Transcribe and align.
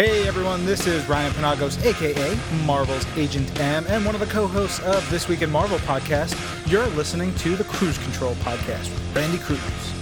Hey 0.00 0.26
everyone, 0.26 0.64
this 0.64 0.86
is 0.86 1.06
Ryan 1.10 1.30
Penagos, 1.32 1.76
aka 1.84 2.34
Marvel's 2.64 3.04
Agent 3.18 3.60
M, 3.60 3.84
and 3.86 4.02
one 4.06 4.14
of 4.14 4.20
the 4.22 4.26
co 4.26 4.46
hosts 4.46 4.80
of 4.80 5.06
This 5.10 5.28
Week 5.28 5.42
in 5.42 5.50
Marvel 5.50 5.76
podcast. 5.80 6.34
You're 6.70 6.86
listening 6.86 7.34
to 7.34 7.54
the 7.54 7.64
Cruise 7.64 7.98
Control 7.98 8.32
podcast 8.36 8.88
with 8.88 9.14
Randy 9.14 9.36
Cruz. 9.36 9.99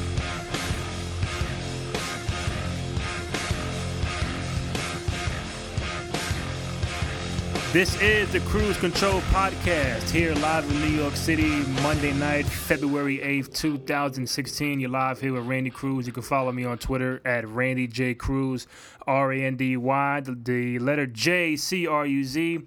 This 7.71 8.00
is 8.00 8.32
the 8.32 8.40
Cruise 8.40 8.78
Control 8.78 9.21
Podcast 9.30 10.08
here 10.08 10.34
live 10.37 10.64
in 10.71 10.80
New 10.80 10.98
York 10.98 11.14
City, 11.14 11.60
Monday 11.83 12.14
night, 12.14 12.46
February 12.46 13.19
8th, 13.19 13.52
2016. 13.52 14.80
You're 14.80 14.88
live 14.88 15.21
here 15.21 15.34
with 15.34 15.44
Randy 15.44 15.69
Cruz. 15.69 16.06
You 16.06 16.15
can 16.15 16.23
follow 16.23 16.51
me 16.51 16.65
on 16.65 16.78
Twitter 16.78 17.20
at 17.27 17.46
Randy 17.46 17.87
J. 17.87 18.15
Cruz, 18.15 18.66
R 19.06 19.34
A 19.34 19.45
N 19.45 19.56
D 19.56 19.77
Y, 19.77 20.20
the, 20.20 20.34
the 20.34 20.78
letter 20.78 21.06
J 21.06 21.57
C 21.57 21.87
R 21.87 22.07
U 22.07 22.24
Z. 22.24 22.60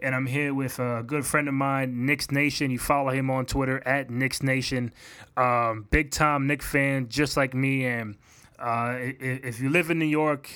And 0.00 0.14
I'm 0.14 0.24
here 0.24 0.54
with 0.54 0.78
a 0.78 1.04
good 1.06 1.26
friend 1.26 1.48
of 1.48 1.54
mine, 1.54 2.06
Knicks 2.06 2.30
Nation. 2.30 2.70
You 2.70 2.78
follow 2.78 3.10
him 3.10 3.30
on 3.30 3.44
Twitter 3.44 3.86
at 3.86 4.08
Knicks 4.08 4.42
Nation. 4.42 4.90
Um, 5.36 5.86
big 5.90 6.12
time 6.12 6.46
Knick 6.46 6.62
fan, 6.62 7.10
just 7.10 7.36
like 7.36 7.52
me. 7.52 7.84
And 7.84 8.16
uh, 8.58 8.96
if 8.98 9.60
you 9.60 9.68
live 9.68 9.90
in 9.90 9.98
New 9.98 10.06
York, 10.06 10.48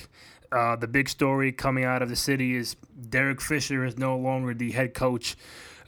uh, 0.51 0.75
the 0.75 0.87
big 0.87 1.07
story 1.09 1.51
coming 1.51 1.83
out 1.83 2.01
of 2.01 2.09
the 2.09 2.15
city 2.15 2.55
is 2.55 2.75
Derek 3.09 3.41
Fisher 3.41 3.85
is 3.85 3.97
no 3.97 4.17
longer 4.17 4.53
the 4.53 4.71
head 4.71 4.93
coach 4.93 5.35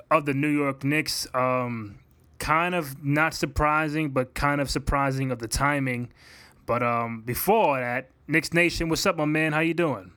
of 0.10 0.26
the 0.26 0.34
New 0.34 0.50
York 0.50 0.84
Knicks. 0.84 1.28
Um, 1.34 2.00
kind 2.40 2.76
of 2.76 3.04
not 3.04 3.34
surprising, 3.34 4.10
but 4.12 4.34
kind 4.34 4.62
of 4.62 4.70
surprising 4.70 5.32
of 5.32 5.40
the 5.40 5.48
timing. 5.48 6.10
But 6.66 6.84
um, 6.84 7.22
before 7.22 7.80
that, 7.80 8.10
Knicks 8.28 8.54
Nation, 8.54 8.90
what's 8.90 9.06
up, 9.06 9.18
my 9.18 9.26
man? 9.26 9.54
How 9.54 9.60
you 9.60 9.74
doing? 9.74 10.12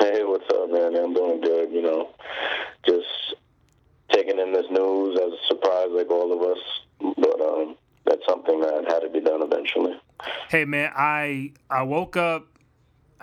Hey, 0.00 0.24
what's 0.24 0.44
up, 0.52 0.70
man? 0.70 0.96
I'm 0.96 1.14
doing 1.14 1.40
good. 1.40 1.72
You 1.72 1.82
know, 1.82 2.10
just 2.86 3.06
taking 4.12 4.38
in 4.38 4.52
this 4.52 4.66
news 4.70 5.18
as 5.20 5.32
a 5.32 5.46
surprise, 5.46 5.88
like 5.90 6.10
all 6.10 6.32
of 6.32 6.50
us. 6.50 7.14
But 7.16 7.40
um, 7.40 7.76
that's 8.04 8.26
something 8.28 8.60
that 8.60 8.84
had 8.88 9.00
to 9.00 9.08
be 9.08 9.20
done 9.20 9.42
eventually. 9.42 10.00
Hey, 10.48 10.64
man, 10.64 10.92
I 10.96 11.52
I 11.70 11.82
woke 11.82 12.16
up 12.16 12.53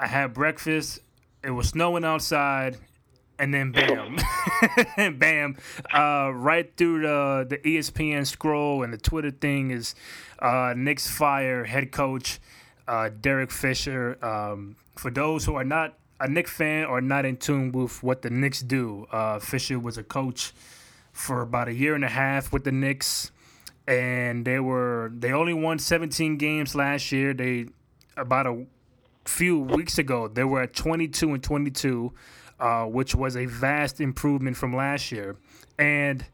I 0.01 0.07
had 0.07 0.33
breakfast. 0.33 0.99
It 1.43 1.51
was 1.51 1.69
snowing 1.69 2.03
outside, 2.03 2.77
and 3.37 3.53
then 3.53 3.71
bam, 3.71 4.17
bam, 5.19 5.57
uh, 5.93 6.31
right 6.33 6.75
through 6.75 7.03
the 7.03 7.45
the 7.47 7.57
ESPN 7.59 8.25
scroll 8.25 8.81
and 8.81 8.91
the 8.91 8.97
Twitter 8.97 9.29
thing 9.29 9.69
is 9.69 9.93
uh, 10.39 10.73
Knicks 10.75 11.07
fire 11.07 11.65
head 11.65 11.91
coach 11.91 12.39
uh, 12.87 13.09
Derek 13.21 13.51
Fisher. 13.51 14.17
Um, 14.25 14.75
for 14.97 15.11
those 15.11 15.45
who 15.45 15.55
are 15.55 15.63
not 15.63 15.99
a 16.19 16.27
Knicks 16.27 16.51
fan 16.51 16.85
or 16.85 16.99
not 16.99 17.25
in 17.25 17.37
tune 17.37 17.71
with 17.71 18.01
what 18.01 18.23
the 18.23 18.31
Knicks 18.31 18.61
do, 18.61 19.05
uh, 19.11 19.37
Fisher 19.37 19.79
was 19.79 19.99
a 19.99 20.03
coach 20.03 20.51
for 21.13 21.41
about 21.41 21.67
a 21.67 21.73
year 21.73 21.93
and 21.93 22.03
a 22.03 22.09
half 22.09 22.51
with 22.51 22.63
the 22.63 22.71
Knicks, 22.71 23.31
and 23.87 24.45
they 24.45 24.59
were 24.59 25.11
they 25.15 25.31
only 25.31 25.53
won 25.53 25.77
17 25.77 26.37
games 26.37 26.73
last 26.73 27.11
year. 27.11 27.35
They 27.35 27.67
about 28.17 28.47
a 28.47 28.65
few 29.25 29.59
weeks 29.59 29.97
ago, 29.97 30.27
they 30.27 30.43
were 30.43 30.61
at 30.61 30.73
22 30.73 31.33
and 31.33 31.43
22, 31.43 32.13
uh, 32.59 32.85
which 32.85 33.15
was 33.15 33.35
a 33.35 33.45
vast 33.45 34.01
improvement 34.01 34.57
from 34.57 34.75
last 34.75 35.11
year. 35.11 35.37
And 35.77 36.25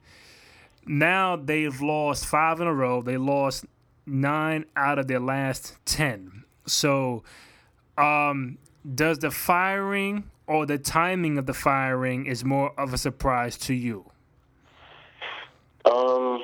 now 0.85 1.35
they've 1.35 1.79
lost 1.81 2.25
five 2.25 2.59
in 2.59 2.67
a 2.67 2.73
row. 2.73 3.01
They 3.01 3.17
lost 3.17 3.65
nine 4.05 4.65
out 4.75 4.99
of 4.99 5.07
their 5.07 5.19
last 5.19 5.77
10. 5.85 6.43
So, 6.65 7.23
um, 7.97 8.57
does 8.95 9.19
the 9.19 9.31
firing 9.31 10.29
or 10.47 10.65
the 10.65 10.77
timing 10.77 11.37
of 11.37 11.45
the 11.45 11.53
firing 11.53 12.25
is 12.25 12.45
more 12.45 12.73
of 12.79 12.93
a 12.93 12.97
surprise 12.97 13.57
to 13.57 13.73
you? 13.73 14.09
Um, 15.85 16.43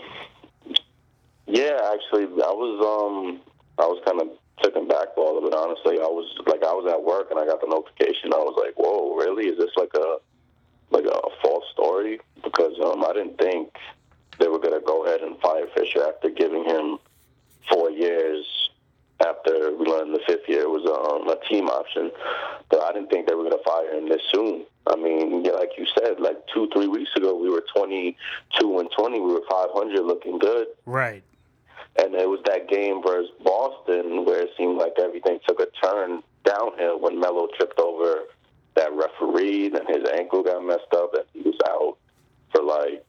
yeah, 1.48 1.92
actually, 1.94 2.24
I 2.24 2.52
was 2.52 2.80
um, 2.82 3.42
I 3.78 3.86
was 3.86 4.02
kind 4.06 4.22
of 4.22 4.28
taken 4.62 4.88
back 4.88 5.16
by 5.16 5.22
all 5.22 5.38
of 5.38 5.44
it. 5.46 5.54
Honestly, 5.54 6.00
I 6.00 6.10
was 6.10 6.30
like, 6.46 6.64
I 6.64 6.74
was 6.74 6.92
at 6.92 7.04
work 7.04 7.32
and 7.32 7.40
I 7.40 7.46
got 7.46 7.62
the 7.62 7.68
notification. 7.68 8.34
I 8.34 8.38
was 8.38 8.56
like, 8.58 8.76
"Whoa, 8.76 9.16
really? 9.16 9.48
Is 9.48 9.58
this 9.58 9.72
like 9.76 9.94
a 9.96 10.18
like 10.92 11.06
a 11.06 11.22
false 11.42 11.66
story?" 11.72 12.20
Because 12.44 12.74
um, 12.84 13.04
I 13.04 13.14
didn't 13.14 13.38
think 13.38 13.74
they 14.40 14.48
were 14.48 14.60
gonna 14.60 14.82
go 14.86 15.06
ahead 15.06 15.22
and 15.22 15.40
fire 15.40 15.68
Fisher 15.76 16.04
after 16.08 16.30
giving 16.30 16.66
him 16.66 17.00
four 17.70 17.90
years. 17.90 18.46
After 19.26 19.74
we 19.78 19.86
learned 19.86 20.14
the 20.14 20.20
fifth 20.28 20.50
year 20.50 20.68
was 20.68 20.84
um, 20.84 21.30
a 21.30 21.38
team 21.48 21.70
option, 21.70 22.12
but 22.70 22.82
I 22.82 22.92
didn't 22.92 23.10
think 23.10 23.28
they 23.28 23.36
were 23.36 23.44
gonna 23.44 23.64
fire 23.64 23.94
him 23.94 24.10
this 24.10 24.22
soon. 24.34 24.66
I 24.88 24.98
mean, 24.98 25.44
like 25.44 25.70
you 25.78 25.86
said, 25.98 26.20
like 26.20 26.46
two, 26.54 26.68
three 26.74 26.88
weeks 26.88 27.12
ago, 27.16 27.34
we 27.36 27.50
were 27.50 27.64
twenty-two 27.74 28.80
and 28.80 28.90
twenty. 28.98 29.22
We 29.22 29.32
were 29.32 29.44
five 29.50 29.70
hundred, 29.72 30.02
looking 30.02 30.40
good. 30.40 30.68
Right. 30.86 31.24
And 31.96 32.16
it 32.16 32.28
was 32.28 32.40
that 32.46 32.68
game 32.68 33.04
versus 33.04 33.30
Boston 33.44 34.26
where 34.26 34.42
it 34.42 34.50
seemed 34.58 34.78
like 34.78 34.94
everything 35.00 35.40
took 35.48 35.60
a 35.60 35.68
turn 35.84 36.24
downhill 36.44 37.00
when 37.00 37.20
Melo 37.20 37.48
tripped 37.56 37.80
over 37.80 38.24
that 38.76 38.92
referee, 38.94 39.68
and 39.68 39.88
his 39.88 40.10
ankle 40.10 40.42
got 40.42 40.66
messed 40.66 40.92
up, 40.94 41.14
and 41.14 41.24
he 41.34 41.42
was 41.42 41.60
out 41.68 41.98
for 42.52 42.64
like 42.64 43.06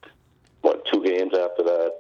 what 0.61 0.85
two 0.93 1.03
games 1.03 1.33
after 1.33 1.63
that. 1.63 1.93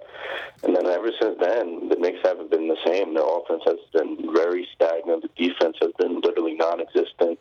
And 0.62 0.76
then 0.76 0.86
ever 0.86 1.10
since 1.20 1.38
then, 1.40 1.88
the 1.88 1.96
Knicks 1.96 2.20
haven't 2.22 2.50
been 2.50 2.68
the 2.68 2.76
same. 2.84 3.14
Their 3.14 3.24
offense 3.24 3.62
has 3.66 3.78
been 3.92 4.32
very 4.34 4.68
stagnant. 4.74 5.22
The 5.22 5.48
defense 5.48 5.76
has 5.80 5.92
been 5.98 6.20
literally 6.20 6.54
non-existent. 6.54 7.38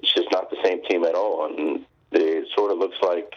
It's 0.00 0.14
just 0.14 0.30
not 0.32 0.50
the 0.50 0.58
same 0.64 0.84
team 0.84 1.04
at 1.04 1.14
all, 1.14 1.46
and 1.46 1.84
it 2.12 2.48
sort 2.56 2.72
of 2.72 2.78
looks 2.78 2.98
like 3.02 3.32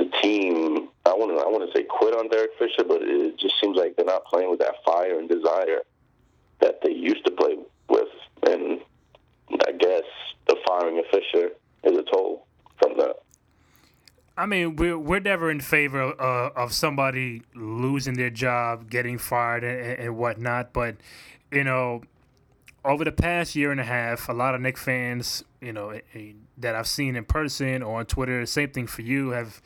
the 0.00 0.10
team. 0.22 0.88
I 1.06 1.10
want 1.10 1.36
to 1.36 1.44
I 1.44 1.48
want 1.48 1.70
to 1.70 1.78
say 1.78 1.84
quit 1.84 2.14
on 2.14 2.28
Derek 2.28 2.50
Fisher, 2.58 2.84
but 2.86 3.02
it 3.02 3.38
just 3.38 3.54
seems 3.60 3.76
like 3.76 3.96
they're 3.96 4.04
not 4.04 4.24
playing 4.24 4.50
with 4.50 4.60
that 4.60 4.74
fire 4.84 5.18
and 5.18 5.28
desire 5.28 5.82
that 6.60 6.80
they 6.82 6.92
used 6.92 7.24
to 7.24 7.30
play 7.30 7.56
with. 7.88 8.08
And 8.46 8.80
I 9.66 9.72
guess 9.72 10.04
the 10.46 10.56
firing 10.66 10.98
of 10.98 11.04
Fisher 11.10 11.50
is 11.84 11.98
a 11.98 12.02
toll 12.02 12.46
from 12.78 12.96
that. 12.98 13.16
I 14.36 14.46
mean, 14.46 14.76
we're 14.76 14.98
we're 14.98 15.20
never 15.20 15.50
in 15.50 15.60
favor 15.60 16.00
of, 16.00 16.20
uh, 16.20 16.58
of 16.58 16.72
somebody 16.72 17.42
losing 17.54 18.14
their 18.14 18.30
job, 18.30 18.90
getting 18.90 19.18
fired, 19.18 19.64
and, 19.64 19.98
and 19.98 20.16
whatnot. 20.16 20.72
But 20.72 20.96
you 21.52 21.64
know, 21.64 22.02
over 22.84 23.04
the 23.04 23.12
past 23.12 23.54
year 23.54 23.70
and 23.70 23.80
a 23.80 23.84
half, 23.84 24.28
a 24.28 24.32
lot 24.32 24.54
of 24.54 24.60
Knick 24.60 24.78
fans, 24.78 25.44
you 25.60 25.72
know, 25.72 25.90
eh, 25.90 26.00
eh, 26.14 26.32
that 26.58 26.74
I've 26.74 26.88
seen 26.88 27.16
in 27.16 27.24
person 27.24 27.82
or 27.82 27.98
on 27.98 28.06
Twitter, 28.06 28.44
same 28.46 28.70
thing 28.70 28.86
for 28.86 29.02
you, 29.02 29.30
have 29.30 29.60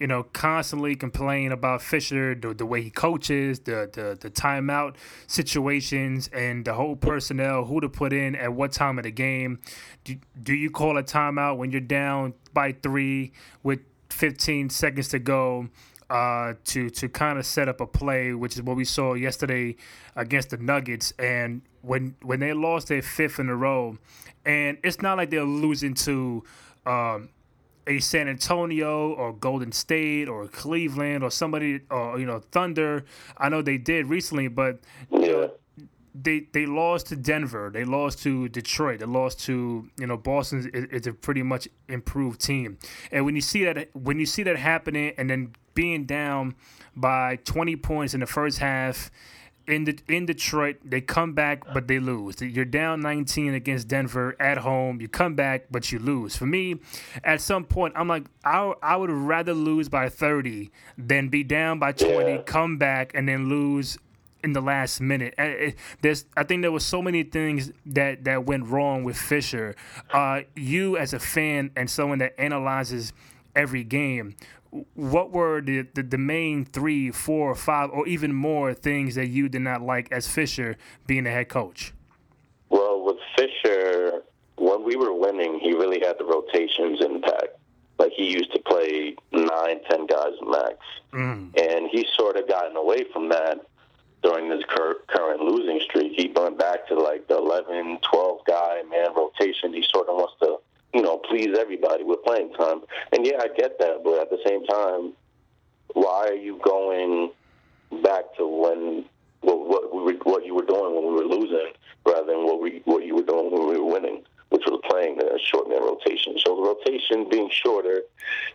you 0.00 0.06
know, 0.06 0.22
constantly 0.22 0.94
complain 0.94 1.52
about 1.52 1.82
Fisher, 1.82 2.34
the, 2.34 2.54
the 2.54 2.66
way 2.66 2.82
he 2.82 2.90
coaches, 2.90 3.60
the, 3.60 3.88
the 3.92 4.16
the 4.20 4.30
timeout 4.30 4.96
situations, 5.26 6.28
and 6.32 6.64
the 6.64 6.74
whole 6.74 6.96
personnel, 6.96 7.64
who 7.64 7.80
to 7.80 7.88
put 7.88 8.12
in 8.12 8.34
at 8.36 8.52
what 8.52 8.72
time 8.72 8.98
of 8.98 9.04
the 9.04 9.10
game. 9.10 9.60
Do, 10.04 10.16
do 10.42 10.54
you 10.54 10.70
call 10.70 10.98
a 10.98 11.02
timeout 11.02 11.56
when 11.56 11.70
you're 11.70 11.80
down 11.80 12.34
by 12.52 12.72
three 12.72 13.32
with 13.62 13.80
15 14.10 14.70
seconds 14.70 15.08
to 15.08 15.18
go? 15.18 15.68
Uh, 16.08 16.54
to 16.64 16.88
to 16.88 17.08
kind 17.08 17.36
of 17.36 17.44
set 17.44 17.68
up 17.68 17.80
a 17.80 17.86
play, 17.86 18.32
which 18.32 18.54
is 18.54 18.62
what 18.62 18.76
we 18.76 18.84
saw 18.84 19.14
yesterday 19.14 19.74
against 20.14 20.50
the 20.50 20.56
Nuggets, 20.56 21.12
and 21.18 21.62
when 21.82 22.14
when 22.22 22.38
they 22.38 22.52
lost 22.52 22.86
their 22.86 23.02
fifth 23.02 23.40
in 23.40 23.48
a 23.48 23.56
row, 23.56 23.98
and 24.44 24.78
it's 24.84 25.02
not 25.02 25.16
like 25.16 25.30
they're 25.30 25.42
losing 25.42 25.94
to 25.94 26.44
um, 26.86 27.28
a 27.86 28.00
San 28.00 28.28
Antonio 28.28 29.12
or 29.12 29.32
Golden 29.32 29.72
State 29.72 30.28
or 30.28 30.48
Cleveland 30.48 31.22
or 31.22 31.30
somebody 31.30 31.80
or 31.90 32.18
you 32.18 32.26
know 32.26 32.40
Thunder. 32.50 33.04
I 33.36 33.48
know 33.48 33.62
they 33.62 33.78
did 33.78 34.06
recently, 34.06 34.48
but 34.48 34.80
they 36.22 36.40
they 36.52 36.66
lost 36.66 37.06
to 37.08 37.16
Denver. 37.16 37.70
They 37.72 37.84
lost 37.84 38.22
to 38.22 38.48
Detroit. 38.48 39.00
They 39.00 39.06
lost 39.06 39.40
to 39.46 39.88
you 39.98 40.06
know 40.06 40.16
Boston. 40.16 40.70
Is, 40.72 40.84
is 41.02 41.06
a 41.06 41.12
pretty 41.12 41.42
much 41.42 41.68
improved 41.88 42.40
team. 42.40 42.78
And 43.10 43.24
when 43.24 43.34
you 43.34 43.42
see 43.42 43.64
that 43.64 43.90
when 43.94 44.18
you 44.18 44.26
see 44.26 44.42
that 44.44 44.56
happening, 44.56 45.12
and 45.18 45.28
then 45.28 45.52
being 45.74 46.04
down 46.04 46.54
by 46.96 47.36
20 47.44 47.76
points 47.76 48.14
in 48.14 48.20
the 48.20 48.26
first 48.26 48.58
half 48.58 49.10
in 49.66 49.84
the 49.84 49.98
in 50.08 50.26
Detroit, 50.26 50.76
they 50.84 51.00
come 51.00 51.32
back 51.32 51.62
but 51.72 51.88
they 51.88 51.98
lose. 51.98 52.40
You're 52.40 52.64
down 52.64 53.00
19 53.00 53.54
against 53.54 53.88
Denver 53.88 54.36
at 54.40 54.58
home. 54.58 55.00
You 55.00 55.08
come 55.08 55.34
back 55.34 55.66
but 55.70 55.90
you 55.92 55.98
lose. 55.98 56.36
For 56.36 56.46
me, 56.46 56.76
at 57.24 57.40
some 57.40 57.64
point, 57.64 57.94
I'm 57.96 58.08
like, 58.08 58.26
I 58.44 58.72
I 58.82 58.96
would 58.96 59.10
rather 59.10 59.54
lose 59.54 59.88
by 59.88 60.08
30 60.08 60.70
than 60.96 61.28
be 61.28 61.42
down 61.42 61.78
by 61.78 61.92
20, 61.92 62.30
yeah. 62.30 62.42
come 62.42 62.78
back 62.78 63.12
and 63.14 63.28
then 63.28 63.48
lose 63.48 63.98
in 64.42 64.52
the 64.52 64.60
last 64.60 65.00
minute. 65.00 65.34
There's, 66.02 66.24
I 66.36 66.44
think 66.44 66.62
there 66.62 66.70
was 66.70 66.84
so 66.84 67.02
many 67.02 67.24
things 67.24 67.72
that 67.86 68.24
that 68.24 68.46
went 68.46 68.66
wrong 68.66 69.02
with 69.02 69.16
Fisher. 69.16 69.74
Uh, 70.12 70.42
you 70.54 70.96
as 70.96 71.12
a 71.12 71.18
fan 71.18 71.72
and 71.76 71.90
someone 71.90 72.18
that 72.18 72.38
analyzes 72.38 73.12
every 73.56 73.82
game, 73.82 74.36
what 74.94 75.32
were 75.32 75.60
the, 75.60 75.86
the, 75.94 76.02
the, 76.02 76.18
main 76.18 76.64
three, 76.64 77.10
four, 77.10 77.54
five, 77.54 77.90
or 77.90 78.06
even 78.06 78.34
more 78.34 78.74
things 78.74 79.14
that 79.14 79.28
you 79.28 79.48
did 79.48 79.62
not 79.62 79.82
like 79.82 80.10
as 80.12 80.26
Fisher 80.28 80.76
being 81.06 81.24
the 81.24 81.30
head 81.30 81.48
coach? 81.48 81.92
Well, 82.68 83.04
with 83.04 83.16
Fisher, 83.36 84.22
when 84.56 84.84
we 84.84 84.96
were 84.96 85.12
winning, 85.12 85.58
he 85.60 85.72
really 85.72 86.00
had 86.00 86.16
the 86.18 86.24
rotations 86.24 87.00
intact. 87.00 87.56
Like 87.98 88.12
he 88.12 88.30
used 88.30 88.52
to 88.52 88.58
play 88.60 89.16
nine, 89.32 89.80
ten 89.88 90.06
guys 90.06 90.32
max, 90.42 90.76
Mm. 91.12 91.58
and 91.58 91.88
he's 91.90 92.08
sort 92.14 92.36
of 92.36 92.46
gotten 92.46 92.76
away 92.76 93.04
from 93.12 93.30
that 93.30 93.58
during 94.22 94.50
this 94.50 94.62
cur- 94.68 95.00
current 95.06 95.40
losing 95.40 95.80
streak. 95.80 96.12
He 96.14 96.30
went 96.34 96.58
back 96.58 96.86
to 96.88 96.94
like 96.94 97.26
the 97.28 97.38
11, 97.38 97.98
12 98.02 98.40
guy 98.46 98.82
man 98.90 99.14
rotation. 99.16 99.72
He 99.72 99.82
sort 99.94 100.08
of 100.08 100.16
wants 100.16 100.34
to, 100.42 100.58
you 100.96 101.02
know, 101.02 101.18
please 101.18 101.54
everybody 101.58 102.04
with 102.04 102.24
playing 102.24 102.54
time. 102.54 102.80
And 103.12 103.26
yeah, 103.26 103.36
I 103.40 103.48
get 103.54 103.78
that, 103.80 104.02
but 104.02 104.18
at 104.18 104.30
the 104.30 104.38
same 104.46 104.64
time, 104.64 105.12
why 105.92 106.28
are 106.28 106.34
you 106.34 106.58
going 106.64 107.30
back 108.02 108.24
to 108.38 108.46
when 108.46 109.04
what 109.42 109.68
what, 109.68 109.94
we 109.94 110.00
were, 110.00 110.18
what 110.24 110.46
you 110.46 110.54
were 110.54 110.64
doing 110.64 110.94
when 110.94 111.06
we 111.06 111.22
were 111.22 111.28
losing, 111.28 111.72
rather 112.06 112.26
than 112.26 112.46
what 112.46 112.62
we 112.62 112.80
what 112.86 113.04
you 113.04 113.14
were 113.14 113.22
doing 113.22 113.52
when 113.52 113.68
we 113.68 113.78
were 113.78 113.92
winning, 113.92 114.22
which 114.48 114.62
was 114.66 114.80
playing 114.88 115.18
the 115.18 115.38
short 115.44 115.68
man 115.68 115.82
rotation. 115.82 116.38
So 116.38 116.56
the 116.56 116.62
rotation 116.62 117.28
being 117.28 117.50
shorter 117.52 118.00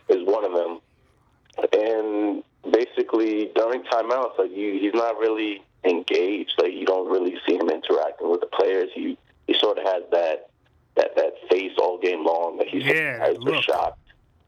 is 0.08 0.26
one 0.26 0.44
of 0.44 0.52
them, 0.52 0.80
and 1.72 2.42
basically 2.72 3.52
during 3.54 3.84
timeouts, 3.84 4.36
like 4.36 4.50
you, 4.50 4.80
he's 4.80 4.94
not 4.94 5.16
really 5.18 5.62
engaged. 5.84 6.54
Like 6.58 6.72
you 6.72 6.86
don't 6.86 7.08
really 7.08 7.36
see 7.46 7.54
him 7.54 7.70
interacting 7.70 8.28
with 8.28 8.40
the 8.40 8.46
players. 8.46 8.90
He 8.92 9.16
he 9.46 9.54
sort 9.54 9.78
of 9.78 9.84
has 9.84 10.02
that 10.10 10.50
that 10.96 11.14
that 11.16 11.34
face 11.50 11.72
all 11.78 11.98
game 11.98 12.24
long. 12.24 12.58
Like 12.58 12.68
he's 12.68 12.84
Yeah, 12.84 13.32
look. 13.38 13.62
shocked. 13.64 13.98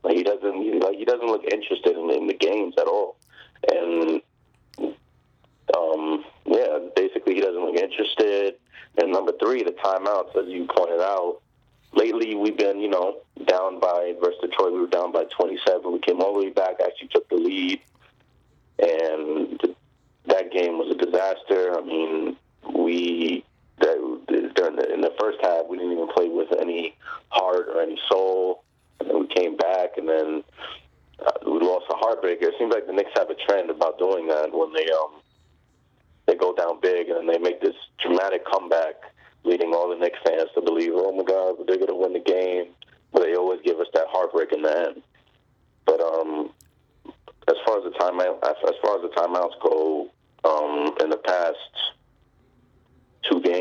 Like 0.03 0.17
he 0.17 0.23
doesn't 0.23 0.63
he, 0.63 0.73
like 0.81 0.97
he 0.97 1.05
doesn't 1.05 1.27
look 1.27 1.45
interested 1.45 1.97
in, 1.97 2.11
in 2.11 2.27
the 2.27 2.35
games 2.35 2.75
at 2.79 2.87
all. 2.87 3.17
And 3.71 4.21
um, 5.77 6.25
yeah, 6.45 6.79
basically 6.95 7.35
he 7.35 7.41
doesn't 7.41 7.65
look 7.65 7.77
interested. 7.77 8.55
And 8.99 9.13
number 9.13 9.33
three, 9.43 9.63
the 9.63 9.73
timeouts, 9.73 10.37
as 10.37 10.49
you 10.49 10.67
pointed 10.67 11.01
out. 11.01 11.41
Lately, 11.97 12.35
we've 12.35 12.57
been, 12.57 12.81
you 12.81 12.89
know, 12.89 13.19
down 13.47 13.79
by 13.79 14.15
versus 14.21 14.41
Detroit. 14.41 14.73
We 14.73 14.81
were 14.81 14.89
down 14.89 15.13
by 15.13 15.25
27. 15.37 15.93
We 15.93 16.01
came 16.01 16.21
all 16.21 16.33
the 16.35 16.41
way 16.41 16.51
back, 16.51 16.81
actually 16.85 17.07
took 17.09 17.29
the 17.29 17.37
lead, 17.37 17.81
and 18.81 19.61
th- 19.61 19.77
that 20.27 20.51
game 20.51 20.77
was 20.77 20.91
a 20.91 20.97
disaster. 20.99 21.79
I 21.79 21.83
mean, 21.83 22.37
we 22.75 23.45
that, 23.79 24.53
during 24.55 24.77
the, 24.77 24.93
in 24.93 25.01
the 25.01 25.13
first 25.19 25.39
half, 25.43 25.67
we 25.69 25.77
didn't 25.79 25.93
even 25.93 26.09
play 26.09 26.29
with 26.29 26.49
any 26.61 26.97
heart 27.29 27.69
or 27.69 27.81
any 27.81 27.99
soul. 28.09 28.63
And 29.01 29.11
then 29.11 29.21
we 29.21 29.27
came 29.27 29.57
back, 29.57 29.97
and 29.97 30.09
then 30.09 30.45
uh, 31.25 31.33
we 31.45 31.59
lost 31.61 31.87
a 31.91 31.95
heartbreaker. 31.95 32.43
It 32.43 32.55
seems 32.59 32.73
like 32.73 32.87
the 32.87 32.93
Knicks 32.93 33.11
have 33.17 33.31
a 33.31 33.35
trend 33.35 33.71
about 33.71 33.99
doing 33.99 34.29
that 34.29 34.53
when 34.53 34.73
they 34.73 34.87
um 34.91 35.21
they 36.27 36.35
go 36.35 36.55
down 36.55 36.81
big 36.81 37.09
and 37.09 37.19
then 37.19 37.27
they 37.27 37.39
make 37.39 37.61
this 37.61 37.75
dramatic 37.99 38.47
comeback, 38.47 38.95
leading 39.45 39.75
all 39.75 39.91
the 39.91 39.97
Knicks 39.97 40.19
fans 40.25 40.49
to 40.55 40.63
believe, 40.63 40.93
oh 40.95 41.13
my 41.13 41.23
God, 41.23 41.57
they're 41.67 41.87
to 41.87 41.95
win 41.95 42.15
the 42.15 42.21
game. 42.21 42.69
But 43.13 43.23
they 43.23 43.35
always 43.37 43.61
give 43.63 43.79
us 43.79 43.87
that 43.95 44.07
heartbreak 44.09 44.53
in 44.53 44.63
the 44.63 44.89
end. 44.89 45.03
But 45.85 46.01
um, 46.01 46.51
as 47.47 47.55
far 47.67 47.79
as 47.79 47.85
the 47.85 47.91
timeout, 47.99 48.43
as, 48.43 48.75
far 48.83 48.97
as 48.97 49.03
the 49.03 49.13
timeouts 49.15 49.61
go, 49.63 50.09
um, 50.45 50.95
in 51.01 51.11
the 51.11 51.17
past 51.19 51.57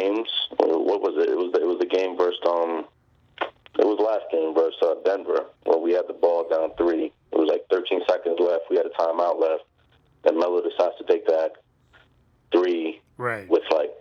games, 0.04 0.30
what 0.58 1.02
was 1.02 1.16
it? 1.18 1.30
It 1.30 1.38
was 1.38 1.52
it 1.56 1.66
was 1.66 1.80
the 1.80 1.86
game 1.86 2.18
versus 2.18 2.40
um, 2.48 2.86
it 3.80 3.86
was 3.86 4.00
last 4.00 4.26
game 4.32 4.54
versus 4.54 4.78
uh, 4.82 4.96
Denver 5.06 5.46
where 5.64 5.80
we 5.80 5.94
had 5.94 6.08
the 6.08 6.14
ball 6.14 6.48
down 6.50 6.76
three. 6.78 7.12
It 7.32 7.38
was 7.38 7.50
like 7.50 7.66
13 7.72 8.02
seconds 8.08 8.38
left. 8.40 8.70
We 8.70 8.78
had 8.78 8.86
a 8.86 8.94
timeout 9.00 9.40
left, 9.40 9.64
and 10.26 10.38
Melo 10.38 10.62
decides 10.62 10.96
to 11.00 11.06
take 11.08 11.26
that 11.28 11.54
three 12.52 13.02
Right. 13.18 13.48
with 13.48 13.64
like 13.72 13.92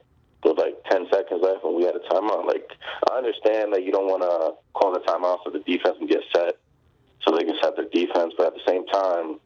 with 0.45 0.59
like 0.59 0.75
10 0.91 1.07
seconds 1.13 1.41
left 1.43 1.65
and 1.65 1.77
we 1.77 1.85
had 1.85 1.95
a 1.95 2.03
timeout. 2.11 2.47
Like, 2.47 2.67
I 3.11 3.17
understand 3.17 3.73
that 3.73 3.85
you 3.85 3.93
don't 3.93 4.09
want 4.09 4.23
to 4.23 4.55
call 4.75 4.93
the 4.93 4.99
timeout 5.01 5.39
so 5.45 5.51
the 5.51 5.61
defense 5.61 5.97
can 5.99 6.09
get 6.09 6.23
set 6.35 6.59
so 7.23 7.31
they 7.31 7.45
can 7.45 7.55
set 7.63 7.77
their 7.77 7.87
defense, 7.93 8.35
but 8.37 8.49
at 8.49 8.55
the 8.55 8.67
same 8.67 8.85
time, 8.87 9.39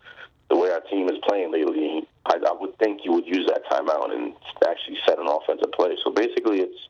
the 0.49 0.57
way 0.57 0.71
our 0.71 0.81
team 0.81 1.09
is 1.11 1.19
playing 1.29 1.53
lately, 1.53 2.09
I, 2.27 2.37
I 2.47 2.53
would 2.59 2.77
think 2.79 3.05
you 3.05 3.13
would 3.13 3.27
use 3.27 3.47
that 3.47 3.65
timeout 3.71 4.13
and 4.13 4.35
actually 4.69 4.99
set 5.07 5.19
an 5.19 5.27
offensive 5.29 5.73
play. 5.73 5.97
So 6.03 6.11
basically, 6.11 6.61
it's 6.61 6.89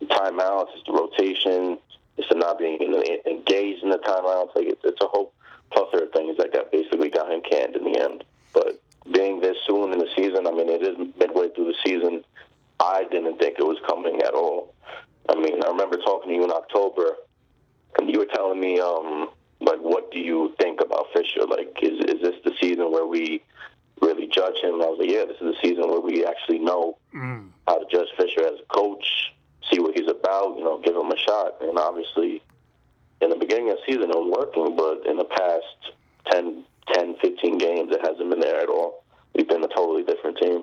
the 0.00 0.06
timeouts, 0.06 0.68
it's 0.74 0.86
the 0.86 0.92
rotation, 0.92 1.78
it's 2.16 2.28
the 2.28 2.34
not 2.34 2.58
being 2.58 2.78
engaged 3.26 3.82
in 3.82 3.90
the 3.90 3.98
timeouts. 3.98 4.54
Like, 4.54 4.66
it's, 4.66 4.84
it's 4.84 5.00
a 5.00 5.08
whole 5.08 5.32
plethora 5.70 6.06
of 6.06 6.12
things 6.12 6.36
that 6.38 6.52
got 6.52 6.70
basically 6.70 7.10
got 7.10 7.30
him 7.30 7.42
canned 7.42 7.76
in 7.76 7.84
the 7.84 7.98
end. 7.98 8.24
But 8.52 8.80
being 9.12 9.40
this 9.40 9.56
soon 9.66 9.92
in 9.92 9.98
the 9.98 10.08
season, 10.16 10.46
I 10.46 10.50
mean, 10.52 10.68
it 10.68 10.82
is 10.82 10.96
midway 11.18 11.48
through 11.50 11.72
the 11.72 11.76
season. 11.84 12.24
I 12.80 13.04
didn't 13.10 13.38
think 13.38 13.58
it 13.58 13.66
was 13.66 13.78
coming 13.86 14.20
at 14.22 14.34
all. 14.34 14.74
I 15.28 15.34
mean, 15.34 15.62
I 15.64 15.68
remember 15.68 15.96
talking 15.98 16.30
to 16.30 16.34
you 16.34 16.44
in 16.44 16.50
October, 16.50 17.16
and 17.98 18.10
you 18.10 18.18
were 18.18 18.26
telling 18.26 18.60
me, 18.60 18.78
um, 18.80 19.28
like, 19.60 19.80
what 19.80 20.10
do 20.10 20.20
you 20.20 20.54
think 20.60 20.80
about 20.80 21.06
Fisher? 21.12 21.46
Like, 21.46 21.76
is 21.82 21.98
is 22.04 22.20
this 22.20 22.34
the 22.44 22.52
season 22.60 22.92
where 22.92 23.06
we 23.06 23.42
really 24.06 24.26
judge 24.28 24.56
him? 24.62 24.74
I 24.80 24.86
was 24.86 24.98
like, 25.00 25.10
yeah, 25.10 25.24
this 25.24 25.36
is 25.40 25.54
the 25.54 25.56
season 25.62 25.88
where 25.90 26.00
we 26.00 26.24
actually 26.24 26.58
know 26.60 26.98
Mm. 27.14 27.50
how 27.66 27.78
to 27.78 27.86
judge 27.90 28.08
Fisher 28.16 28.46
as 28.46 28.60
a 28.60 28.66
coach, 28.74 29.32
see 29.70 29.80
what 29.80 29.98
he's 29.98 30.08
about, 30.08 30.56
you 30.58 30.64
know, 30.64 30.78
give 30.78 30.94
him 30.94 31.10
a 31.10 31.16
shot. 31.16 31.60
And 31.62 31.78
obviously, 31.78 32.42
in 33.20 33.30
the 33.30 33.36
beginning 33.36 33.70
of 33.70 33.78
the 33.78 33.82
season, 33.86 34.10
it 34.10 34.16
was 34.16 34.30
working, 34.38 34.76
but 34.76 35.06
in 35.10 35.16
the 35.16 35.24
past 35.24 35.92
10, 36.30 36.64
10 36.92 37.16
15 37.20 37.58
games, 37.58 37.90
it 37.92 38.00
hasn't 38.06 38.28
been 38.30 38.40
there 38.40 38.60
at 38.60 38.68
all. 38.68 39.02
We've 39.34 39.48
been 39.48 39.64
a 39.64 39.68
totally 39.68 40.02
different 40.02 40.38
team. 40.38 40.62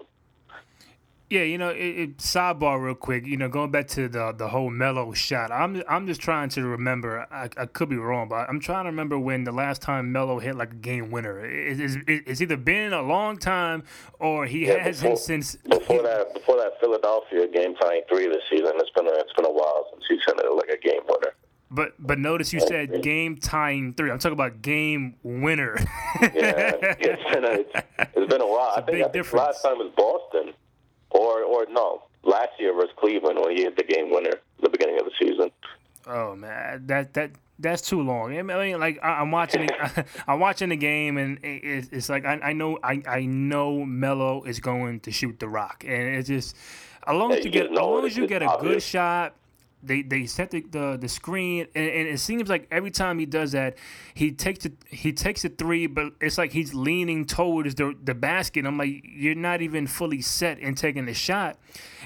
Yeah, 1.34 1.42
you 1.42 1.58
know, 1.58 1.70
it, 1.70 1.78
it, 2.04 2.18
sidebar 2.18 2.80
real 2.84 2.94
quick. 2.94 3.26
You 3.26 3.38
know, 3.38 3.50
going 3.50 3.72
back 3.72 3.88
to 3.90 4.08
the 4.08 4.34
the 4.34 4.48
whole 4.50 4.70
Melo 4.70 5.14
shot. 5.14 5.52
I'm 5.52 5.82
I'm 5.90 6.06
just 6.06 6.22
trying 6.22 6.50
to 6.50 6.64
remember. 6.64 7.26
I, 7.32 7.50
I 7.58 7.66
could 7.66 7.90
be 7.90 7.96
wrong, 7.98 8.30
but 8.30 8.48
I'm 8.50 8.60
trying 8.60 8.84
to 8.86 8.92
remember 8.92 9.18
when 9.18 9.44
the 9.44 9.52
last 9.52 9.82
time 9.82 10.12
Melo 10.12 10.38
hit 10.38 10.56
like 10.56 10.72
a 10.74 10.76
game 10.76 11.10
winner. 11.10 11.44
It, 11.44 11.80
it's, 11.80 11.96
it's 12.08 12.42
either 12.42 12.56
been 12.58 12.94
a 12.94 13.02
long 13.02 13.38
time 13.38 13.84
or 14.20 14.46
he 14.46 14.68
Yeah, 14.68 14.78
hasn't 14.84 15.14
before- 15.14 15.18
since. 15.18 15.56
Before 15.56 16.04
that, 16.04 16.36
before 16.36 16.58
that 16.58 16.74
Philadelphia 16.80 17.48
game 17.48 17.74
tying 17.82 18.04
three 18.08 18.28
this 18.28 18.44
season, 18.50 18.74
it's 18.76 18.92
been 18.92 19.08
a, 19.08 19.14
it's 19.14 19.34
been 19.34 19.46
a 19.46 19.52
while 19.52 19.88
since 19.92 20.04
he's 20.08 20.20
hit 20.28 20.36
it 20.38 20.54
like 20.54 20.70
a 20.70 20.78
game 20.88 21.02
winner. 21.10 21.34
But 21.72 21.94
but 21.98 22.20
notice 22.20 22.54
you 22.54 22.60
said 22.60 23.02
game 23.02 23.38
tying 23.38 23.96
three. 23.96 24.12
I'm 24.12 24.20
talking 24.20 24.34
about 24.34 24.62
game 24.62 25.16
winner. 25.24 25.78
Yeah, 26.22 26.74
it's 27.00 27.34
been 27.34 27.44
a, 27.44 27.52
it's, 27.54 27.72
it's 28.16 28.32
been 28.32 28.42
a 28.42 28.46
while. 28.48 28.74
I 28.78 28.82
a 28.82 28.86
think, 28.86 28.88
big 28.92 29.02
I 29.02 29.04
think 29.06 29.14
difference. 29.14 29.46
last 29.48 29.64
time 29.64 29.78
was 29.80 29.92
Boston, 29.98 30.54
or 31.14 31.44
or 31.44 31.66
no, 31.70 32.04
last 32.24 32.50
year 32.60 32.74
versus 32.74 32.92
Cleveland 32.98 33.40
when 33.40 33.56
he 33.56 33.64
hit 33.64 33.78
the 33.78 33.84
game 33.84 34.12
winner 34.12 34.30
at 34.32 34.42
the 34.62 34.70
beginning 34.70 35.00
of 35.00 35.06
the 35.06 35.12
season. 35.20 35.52
Oh 36.08 36.36
man, 36.36 36.86
that 36.88 37.14
that 37.14 37.32
that's 37.60 37.82
too 37.88 38.02
long. 38.02 38.38
I 38.38 38.42
mean, 38.42 38.80
like 38.80 39.00
I, 39.04 39.22
I'm 39.22 39.32
watching, 39.32 39.68
the, 39.68 40.06
I'm 40.28 40.40
watching 40.40 40.70
the 40.70 40.76
game, 40.76 41.18
and 41.18 41.38
it, 41.44 41.64
it's- 41.94 42.10
like 42.10 42.26
I, 42.26 42.40
I 42.44 42.54
know, 42.54 42.78
I, 42.84 43.02
I 43.08 43.26
know 43.26 43.86
Melo 43.86 44.44
is 44.44 44.60
going 44.60 45.00
to 45.02 45.12
shoot 45.12 45.40
the 45.40 45.48
rock, 45.48 45.84
and 45.88 46.16
it's 46.16 46.28
just 46.28 46.56
as 47.08 47.16
long 47.16 47.32
as 47.32 47.46
you 47.46 47.52
get, 47.52 47.66
as 47.68 47.72
long 47.72 48.06
as 48.06 48.18
you 48.18 48.28
get 48.28 48.42
a 48.42 48.58
good 48.60 48.82
shot. 48.82 49.36
They, 49.86 50.02
they 50.02 50.26
set 50.26 50.52
the, 50.52 50.62
the, 50.62 50.98
the 51.00 51.10
screen 51.10 51.68
and, 51.76 51.90
and 51.90 52.08
it 52.08 52.20
seems 52.20 52.48
like 52.50 52.68
every 52.72 52.92
time 52.92 53.20
he 53.20 53.26
does 53.26 53.52
that 53.52 53.76
he 54.14 54.32
takes 54.32 54.66
it 54.66 54.74
he 54.90 55.12
takes 55.12 55.44
a 55.44 55.50
three 55.50 55.88
but 55.88 56.14
it's 56.22 56.38
like 56.38 56.54
he's 56.54 56.74
leaning 56.74 57.26
towards 57.26 57.76
the 57.76 57.94
the 58.04 58.14
basket 58.14 58.66
I'm 58.66 58.78
like 58.78 59.04
you're 59.04 59.36
not 59.36 59.62
even 59.62 59.88
fully 59.88 60.22
set 60.22 60.60
in 60.60 60.76
taking 60.76 61.06
the 61.06 61.14
shot 61.14 61.58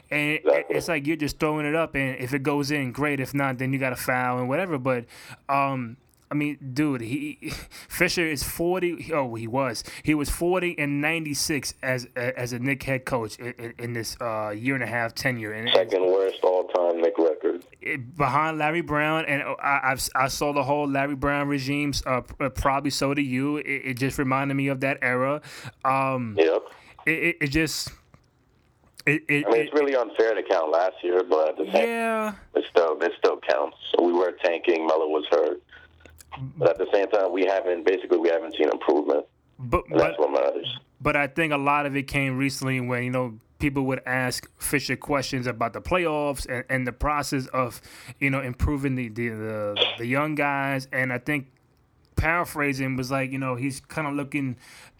and 0.10 0.38
Exactly. 0.38 0.76
it's 0.76 0.88
like 0.88 1.06
you're 1.06 1.16
just 1.18 1.40
throwing 1.40 1.66
it 1.66 1.76
up 1.76 1.96
and 1.96 2.18
if 2.20 2.34
it 2.34 2.44
goes 2.44 2.72
in 2.72 2.92
great 2.92 3.20
if 3.20 3.34
not 3.34 3.58
then 3.58 3.74
you 3.74 3.80
got 3.80 3.92
to 3.92 3.96
foul 3.96 4.40
and 4.40 4.50
whatever 4.50 4.78
but 4.78 5.06
um 5.50 5.98
I 6.30 6.34
mean, 6.34 6.58
dude, 6.74 7.00
he 7.00 7.38
Fisher 7.88 8.26
is 8.26 8.44
forty. 8.44 9.14
Oh, 9.14 9.36
he 9.36 9.48
was. 9.48 9.86
He 10.04 10.14
was 10.14 10.30
forty 10.30 10.78
and 10.78 11.00
ninety 11.00 11.34
six 11.34 11.74
as 11.82 12.06
as 12.18 12.52
a 12.52 12.60
Knick 12.60 12.84
head 12.84 13.06
coach 13.06 13.38
in, 13.40 13.54
in, 13.58 13.74
in 13.80 13.94
this 13.94 14.18
uh, 14.20 14.50
year 14.50 14.76
and 14.76 14.84
a 14.84 14.88
half 14.88 15.16
tenure, 15.16 15.54
and 15.54 15.70
Second 15.74 16.06
worst 16.06 16.40
all 16.44 16.66
time 16.68 17.02
Knick 17.02 17.18
record. 17.18 17.37
It- 17.94 18.18
behind 18.18 18.58
Larry 18.58 18.82
Brown, 18.82 19.26
and 19.26 19.42
I, 19.62 19.80
I've 19.84 20.08
I 20.16 20.28
saw 20.28 20.54
the 20.54 20.64
whole 20.64 20.88
Larry 20.88 21.16
Brown 21.16 21.48
regimes. 21.48 22.04
Uh, 22.06 22.22
probably 22.22 22.90
so 22.92 23.14
do 23.14 23.22
you. 23.22 23.58
It, 23.58 23.82
it 23.86 23.94
just 23.98 24.18
reminded 24.18 24.54
me 24.56 24.68
of 24.68 24.80
that 24.82 24.98
era. 25.02 25.42
Um, 25.86 26.36
Yep. 26.38 26.62
it, 27.06 27.38
it, 27.42 27.48
just. 27.48 27.90
It, 29.06 29.24
it, 29.30 29.46
I 29.48 29.52
mean, 29.52 29.62
it's 29.62 29.74
really 29.74 29.96
unfair 29.96 30.34
to 30.36 30.44
count 30.44 30.70
last 30.72 30.96
year, 31.02 31.24
but 31.24 31.50
at 31.50 31.58
the 31.58 31.66
same 31.72 31.88
yeah, 31.88 32.34
it 32.56 32.66
still 32.70 33.02
it 33.02 33.14
still 33.18 33.40
counts. 33.48 33.78
So 33.96 34.04
We 34.04 34.12
were 34.14 34.34
tanking. 34.44 34.86
Melo 34.86 35.08
was 35.08 35.26
hurt, 35.32 35.62
but 36.58 36.70
at 36.72 36.78
the 36.78 36.88
same 36.94 37.08
time, 37.10 37.32
we 37.32 37.46
haven't 37.46 37.86
basically 37.86 38.18
we 38.18 38.28
haven't 38.30 38.56
seen 38.58 38.70
improvement. 38.70 39.26
but 39.60 39.84
And 39.90 39.98
that's 40.00 40.18
but 40.18 40.30
what 40.30 40.44
matters. 40.44 40.78
but 41.00 41.16
I 41.16 41.28
think 41.28 41.54
a 41.54 41.58
lot 41.58 41.86
of 41.86 41.96
it 41.96 42.04
came 42.04 42.38
recently 42.38 42.82
when 42.82 43.04
you 43.04 43.10
know 43.12 43.40
people 43.60 43.84
would 43.86 44.02
ask 44.06 44.50
Fisher 44.60 44.96
questions 44.96 45.48
about 45.48 45.74
the 45.74 45.82
playoffs 45.82 46.46
and, 46.50 46.64
and 46.70 46.88
the 46.88 46.92
process 46.92 47.48
of 47.48 47.82
you 48.20 48.30
know 48.30 48.42
improving 48.42 48.96
the, 48.96 49.10
the 49.10 49.30
the 49.30 49.86
the 50.00 50.06
young 50.06 50.36
guys, 50.36 50.88
and 50.92 51.12
I 51.12 51.18
think 51.20 51.48
paraphrasing 52.16 52.96
was 52.98 53.12
like 53.12 53.32
you 53.32 53.40
know 53.40 53.56
he's 53.56 53.80
kind 53.80 54.08
of 54.08 54.14
looking 54.14 54.58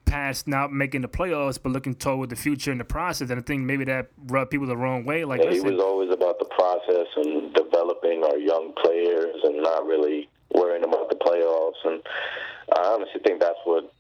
past 0.08 0.48
not 0.48 0.72
making 0.72 1.02
the 1.02 1.08
playoffs, 1.08 1.60
but 1.62 1.72
looking 1.72 1.94
toward 1.94 2.30
the 2.30 2.36
future 2.36 2.72
and 2.72 2.80
the 2.80 2.86
process, 2.86 3.30
and 3.30 3.40
I 3.40 3.44
think 3.44 3.64
maybe 3.64 3.84
that 3.86 4.08
rubbed 4.28 4.50
people 4.52 4.66
the 4.66 4.78
wrong 4.78 5.06
way. 5.06 5.26
Like, 5.26 5.44
Yeah, 5.44 5.52
he 5.52 5.60
was 5.60 5.80
always 5.80 6.10
about 6.10 6.40
the 6.40 6.46
process 6.46 7.08
and 7.18 7.54
developing 7.54 8.24
our 8.24 8.38
young 8.38 8.74
players 8.82 9.36
and 9.44 9.62
not 9.62 9.86
really 9.86 10.30
worrying 10.56 10.84
about 10.84 11.10
the 11.10 11.16
playoffs. 11.16 11.84
And 11.84 12.02
I 12.76 12.94
honestly 12.94 13.22
think 13.24 13.42
that's 13.42 13.60
what 13.66 13.94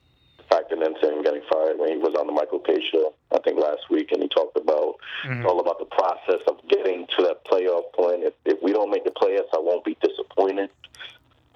factored 0.49 0.85
into 0.85 1.01
him 1.01 1.23
getting 1.23 1.41
fired 1.51 1.77
when 1.77 1.89
he 1.89 1.97
was 1.97 2.15
on 2.19 2.27
the 2.27 2.33
Michael 2.33 2.59
Kay 2.59 2.79
show, 2.91 3.13
I 3.31 3.39
think 3.39 3.59
last 3.59 3.89
week, 3.89 4.11
and 4.11 4.21
he 4.21 4.29
talked 4.29 4.57
about 4.57 4.95
mm-hmm. 5.25 5.45
all 5.45 5.59
about 5.59 5.79
the 5.79 5.85
process 5.85 6.41
of 6.47 6.55
getting 6.69 7.05
to 7.17 7.23
that 7.23 7.45
playoff 7.45 7.91
point. 7.93 8.23
If, 8.23 8.33
if 8.45 8.61
we 8.61 8.73
don't 8.73 8.89
make 8.89 9.03
the 9.03 9.11
playoffs, 9.11 9.51
I 9.53 9.59
won't 9.59 9.83
be 9.83 9.97
disappointed. 10.01 10.69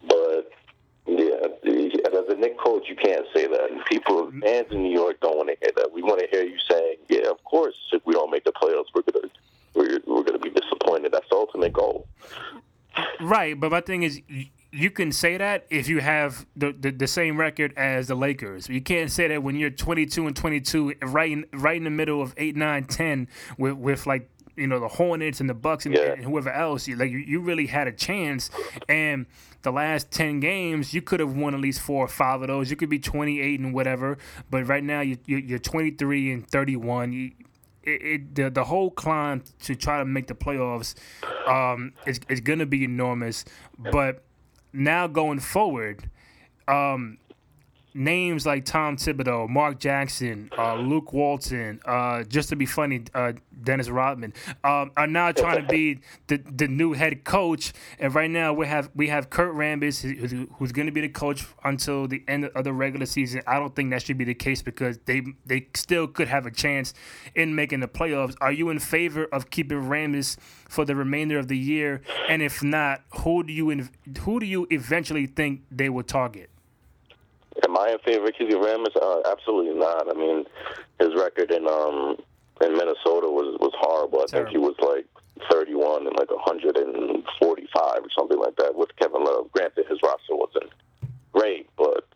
But 0.07 0.51
yeah, 1.07 1.47
as 1.63 2.29
a 2.29 2.35
Knick 2.35 2.59
coach, 2.59 2.83
you 2.87 2.95
can't 2.95 3.25
say 3.33 3.47
that. 3.47 3.71
And 3.71 3.83
people, 3.85 4.27
mm-hmm. 4.27 4.41
fans 4.41 4.67
in 4.71 4.83
New 4.83 4.91
York, 4.93 5.19
don't 5.21 5.37
want 5.37 5.49
to 5.49 5.55
hear 5.61 5.71
that. 5.75 5.91
We 5.93 6.01
want 6.01 6.19
to 6.19 6.27
hear 6.27 6.43
you 6.43 6.57
saying, 6.69 6.97
"Yeah, 7.09 7.29
of 7.29 7.43
course, 7.43 7.75
if 7.91 8.05
we 8.05 8.13
don't 8.13 8.31
make 8.31 8.43
the 8.43 8.51
playoffs, 8.51 8.85
we're 8.93 9.03
gonna 9.03 9.27
we're, 9.73 9.99
we're 10.05 10.23
gonna 10.23 10.39
be 10.39 10.51
disappointed." 10.51 11.11
That's 11.11 11.27
the 11.29 11.35
ultimate 11.35 11.73
goal. 11.73 12.07
Right, 13.19 13.59
but 13.59 13.71
my 13.71 13.81
thing 13.81 14.03
is, 14.03 14.21
you 14.71 14.89
can 14.89 15.11
say 15.11 15.37
that 15.37 15.65
if 15.69 15.89
you 15.89 15.99
have 15.99 16.45
the, 16.55 16.71
the, 16.71 16.91
the, 16.91 17.07
same 17.07 17.37
record 17.37 17.73
as 17.75 18.07
the 18.07 18.15
Lakers. 18.15 18.69
You 18.69 18.81
can't 18.81 19.11
say 19.11 19.27
that 19.27 19.43
when 19.43 19.57
you're 19.57 19.69
22 19.69 20.27
and 20.27 20.35
22, 20.35 20.95
right 21.01 21.31
in, 21.31 21.45
right 21.53 21.75
in 21.75 21.83
the 21.83 21.89
middle 21.89 22.21
of 22.21 22.33
8, 22.37 22.55
9, 22.55 22.85
10 22.85 23.27
with, 23.57 23.73
with 23.73 24.07
like, 24.07 24.29
you 24.55 24.67
know, 24.67 24.79
the 24.79 24.87
Hornets 24.87 25.41
and 25.41 25.49
the 25.49 25.53
Bucks 25.53 25.85
and, 25.85 25.95
yeah. 25.95 26.13
and 26.13 26.23
whoever 26.23 26.51
else. 26.51 26.87
You, 26.87 26.95
like, 26.95 27.11
you, 27.11 27.17
you 27.17 27.41
really 27.41 27.67
had 27.67 27.87
a 27.87 27.91
chance. 27.91 28.49
And 28.87 29.25
the 29.61 29.71
last 29.71 30.09
10 30.11 30.39
games, 30.39 30.93
you 30.93 31.01
could 31.01 31.19
have 31.19 31.35
won 31.35 31.53
at 31.53 31.59
least 31.59 31.81
four 31.81 32.05
or 32.05 32.07
five 32.07 32.41
of 32.41 32.47
those. 32.47 32.69
You 32.69 32.77
could 32.77 32.89
be 32.89 32.99
28 32.99 33.59
and 33.59 33.73
whatever. 33.73 34.17
But 34.49 34.67
right 34.67 34.83
now, 34.83 35.01
you, 35.01 35.17
you're 35.25 35.59
23 35.59 36.31
and 36.31 36.47
31. 36.47 37.11
You, 37.11 37.31
it, 37.83 37.89
it, 37.89 38.35
the 38.35 38.49
the 38.51 38.63
whole 38.63 38.91
climb 38.91 39.43
to 39.63 39.75
try 39.75 39.97
to 39.97 40.05
make 40.05 40.27
the 40.27 40.35
playoffs 40.35 40.93
um, 41.47 41.93
is 42.05 42.19
is 42.29 42.39
going 42.39 42.59
to 42.59 42.67
be 42.67 42.83
enormous. 42.83 43.43
But 43.79 44.23
now 44.73 45.07
going 45.07 45.39
forward, 45.39 46.09
um, 46.67 47.17
names 47.93 48.45
like 48.45 48.65
Tom 48.65 48.97
Thibodeau, 48.97 49.49
Mark 49.49 49.79
Jackson, 49.79 50.49
uh, 50.57 50.75
Luke 50.75 51.13
Walton, 51.13 51.79
uh, 51.85 52.23
just 52.23 52.49
to 52.49 52.55
be 52.55 52.65
funny, 52.65 53.03
uh, 53.13 53.33
Dennis 53.63 53.89
Rodman, 53.89 54.33
um, 54.63 54.91
are 54.97 55.07
now 55.07 55.31
trying 55.31 55.61
to 55.61 55.67
be 55.67 55.99
the, 56.27 56.37
the 56.37 56.67
new 56.67 56.93
head 56.93 57.23
coach. 57.23 57.73
And 57.99 58.13
right 58.13 58.29
now 58.29 58.53
we 58.53 58.67
have 58.67 58.89
we 58.95 59.07
have 59.07 59.29
Kurt 59.29 59.53
Rambis, 59.55 60.01
who's, 60.01 60.71
going 60.71 60.85
to 60.85 60.91
be 60.91 61.01
the 61.01 61.09
coach 61.09 61.45
until 61.63 62.07
the 62.07 62.23
end 62.27 62.45
of 62.45 62.63
the 62.63 62.71
regular 62.73 63.05
season. 63.05 63.41
I 63.45 63.59
don't 63.59 63.75
think 63.75 63.91
that 63.91 64.03
should 64.03 64.17
be 64.17 64.23
the 64.23 64.33
case 64.33 64.61
because 64.61 64.97
they 65.05 65.21
they 65.45 65.67
still 65.75 66.07
could 66.07 66.27
have 66.27 66.45
a 66.45 66.51
chance 66.51 66.93
in 67.35 67.55
making 67.55 67.81
the 67.81 67.87
playoffs. 67.87 68.35
Are 68.39 68.51
you 68.51 68.69
in 68.69 68.79
favor 68.79 69.25
of 69.25 69.49
keeping 69.49 69.81
Rambis 69.83 70.37
for 70.69 70.85
the 70.85 70.95
remainder 70.95 71.37
of 71.37 71.47
the 71.49 71.57
year? 71.57 72.01
And 72.29 72.41
if 72.41 72.63
not, 72.63 73.01
who 73.19 73.43
do 73.43 73.51
you 73.51 73.89
who 74.21 74.39
do 74.39 74.45
you 74.45 74.67
eventually 74.69 75.25
think 75.25 75.63
they 75.69 75.89
will 75.89 76.03
target? 76.03 76.50
Am 77.63 77.77
I 77.77 77.91
in 77.91 77.99
favor 77.99 78.27
of 78.27 78.33
Rambis? 78.35 78.95
Uh, 78.95 79.21
absolutely 79.29 79.79
not. 79.79 80.09
I 80.09 80.17
mean, 80.17 80.45
his 80.99 81.09
record 81.15 81.51
in 81.51 81.67
um 81.67 82.17
in 82.61 82.73
Minnesota 82.73 83.27
was 83.27 83.57
was 83.59 83.71
horrible. 83.77 84.21
I 84.21 84.25
Terrible. 84.25 84.51
think 84.51 84.57
he 84.57 84.57
was 84.57 84.75
like 84.79 85.05
31 85.49 86.07
and 86.07 86.15
like 86.17 86.29
145 86.29 87.97
or 87.97 88.09
something 88.17 88.39
like 88.39 88.55
that 88.57 88.75
with 88.75 88.95
Kevin 88.97 89.23
Love. 89.23 89.51
Granted, 89.51 89.85
his 89.87 89.99
roster 90.03 90.35
wasn't 90.35 90.71
great, 91.33 91.69
but 91.77 92.07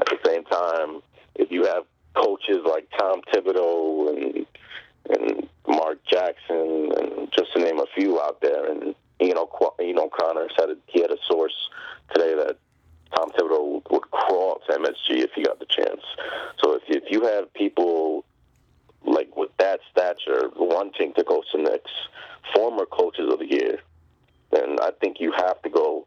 at 0.00 0.06
the 0.06 0.18
same 0.24 0.44
time, 0.44 1.02
if 1.34 1.50
you 1.50 1.64
have 1.66 1.84
coaches 2.14 2.58
like 2.64 2.88
Tom 2.98 3.20
Thibodeau 3.32 4.08
and 4.10 4.46
and 5.10 5.48
Mark 5.66 5.98
Jackson 6.04 6.92
and 6.96 7.32
just 7.32 7.52
to 7.54 7.58
name 7.58 7.78
a 7.78 7.86
few 7.94 8.20
out 8.20 8.40
there, 8.40 8.70
and 8.70 8.94
you 9.20 9.34
know, 9.34 9.48
you 9.78 9.94
know, 9.94 10.08
Connor 10.08 10.48
said 10.58 10.70
he 10.86 11.00
had 11.00 11.10
a 11.10 11.18
source 11.28 11.54
today 12.14 12.34
that 12.34 12.56
Tom 13.14 13.30
Thibodeau 13.30 13.82
would 13.90 14.10
crawl 14.10 14.60
to 14.66 14.72
MSG 14.72 15.22
if 15.24 15.30
he 15.34 15.42
got 15.42 15.58
the 15.58 15.66
chance. 15.66 16.02
So 16.62 16.74
if 16.74 16.82
if 16.88 17.10
you 17.10 17.22
have 17.26 17.52
people 17.54 18.24
like 19.04 19.34
with 19.36 19.50
that 19.58 19.80
stature 19.90 20.50
wanting 20.56 21.12
to 21.14 21.24
coach 21.24 21.46
the 21.52 21.58
Knicks, 21.58 21.90
former 22.54 22.86
coaches 22.86 23.32
of 23.32 23.38
the 23.38 23.50
year, 23.50 23.78
then 24.50 24.78
I 24.80 24.90
think 25.00 25.20
you 25.20 25.32
have 25.32 25.60
to 25.62 25.70
go 25.70 26.06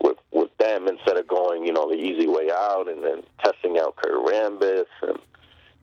with 0.00 0.18
with 0.32 0.56
them 0.58 0.88
instead 0.88 1.16
of 1.16 1.26
going, 1.28 1.64
you 1.64 1.72
know, 1.72 1.88
the 1.88 1.96
easy 1.96 2.26
way 2.26 2.50
out 2.50 2.88
and 2.88 3.02
then 3.04 3.22
testing 3.42 3.78
out 3.78 3.96
Kurt 3.96 4.24
Rambis 4.26 4.86
and 5.02 5.18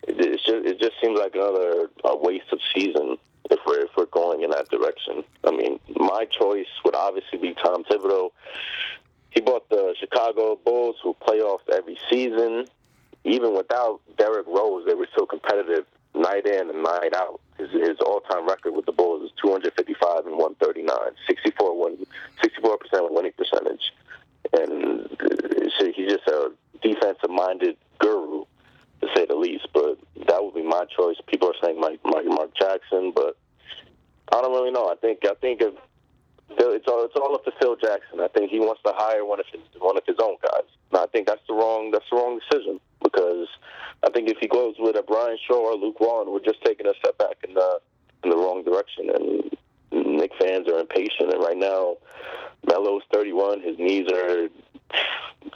it, 0.08 0.20
it 0.20 0.32
just 0.38 0.48
it 0.48 0.80
just 0.80 0.96
seems 1.02 1.20
like 1.20 1.36
another 1.36 1.90
a 2.04 2.16
waste 2.16 2.52
of 2.52 2.60
season 2.74 3.18
if 3.50 3.60
we're 3.66 3.82
if 3.82 3.92
we're 3.98 4.06
going 4.06 4.44
in 4.44 4.52
that 4.52 4.70
direction. 4.70 5.24
I 5.44 5.52
mean, 5.52 5.80
my 5.96 6.26
choice 6.26 6.68
would 6.84 6.96
obviously 6.96 7.40
be 7.40 7.54
Tom 7.54 7.84
Thibodeau 7.84 8.32
he 9.32 9.42
bought 9.42 9.70
the 9.70 9.96
Chicago 10.00 10.60
Bulls, 10.64 10.96
who 11.04 11.16
playoffs 11.22 11.68
every 11.72 11.98
season. 12.10 12.66
Even 13.24 13.56
without 13.56 14.00
Derrick 14.18 14.48
Rose, 14.48 14.86
they 14.88 14.94
were 14.94 15.08
still 15.12 15.26
competitive 15.26 15.86
night 16.16 16.46
in 16.46 16.70
and 16.70 16.84
night 16.84 17.14
out. 17.16 17.40
His, 17.58 17.70
his 17.72 17.98
all-time 18.00 18.48
record 18.48 18.72
with 18.74 18.86
the 18.86 18.92
Bulls 18.92 19.24
is 19.24 19.32
255 19.44 20.26
and 20.26 20.38
139, 20.38 20.98
64 21.28 21.78
one, 21.78 21.98
64% 22.44 23.12
winning 23.12 23.34
percentage, 23.38 23.94
and 24.54 25.06
uh, 25.22 25.92
he's 25.96 26.10
just 26.10 26.28
a 26.28 26.52
defensive-minded 26.82 27.76
guru, 28.00 28.46
to 29.02 29.08
say 29.16 29.26
the 29.26 29.36
least. 29.36 29.68
But 29.74 29.98
that 30.28 30.44
would 30.44 30.56
be 30.56 30.64
my 30.64 30.86
choice. 30.86 31.18
People 31.28 31.50
are 31.50 31.60
saying 31.62 31.80
Mike, 31.80 32.00
Mike 32.06 32.26
Mark 32.26 32.56
Jackson, 32.56 33.12
but 33.14 33.38
I 34.32 34.42
don't 34.42 34.54
really 34.54 34.72
know. 34.72 34.88
I 34.88 34.96
think 34.96 35.20
I 35.26 35.34
think 35.42 35.62
if 35.62 35.74
it's 36.80 36.88
all 36.88 37.06
it's 37.06 37.16
all 37.16 37.36
up 37.36 37.46
to 37.46 37.52
Phil 37.60 37.76
Jackson. 37.76 38.20
I 38.20 38.28
think 38.30 38.52
he 38.52 38.60
wants 38.60 38.82
to 38.86 38.94
hire 38.96 39.26
one 39.26 39.40
of 39.40 39.46
his 39.52 39.62
one 39.80 39.98
of 39.98 40.04
his 40.06 40.18
own 40.22 40.36
guys. 40.42 40.68
And 40.92 41.00
I 41.00 41.06
think 41.08 41.28
that's 41.28 41.46
the 41.48 41.54
wrong 41.54 41.92
that's 41.92 42.06
the 42.10 42.18
wrong 42.18 42.40
decision 42.40 42.80
because 43.04 43.48
I 44.04 44.10
think 44.10 44.30
if 44.30 44.38
he 44.40 44.48
goes 44.48 44.76
with 44.80 44.96
a 44.96 45.04
Brian 45.04 45.38
Shaw 45.48 45.72
or 45.72 45.76
Luke 45.76 46.00
Walton, 46.00 46.34
we're 46.34 46.40
just 46.40 46.64
taking 46.64 46.88
a 46.88 46.94
step 47.00 47.18
back 47.18 47.38
in 47.48 47.54
the 47.54 47.80
in 48.24 48.30
the 48.30 48.38
wrong 48.38 48.64
direction. 48.64 49.10
And 49.10 49.58
Knick 49.92 50.32
fans 50.40 50.68
are 50.68 50.80
impatient. 50.80 51.34
And 51.34 51.44
right 51.44 51.58
now, 51.58 51.98
Melo's 52.68 53.04
31. 53.12 53.62
His 53.62 53.78
knees 53.78 54.08
are 54.12 54.50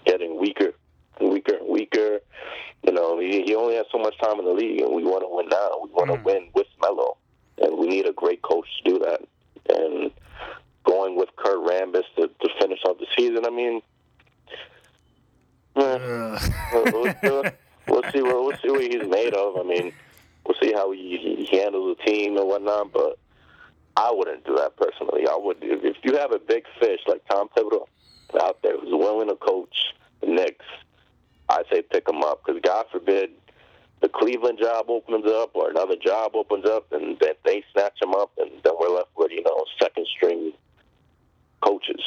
getting 0.06 0.40
weaker 0.40 0.74
weaker 1.20 1.58
weaker. 1.68 2.20
You 2.84 2.92
know, 2.92 3.18
he, 3.18 3.44
he 3.44 3.56
only 3.56 3.76
has 3.76 3.86
so 3.92 3.98
much 3.98 4.18
time 4.20 4.40
in 4.40 4.46
the 4.46 4.52
league, 4.52 4.82
and 4.82 4.94
we 4.94 5.04
want 5.04 5.24
to 5.24 5.30
win 5.30 5.48
now. 5.48 5.80
We 5.82 5.90
want 5.92 6.12
to 6.12 6.18
mm. 6.18 6.24
win 6.26 6.50
with 6.54 6.68
Melo, 6.82 7.16
and 7.62 7.78
we 7.78 7.88
need 7.88 8.06
a 8.06 8.12
great 8.12 8.42
coach 8.42 8.68
to 8.84 8.92
do 8.92 9.00
that. 9.00 9.22
And 9.70 10.12
going 10.84 11.16
with 11.16 11.30
Kurt 11.36 11.60
Rambis 11.60 12.04
to, 12.18 12.28
to 12.28 12.50
finish 12.60 12.80
off 12.86 12.98
the 13.00 13.08
season. 13.18 13.46
I 13.46 13.50
mean, 13.50 13.82
uh. 15.76 16.40
we'll, 16.74 17.16
we'll, 17.24 17.44
we'll, 17.88 18.12
see 18.12 18.22
what 18.22 18.44
we'll 18.44 18.58
see 18.62 18.70
what 18.70 18.82
he's 18.82 19.08
made 19.08 19.34
of. 19.34 19.58
I 19.58 19.64
mean, 19.64 19.94
we'll 20.46 20.58
see 20.62 20.74
how 20.74 20.92
he, 20.92 21.46
he 21.50 21.58
handles 21.58 21.98
the 21.98 22.04
team 22.04 22.38
and 22.38 22.48
whatnot. 22.48 22.92
But 22.92 23.18
I 23.96 24.12
wouldn't 24.12 24.46
do 24.46 24.56
that 24.56 24.76
personally. 24.76 25.26
I 25.28 25.38
would 25.38 25.58
if 25.62 25.98
you 26.04 26.18
have 26.18 26.32
a 26.32 26.40
big 26.40 26.66
fish 26.80 27.00
like 27.08 27.26
Tom 27.30 27.50
Thibodeau 27.56 27.86
out 28.42 28.62
there 28.64 28.78
who's 28.78 28.92
willing 28.92 29.30
to 29.30 29.36
coach 29.36 29.94
the 30.22 30.28
Knicks. 30.28 30.66
I 31.50 31.64
say 31.70 31.82
pick 31.82 32.08
him 32.08 32.24
up 32.24 32.42
because 32.46 32.62
God 32.62 32.86
forbid 32.92 33.32
the 34.02 34.10
Cleveland 34.10 34.60
job 34.60 34.86
opens 34.90 35.26
up 35.26 35.52
or 35.54 35.70
another 35.70 35.96
job 35.96 36.32
opens 36.36 36.66
up 36.66 36.92
and 36.92 37.18
then 37.20 37.34
they 37.46 37.64
snatch 37.74 38.02
him 38.02 38.14
up 38.14 38.32
and 38.38 38.50
then 38.64 38.74
we're 38.80 38.90
left 38.90 39.10
with 39.18 39.32
you 39.32 39.44
know 39.44 39.64
second 39.80 40.08
string 40.08 40.54
coaches. 41.64 42.02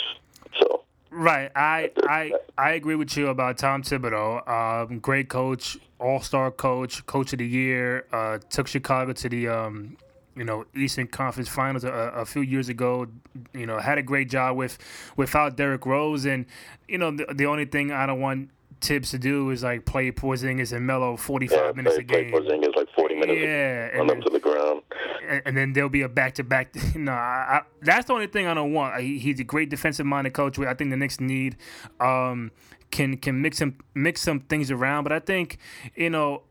So. 0.61 0.83
Right, 1.11 1.51
I 1.55 1.91
I 2.03 2.33
I 2.59 2.76
agree 2.87 2.95
with 2.95 3.17
you 3.17 3.27
about 3.27 3.59
Tom 3.59 3.83
Thibodeau. 3.83 4.47
Um, 4.49 5.01
great 5.01 5.29
coach, 5.29 5.77
all 5.99 6.21
star 6.21 6.53
coach, 6.53 7.05
coach 7.07 7.33
of 7.33 7.41
the 7.41 7.47
year. 7.47 8.07
Uh, 8.13 8.39
took 8.49 8.69
Chicago 8.69 9.13
to 9.13 9.29
the 9.29 9.49
um, 9.49 9.97
you 10.37 10.45
know 10.45 10.67
Eastern 10.73 11.09
Conference 11.09 11.49
Finals 11.49 11.83
a, 11.83 11.91
a, 11.91 12.25
few 12.25 12.43
years 12.43 12.69
ago. 12.69 13.09
You 13.53 13.67
know 13.67 13.81
had 13.81 13.99
a 13.99 14.05
great 14.05 14.31
job 14.31 14.57
with 14.57 14.79
without 15.17 15.57
Derrick 15.57 15.85
Rose, 15.85 16.27
and 16.27 16.47
you 16.87 16.97
know 16.97 17.11
the, 17.11 17.27
the 17.35 17.47
only 17.47 17.65
thing 17.65 17.91
I 17.91 18.07
don't 18.07 18.21
want 18.21 18.51
Thibs 18.81 19.11
to 19.11 19.19
do 19.19 19.51
is 19.51 19.65
like 19.65 19.85
play 19.85 20.13
Porzingis 20.13 20.73
and 20.73 20.87
Melo 20.87 21.17
45 21.17 21.59
yeah, 21.59 21.73
minutes 21.73 21.97
play, 21.97 22.05
a 22.05 22.07
game. 22.07 22.31
Play 22.31 22.41
Porzingis 22.41 22.77
like 22.77 22.89
40 22.95 23.15
minutes. 23.17 23.41
Yeah, 23.41 23.99
run 23.99 24.07
them 24.07 24.23
to 24.23 24.31
the 24.31 24.39
ground. 24.39 24.83
And, 25.27 25.57
then 25.57 25.73
there'll 25.73 25.91
be 25.91 26.03
a 26.03 26.09
back 26.09 26.35
to 26.35 26.45
back. 26.45 26.75
No, 26.97 27.13
I, 27.13 27.59
I, 27.59 27.63
that's 27.83 28.07
the 28.07 28.15
only 28.15 28.27
thing 28.27 28.47
I 28.47 28.55
don't 28.55 28.73
want. 28.73 29.01
He, 29.01 29.19
he's 29.19 29.39
a 29.41 29.45
great 29.45 29.69
defensive 29.69 30.07
minded 30.07 30.33
coach. 30.33 30.59
I 30.59 30.75
think 30.75 30.91
the 30.91 30.97
Knicks 30.97 31.21
need 31.21 31.57
um, 32.01 32.51
can 32.91 33.17
can 33.17 33.43
mix 33.43 33.59
some 33.59 33.77
mix 33.95 34.23
some 34.23 34.41
things 34.41 34.71
around. 34.71 35.05
But 35.05 35.13
I 35.13 35.21
think 35.21 35.59
you 35.95 36.11
know, 36.11 36.43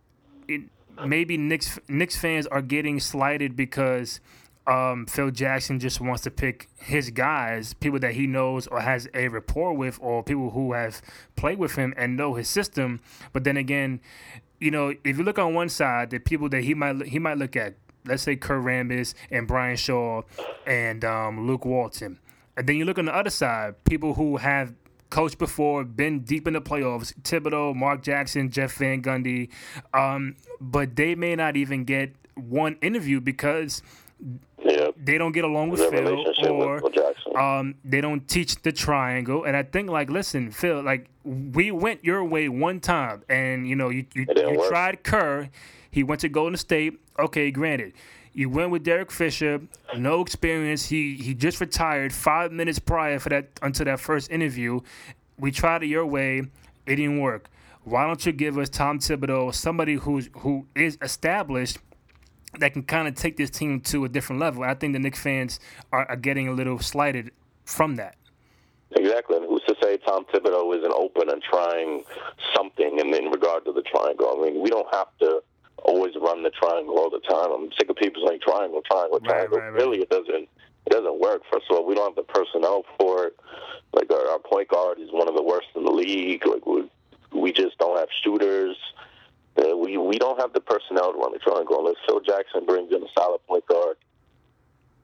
it, 0.47 0.61
maybe 1.05 1.37
Knicks 1.37 1.79
Knicks 1.87 2.15
fans 2.15 2.47
are 2.47 2.61
getting 2.61 2.99
slighted 2.99 3.55
because 3.55 4.19
um, 4.67 5.05
Phil 5.05 5.31
Jackson 5.31 5.79
just 5.79 6.01
wants 6.01 6.23
to 6.23 6.31
pick 6.31 6.69
his 6.77 7.11
guys, 7.11 7.73
people 7.73 7.99
that 7.99 8.13
he 8.13 8.27
knows 8.27 8.67
or 8.67 8.81
has 8.81 9.07
a 9.13 9.27
rapport 9.27 9.73
with, 9.73 9.99
or 10.01 10.23
people 10.23 10.51
who 10.51 10.73
have 10.73 11.01
played 11.35 11.59
with 11.59 11.75
him 11.75 11.93
and 11.97 12.17
know 12.17 12.33
his 12.33 12.49
system. 12.49 12.99
But 13.31 13.43
then 13.43 13.57
again, 13.57 13.99
you 14.59 14.71
know, 14.71 14.93
if 15.03 15.17
you 15.17 15.23
look 15.23 15.37
on 15.37 15.53
one 15.53 15.69
side, 15.69 16.09
the 16.09 16.19
people 16.19 16.49
that 16.49 16.63
he 16.63 16.73
might 16.73 17.07
he 17.07 17.19
might 17.19 17.37
look 17.37 17.55
at, 17.55 17.75
let's 18.07 18.23
say 18.23 18.35
Kurt 18.35 18.63
Rambis 18.63 19.13
and 19.31 19.47
Brian 19.47 19.75
Shaw 19.77 20.21
and 20.65 21.03
um, 21.05 21.47
Luke 21.47 21.65
Walton. 21.65 22.19
And 22.57 22.67
then 22.67 22.75
you 22.77 22.85
look 22.85 22.97
on 22.97 23.05
the 23.05 23.15
other 23.15 23.29
side, 23.29 23.83
people 23.83 24.13
who 24.13 24.37
have 24.37 24.73
coached 25.09 25.37
before, 25.37 25.83
been 25.83 26.21
deep 26.21 26.47
in 26.47 26.53
the 26.53 26.61
playoffs, 26.61 27.13
Thibodeau, 27.21 27.75
Mark 27.75 28.01
Jackson, 28.01 28.49
Jeff 28.49 28.73
Van 28.75 29.01
Gundy, 29.01 29.49
um, 29.93 30.35
but 30.59 30.95
they 30.95 31.15
may 31.15 31.35
not 31.35 31.55
even 31.57 31.83
get 31.83 32.13
one 32.35 32.77
interview 32.81 33.19
because 33.21 33.81
Yeah. 34.63 34.89
they 34.97 35.17
don't 35.17 35.31
get 35.31 35.43
along 35.45 35.69
with 35.69 35.81
Phil 35.89 36.07
or 36.07 36.81
with 36.81 36.93
Phil 36.93 37.37
um, 37.37 37.75
they 37.83 38.01
don't 38.01 38.27
teach 38.27 38.61
the 38.61 38.71
triangle. 38.71 39.43
And 39.43 39.55
I 39.57 39.63
think 39.63 39.89
like, 39.89 40.09
listen, 40.09 40.51
Phil, 40.51 40.81
like 40.81 41.07
we 41.23 41.71
went 41.71 42.03
your 42.03 42.23
way 42.23 42.49
one 42.49 42.79
time, 42.79 43.23
and 43.29 43.67
you 43.67 43.75
know 43.75 43.89
you 43.89 44.05
you, 44.13 44.25
you 44.35 44.65
tried 44.69 45.03
Kerr. 45.03 45.49
He 45.95 46.03
went 46.03 46.19
to 46.21 46.29
Golden 46.29 46.57
State. 46.57 46.99
Okay, 47.17 47.51
granted. 47.51 47.93
You 48.33 48.49
went 48.49 48.69
with 48.69 48.83
Derek 48.83 49.11
Fisher, 49.11 49.61
no 49.95 50.19
experience. 50.19 50.87
He 50.87 51.15
he 51.15 51.33
just 51.33 51.61
retired 51.61 52.11
five 52.11 52.51
minutes 52.51 52.79
prior 52.79 53.17
for 53.17 53.29
that 53.29 53.47
until 53.61 53.85
that 53.85 54.01
first 54.01 54.29
interview. 54.29 54.81
We 55.39 55.51
tried 55.51 55.83
it 55.83 55.87
your 55.87 56.05
way, 56.05 56.39
it 56.85 56.97
didn't 56.97 57.21
work. 57.21 57.49
Why 57.85 58.05
don't 58.05 58.25
you 58.25 58.33
give 58.33 58.57
us 58.57 58.67
Tom 58.67 58.99
Thibodeau, 58.99 59.53
somebody 59.53 59.93
who's 59.93 60.29
who 60.39 60.67
is 60.75 60.97
established 61.01 61.77
that 62.59 62.73
can 62.73 62.83
kind 62.83 63.07
of 63.07 63.15
take 63.15 63.37
this 63.37 63.49
team 63.49 63.79
to 63.91 64.03
a 64.03 64.09
different 64.09 64.41
level. 64.41 64.65
I 64.65 64.73
think 64.73 64.91
the 64.91 64.99
Knicks 64.99 65.21
fans 65.21 65.61
are, 65.93 66.05
are 66.09 66.17
getting 66.17 66.49
a 66.49 66.51
little 66.51 66.79
slighted 66.79 67.31
from 67.63 67.95
that. 67.95 68.15
Exactly. 68.91 69.37
And 69.37 69.45
who's 69.45 69.63
to 69.69 69.75
say 69.81 69.95
Tom 70.05 70.25
Thibodeau 70.25 70.77
isn't 70.77 70.93
open 70.93 71.29
and 71.29 71.41
trying 71.41 72.03
something 72.53 72.99
in, 72.99 73.13
in 73.13 73.31
regard 73.31 73.63
to 73.63 73.71
the 73.71 73.81
triangle? 73.83 74.35
I 74.37 74.41
mean, 74.41 74.61
we 74.61 74.69
don't 74.69 74.93
have 74.93 75.07
to 75.19 75.41
always 75.85 76.13
run 76.19 76.43
the 76.43 76.49
triangle 76.49 76.97
all 76.97 77.09
the 77.09 77.19
time. 77.19 77.51
I'm 77.51 77.71
sick 77.77 77.89
of 77.89 77.95
people 77.95 78.25
saying 78.27 78.39
triangle, 78.41 78.81
triangle, 78.81 79.19
triangle. 79.19 79.59
right, 79.59 79.71
right. 79.71 79.73
Really, 79.73 79.99
it 79.99 80.09
doesn't. 80.09 80.49
It 80.85 80.91
doesn't 80.91 81.19
work. 81.19 81.41
First 81.51 81.65
of 81.69 81.77
all, 81.77 81.85
we 81.85 81.95
don't 81.95 82.15
have 82.15 82.25
the 82.25 82.31
personnel 82.31 82.85
for 82.99 83.27
it. 83.27 83.39
Like 83.93 84.11
our, 84.11 84.27
our 84.29 84.39
point 84.39 84.67
guard 84.67 84.99
is 84.99 85.09
one 85.11 85.27
of 85.27 85.35
the 85.35 85.43
worst 85.43 85.67
in 85.75 85.83
the 85.83 85.91
league. 85.91 86.45
Like 86.45 86.65
we, 86.65 86.89
we 87.33 87.51
just 87.51 87.77
don't 87.77 87.97
have 87.97 88.09
shooters. 88.23 88.75
Uh, 89.57 89.75
we 89.77 89.97
we 89.97 90.17
don't 90.17 90.39
have 90.39 90.53
the 90.53 90.59
personnel 90.59 91.13
to 91.13 91.17
run 91.17 91.31
the 91.31 91.39
triangle 91.39 91.79
unless 91.79 91.95
Phil 92.05 92.19
Jackson 92.19 92.65
brings 92.65 92.91
in 92.91 93.01
a 93.01 93.07
solid 93.17 93.39
point 93.47 93.65
guard 93.67 93.97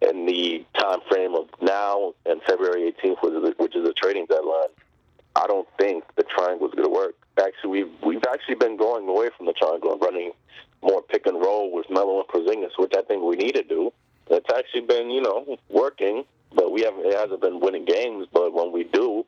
in 0.01 0.25
the 0.25 0.65
time 0.77 0.99
frame 1.07 1.35
of 1.35 1.47
now 1.61 2.13
and 2.25 2.41
February 2.47 2.91
18th, 3.03 3.21
which 3.21 3.33
is, 3.33 3.53
which 3.57 3.75
is 3.75 3.85
the 3.85 3.93
trading 3.93 4.25
deadline, 4.25 4.73
I 5.35 5.47
don't 5.47 5.67
think 5.77 6.03
the 6.15 6.23
triangle 6.23 6.67
is 6.67 6.73
going 6.73 6.87
to 6.87 6.93
work. 6.93 7.15
Actually, 7.39 7.69
we've 7.69 7.91
we've 8.03 8.23
actually 8.29 8.55
been 8.55 8.77
going 8.77 9.07
away 9.07 9.29
from 9.37 9.45
the 9.45 9.53
triangle 9.53 9.93
and 9.93 10.01
running 10.01 10.31
more 10.81 11.01
pick 11.01 11.25
and 11.25 11.39
roll 11.39 11.71
with 11.71 11.89
Melo 11.89 12.19
and 12.19 12.27
Porzingis, 12.27 12.77
which 12.77 12.93
I 12.97 13.01
think 13.03 13.23
we 13.23 13.35
need 13.35 13.55
to 13.55 13.63
do. 13.63 13.93
It's 14.29 14.49
actually 14.53 14.81
been 14.81 15.09
you 15.09 15.21
know 15.21 15.57
working, 15.69 16.23
but 16.53 16.71
we 16.71 16.81
haven't. 16.81 17.05
It 17.05 17.17
hasn't 17.17 17.41
been 17.41 17.59
winning 17.59 17.85
games. 17.85 18.27
But 18.31 18.53
when 18.53 18.71
we 18.71 18.83
do 18.85 19.25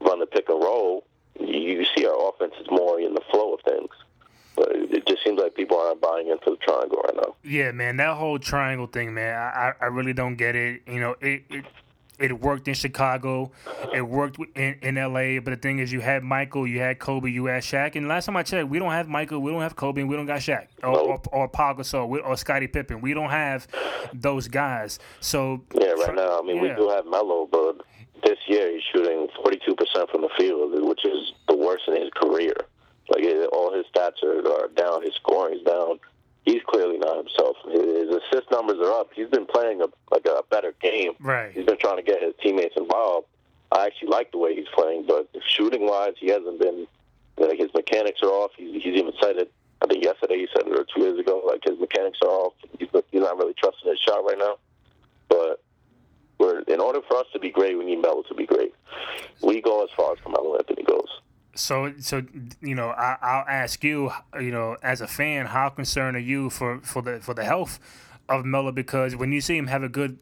run 0.00 0.20
the 0.20 0.26
pick 0.26 0.48
and 0.48 0.62
roll, 0.62 1.04
you, 1.38 1.84
see 1.96 2.06
our 2.06 2.28
offense 2.28 2.54
is 2.60 2.66
more 2.70 3.00
in 3.00 3.14
the 3.14 3.22
flow 3.30 3.54
of 3.54 3.60
things. 3.62 3.90
But 4.56 4.68
it 4.72 5.06
just 5.06 5.24
seems 5.24 5.40
like 5.40 5.54
people 5.54 5.78
aren't 5.78 6.00
buying 6.00 6.28
into 6.28 6.50
the 6.50 6.56
triangle 6.56 6.98
right 7.04 7.16
now. 7.16 7.34
Yeah, 7.42 7.72
man, 7.72 7.96
that 7.96 8.16
whole 8.16 8.38
triangle 8.38 8.86
thing, 8.86 9.14
man, 9.14 9.34
I 9.34 9.72
I 9.80 9.86
really 9.86 10.12
don't 10.12 10.36
get 10.36 10.54
it. 10.54 10.82
You 10.86 11.00
know, 11.00 11.16
it, 11.20 11.44
it 11.48 11.64
it 12.20 12.40
worked 12.40 12.68
in 12.68 12.74
Chicago, 12.74 13.50
it 13.94 14.02
worked 14.02 14.38
in, 14.54 14.76
in 14.82 14.98
L.A. 14.98 15.38
But 15.38 15.52
the 15.52 15.56
thing 15.56 15.78
is, 15.78 15.92
you 15.92 16.00
had 16.00 16.22
Michael, 16.22 16.66
you 16.66 16.80
had 16.80 16.98
Kobe, 16.98 17.30
you 17.30 17.46
had 17.46 17.62
Shaq, 17.62 17.96
and 17.96 18.08
last 18.08 18.26
time 18.26 18.36
I 18.36 18.42
checked, 18.42 18.68
we 18.68 18.78
don't 18.78 18.92
have 18.92 19.08
Michael, 19.08 19.40
we 19.40 19.50
don't 19.50 19.62
have 19.62 19.76
Kobe, 19.76 20.00
and 20.02 20.10
we 20.10 20.16
don't 20.16 20.26
got 20.26 20.40
Shaq 20.40 20.66
or 20.82 20.98
or, 20.98 21.22
or 21.32 21.48
Paul 21.48 21.74
Gasol 21.76 22.08
we- 22.08 22.20
or 22.20 22.36
Scottie 22.36 22.66
Pippen. 22.66 23.00
We 23.00 23.14
don't 23.14 23.30
have 23.30 23.66
those 24.12 24.48
guys. 24.48 24.98
So 25.20 25.62
Yeah, 25.74 25.92
right 25.92 26.14
now, 26.14 26.38
I 26.38 26.42
mean, 26.42 26.60
we 26.60 26.68
do 26.68 26.88
have 26.90 27.06
Melo, 27.06 27.48
but 27.50 27.78
this 28.24 28.38
year 28.46 28.70
he's 28.70 28.82
shooting 28.92 29.28
42% 29.44 30.10
from 30.10 30.22
the 30.22 30.28
field, 30.38 30.72
which 30.88 31.04
is 31.04 31.32
the 31.48 31.56
worst 31.56 31.84
in 31.88 31.96
his 31.96 32.10
career. 32.14 32.54
Like, 33.08 33.24
all 33.52 33.72
his 33.74 33.86
stats 33.94 34.22
are, 34.22 34.38
are 34.52 34.68
down, 34.68 35.02
his 35.02 35.14
scoring 35.16 35.58
is 35.58 35.62
down. 35.64 35.98
He's 36.44 36.62
clearly 36.66 36.98
not 36.98 37.16
himself. 37.16 37.56
His, 37.70 38.08
assist 38.08 38.50
numbers 38.50 38.78
are 38.78 38.92
up. 38.92 39.10
He's 39.14 39.28
been 39.28 39.46
playing 39.46 39.82
a, 39.82 39.86
like 40.10 40.26
a 40.26 40.42
better 40.50 40.74
game. 40.80 41.12
Right. 41.20 41.52
He's 41.52 41.66
been 41.66 41.78
trying 41.78 41.96
to 41.96 42.02
get 42.02 42.22
his 42.22 42.34
teammates 42.42 42.74
involved. 42.76 43.26
I 43.72 43.86
actually 43.86 44.08
like 44.08 44.32
the 44.32 44.38
way 44.38 44.54
he's 44.54 44.68
playing, 44.74 45.06
but 45.06 45.28
shooting 45.46 45.86
wise, 45.86 46.14
he 46.18 46.28
hasn't 46.28 46.58
been. 46.58 46.86
Like 47.36 47.58
his 47.58 47.72
mechanics 47.72 48.20
are 48.22 48.28
off. 48.28 48.50
He's, 48.56 48.82
he's 48.82 48.94
even 48.96 49.12
said 49.20 49.36
it. 49.36 49.50
I 49.80 49.86
think 49.86 50.04
yesterday 50.04 50.36
he 50.38 50.48
said 50.54 50.66
it, 50.66 50.78
or 50.78 50.84
two 50.84 51.02
years 51.02 51.18
ago. 51.18 51.42
Like 51.46 51.62
his 51.64 51.78
mechanics 51.78 52.18
are 52.22 52.28
off. 52.28 52.52
He's, 52.78 52.88
he's 53.10 53.20
not 53.20 53.38
really 53.38 53.54
trusting 53.54 53.88
his 53.88 53.98
shot 53.98 54.24
right 54.24 54.36
now. 54.38 54.56
But 55.28 55.62
we're 56.38 56.60
in 56.60 56.80
order 56.80 57.00
for 57.08 57.18
us 57.18 57.26
to 57.32 57.38
be 57.38 57.50
great, 57.50 57.78
we 57.78 57.84
need 57.84 58.02
Melo 58.02 58.22
to 58.22 58.34
be 58.34 58.46
great. 58.46 58.74
We 59.42 59.60
go 59.62 59.84
as 59.84 59.90
far 59.96 60.12
as 60.12 60.18
Carmelo 60.20 60.56
Anthony 60.56 60.82
goes. 60.82 61.08
So, 61.54 61.92
so 61.98 62.22
you 62.60 62.74
know, 62.74 62.90
I, 62.90 63.16
I'll 63.20 63.44
ask 63.48 63.82
you, 63.82 64.10
you 64.40 64.50
know, 64.50 64.76
as 64.82 65.00
a 65.00 65.06
fan, 65.06 65.46
how 65.46 65.68
concerned 65.68 66.16
are 66.16 66.20
you 66.20 66.50
for, 66.50 66.80
for 66.80 67.02
the 67.02 67.20
for 67.20 67.34
the 67.34 67.44
health 67.44 67.78
of 68.28 68.44
Melo? 68.44 68.72
Because 68.72 69.16
when 69.16 69.32
you 69.32 69.40
see 69.40 69.56
him 69.56 69.66
have 69.66 69.82
a 69.82 69.88
good 69.88 70.18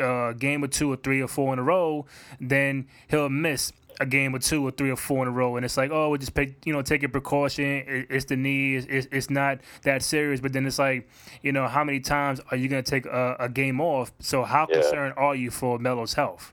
uh, 0.00 0.32
game 0.32 0.64
or 0.64 0.68
two 0.68 0.92
or 0.92 0.96
three 0.96 1.20
or 1.20 1.28
four 1.28 1.52
in 1.52 1.58
a 1.58 1.62
row, 1.62 2.06
then 2.40 2.88
he'll 3.08 3.28
miss 3.28 3.72
a 4.00 4.06
game 4.06 4.34
or 4.34 4.38
two 4.38 4.66
or 4.66 4.70
three 4.70 4.90
or 4.90 4.96
four 4.96 5.22
in 5.22 5.28
a 5.28 5.30
row, 5.30 5.56
and 5.56 5.64
it's 5.64 5.76
like, 5.76 5.90
oh, 5.92 6.10
we 6.10 6.18
just 6.18 6.34
pay, 6.34 6.56
you 6.64 6.72
know, 6.72 6.82
take 6.82 7.02
a 7.02 7.08
precaution. 7.08 7.64
It, 7.64 8.06
it's 8.10 8.24
the 8.24 8.36
knee. 8.36 8.76
It's, 8.76 9.06
it's, 9.12 9.30
not 9.30 9.60
that 9.82 10.02
serious. 10.02 10.40
But 10.40 10.52
then 10.52 10.66
it's 10.66 10.78
like, 10.78 11.08
you 11.42 11.52
know, 11.52 11.68
how 11.68 11.84
many 11.84 12.00
times 12.00 12.40
are 12.50 12.56
you 12.56 12.68
going 12.68 12.82
to 12.82 12.90
take 12.90 13.06
a, 13.06 13.36
a 13.38 13.48
game 13.48 13.80
off? 13.80 14.12
So, 14.18 14.42
how 14.42 14.66
Yeah. 14.66 14.80
concerned 14.80 15.14
are 15.16 15.36
you 15.36 15.50
for 15.50 15.78
Melo's 15.78 16.14
health? 16.14 16.52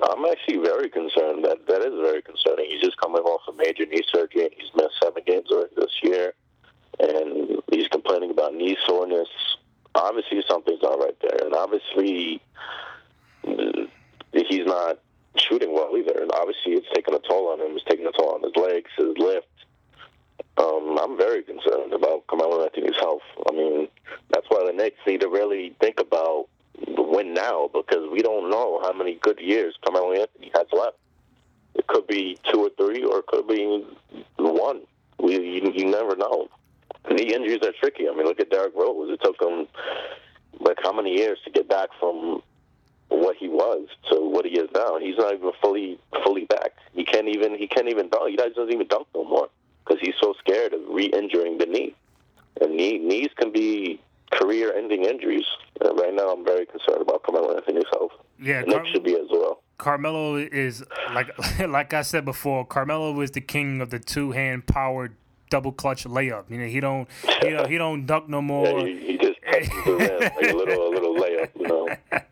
I'm 0.00 0.24
actually 0.24 0.58
very 0.58 0.88
concerned. 0.88 1.44
That 1.44 1.66
that 1.68 1.82
is 1.82 1.94
very 2.00 2.22
concerning. 2.22 2.66
He's 2.70 2.80
just 2.80 2.96
coming 2.98 3.22
off 3.22 3.42
a 3.48 3.56
major 3.56 3.86
knee 3.86 4.02
surgery. 4.12 4.44
and 4.44 4.54
He's 4.56 4.70
missed 4.74 4.94
seven 5.02 5.22
games 5.26 5.48
this 5.76 6.00
year, 6.02 6.34
and 6.98 7.62
he's 7.72 7.88
complaining 7.88 8.30
about 8.30 8.54
knee 8.54 8.76
soreness. 8.86 9.28
Obviously, 9.94 10.42
something's 10.48 10.82
not 10.82 10.98
right 10.98 11.16
there, 11.20 11.44
and 11.44 11.54
obviously, 11.54 12.40
uh, 13.46 13.84
he's 14.32 14.66
not 14.66 14.98
shooting 15.36 15.72
well 15.72 15.94
either. 15.96 16.20
And 16.20 16.30
obviously, 16.32 16.72
it's 16.72 16.86
taking 16.94 17.14
a 17.14 17.18
toll 17.18 17.48
on 17.48 17.60
him. 17.60 17.76
It's 17.76 17.84
taking 17.84 18.06
a 18.06 18.12
toll 18.12 18.34
on 18.34 18.42
his 18.42 18.56
legs, 18.56 18.90
his 18.96 19.16
lift. 19.18 19.46
Um, 20.58 20.98
I'm 21.00 21.16
very 21.16 21.42
concerned 21.42 21.92
about 21.92 22.26
Carmelo 22.26 22.62
Anthony's 22.64 22.96
health. 22.98 23.22
I 23.48 23.52
mean, 23.52 23.88
that's 24.30 24.46
why 24.48 24.64
the 24.66 24.72
Knicks 24.72 24.98
need 25.06 25.20
to 25.22 25.28
really 25.28 25.74
think 25.80 26.00
about 26.00 26.48
win 26.86 27.34
now 27.34 27.68
because 27.72 28.08
we 28.10 28.22
don't 28.22 28.50
know 28.50 28.80
how 28.82 28.92
many 28.92 29.18
good 29.22 29.38
years 29.40 29.74
Carmelo 29.84 30.12
Anthony 30.12 30.50
has 30.54 30.66
left. 30.72 30.96
It 31.74 31.86
could 31.86 32.06
be 32.06 32.38
two 32.50 32.60
or 32.60 32.70
three, 32.76 33.04
or 33.04 33.18
it 33.20 33.26
could 33.26 33.48
be 33.48 33.84
one. 34.38 34.82
We 35.18 35.34
you, 35.34 35.72
you 35.74 35.86
never 35.86 36.16
know. 36.16 36.48
Knee 37.10 37.34
injuries 37.34 37.60
are 37.64 37.72
tricky. 37.80 38.08
I 38.08 38.14
mean, 38.14 38.26
look 38.26 38.40
at 38.40 38.50
Derrick 38.50 38.74
Rose. 38.76 39.10
It 39.10 39.20
took 39.22 39.40
him 39.40 39.66
like 40.60 40.78
how 40.82 40.92
many 40.92 41.16
years 41.16 41.38
to 41.44 41.50
get 41.50 41.68
back 41.68 41.88
from 41.98 42.42
what 43.08 43.36
he 43.36 43.48
was 43.48 43.88
to 44.10 44.20
what 44.20 44.44
he 44.44 44.52
is 44.52 44.68
now. 44.74 44.98
He's 44.98 45.16
not 45.16 45.34
even 45.34 45.52
fully 45.60 45.98
fully 46.24 46.44
back. 46.44 46.72
He 46.94 47.04
can't 47.04 47.28
even 47.28 47.56
he 47.56 47.66
can't 47.66 47.88
even 47.88 48.08
dunk. 48.08 48.30
He 48.30 48.36
doesn't 48.36 48.72
even 48.72 48.86
dunk 48.86 49.06
no 49.14 49.24
more 49.24 49.48
because 49.84 50.00
he's 50.00 50.14
so 50.20 50.34
scared 50.38 50.72
of 50.72 50.80
re-injuring 50.88 51.58
the 51.58 51.66
knee. 51.66 51.94
And 52.60 52.76
knee, 52.76 52.98
knees 52.98 53.30
can 53.36 53.52
be 53.52 54.00
career-ending 54.32 55.04
injuries. 55.04 55.44
And 55.80 55.98
right 55.98 56.14
now, 56.14 56.30
I'm 56.32 56.44
very 56.44 56.66
concerned 56.66 57.02
about 57.02 57.22
Carmelo 57.22 57.54
Anthony's 57.56 57.84
health. 57.92 58.12
Yeah, 58.40 58.58
And 58.60 58.68
Nick 58.68 58.76
Car- 58.76 58.86
should 58.92 59.04
be 59.04 59.14
as 59.14 59.26
well. 59.30 59.62
Carmelo 59.78 60.36
is 60.36 60.84
like 61.14 61.28
like 61.68 61.92
I 61.92 62.02
said 62.02 62.24
before. 62.24 62.64
Carmelo 62.64 63.20
is 63.20 63.32
the 63.32 63.40
king 63.40 63.80
of 63.80 63.90
the 63.90 63.98
two 63.98 64.30
hand 64.32 64.66
powered 64.66 65.16
double 65.50 65.72
clutch 65.72 66.04
layup. 66.04 66.48
You 66.50 66.58
know 66.58 66.66
he 66.66 66.78
don't 66.80 67.08
he 67.42 67.50
don't, 67.50 67.68
he 67.70 67.78
don't 67.78 68.06
dunk 68.06 68.28
no 68.28 68.40
more. 68.40 68.66
Yeah, 68.80 68.86
he, 68.86 69.06
he 69.06 69.18
just 69.18 69.38
like 69.44 69.72
a 69.74 69.90
little 70.56 70.88
a 70.88 70.92
little 70.94 71.14
layup, 71.16 71.48
you 71.58 71.66
know, 71.66 71.88
throws 71.88 71.94
it 72.12 72.24
in. 72.24 72.31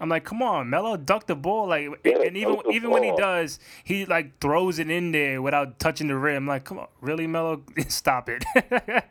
I'm 0.00 0.08
like, 0.08 0.24
come 0.24 0.42
on, 0.42 0.70
Melo, 0.70 0.96
duck 0.96 1.26
the 1.26 1.36
ball. 1.36 1.68
Like, 1.68 1.88
Yeah, 2.04 2.22
and 2.22 2.36
even 2.36 2.60
even 2.72 2.90
when 2.90 3.02
he 3.02 3.12
does, 3.16 3.58
he 3.84 4.04
like 4.06 4.38
throws 4.40 4.78
it 4.78 4.90
in 4.90 5.12
there 5.12 5.40
without 5.42 5.78
touching 5.78 6.08
the 6.08 6.16
rim. 6.16 6.44
I'm 6.44 6.46
like, 6.46 6.64
come 6.64 6.78
on, 6.78 6.88
really, 7.00 7.26
Melo, 7.26 7.62
stop 7.88 8.28
it. 8.28 8.44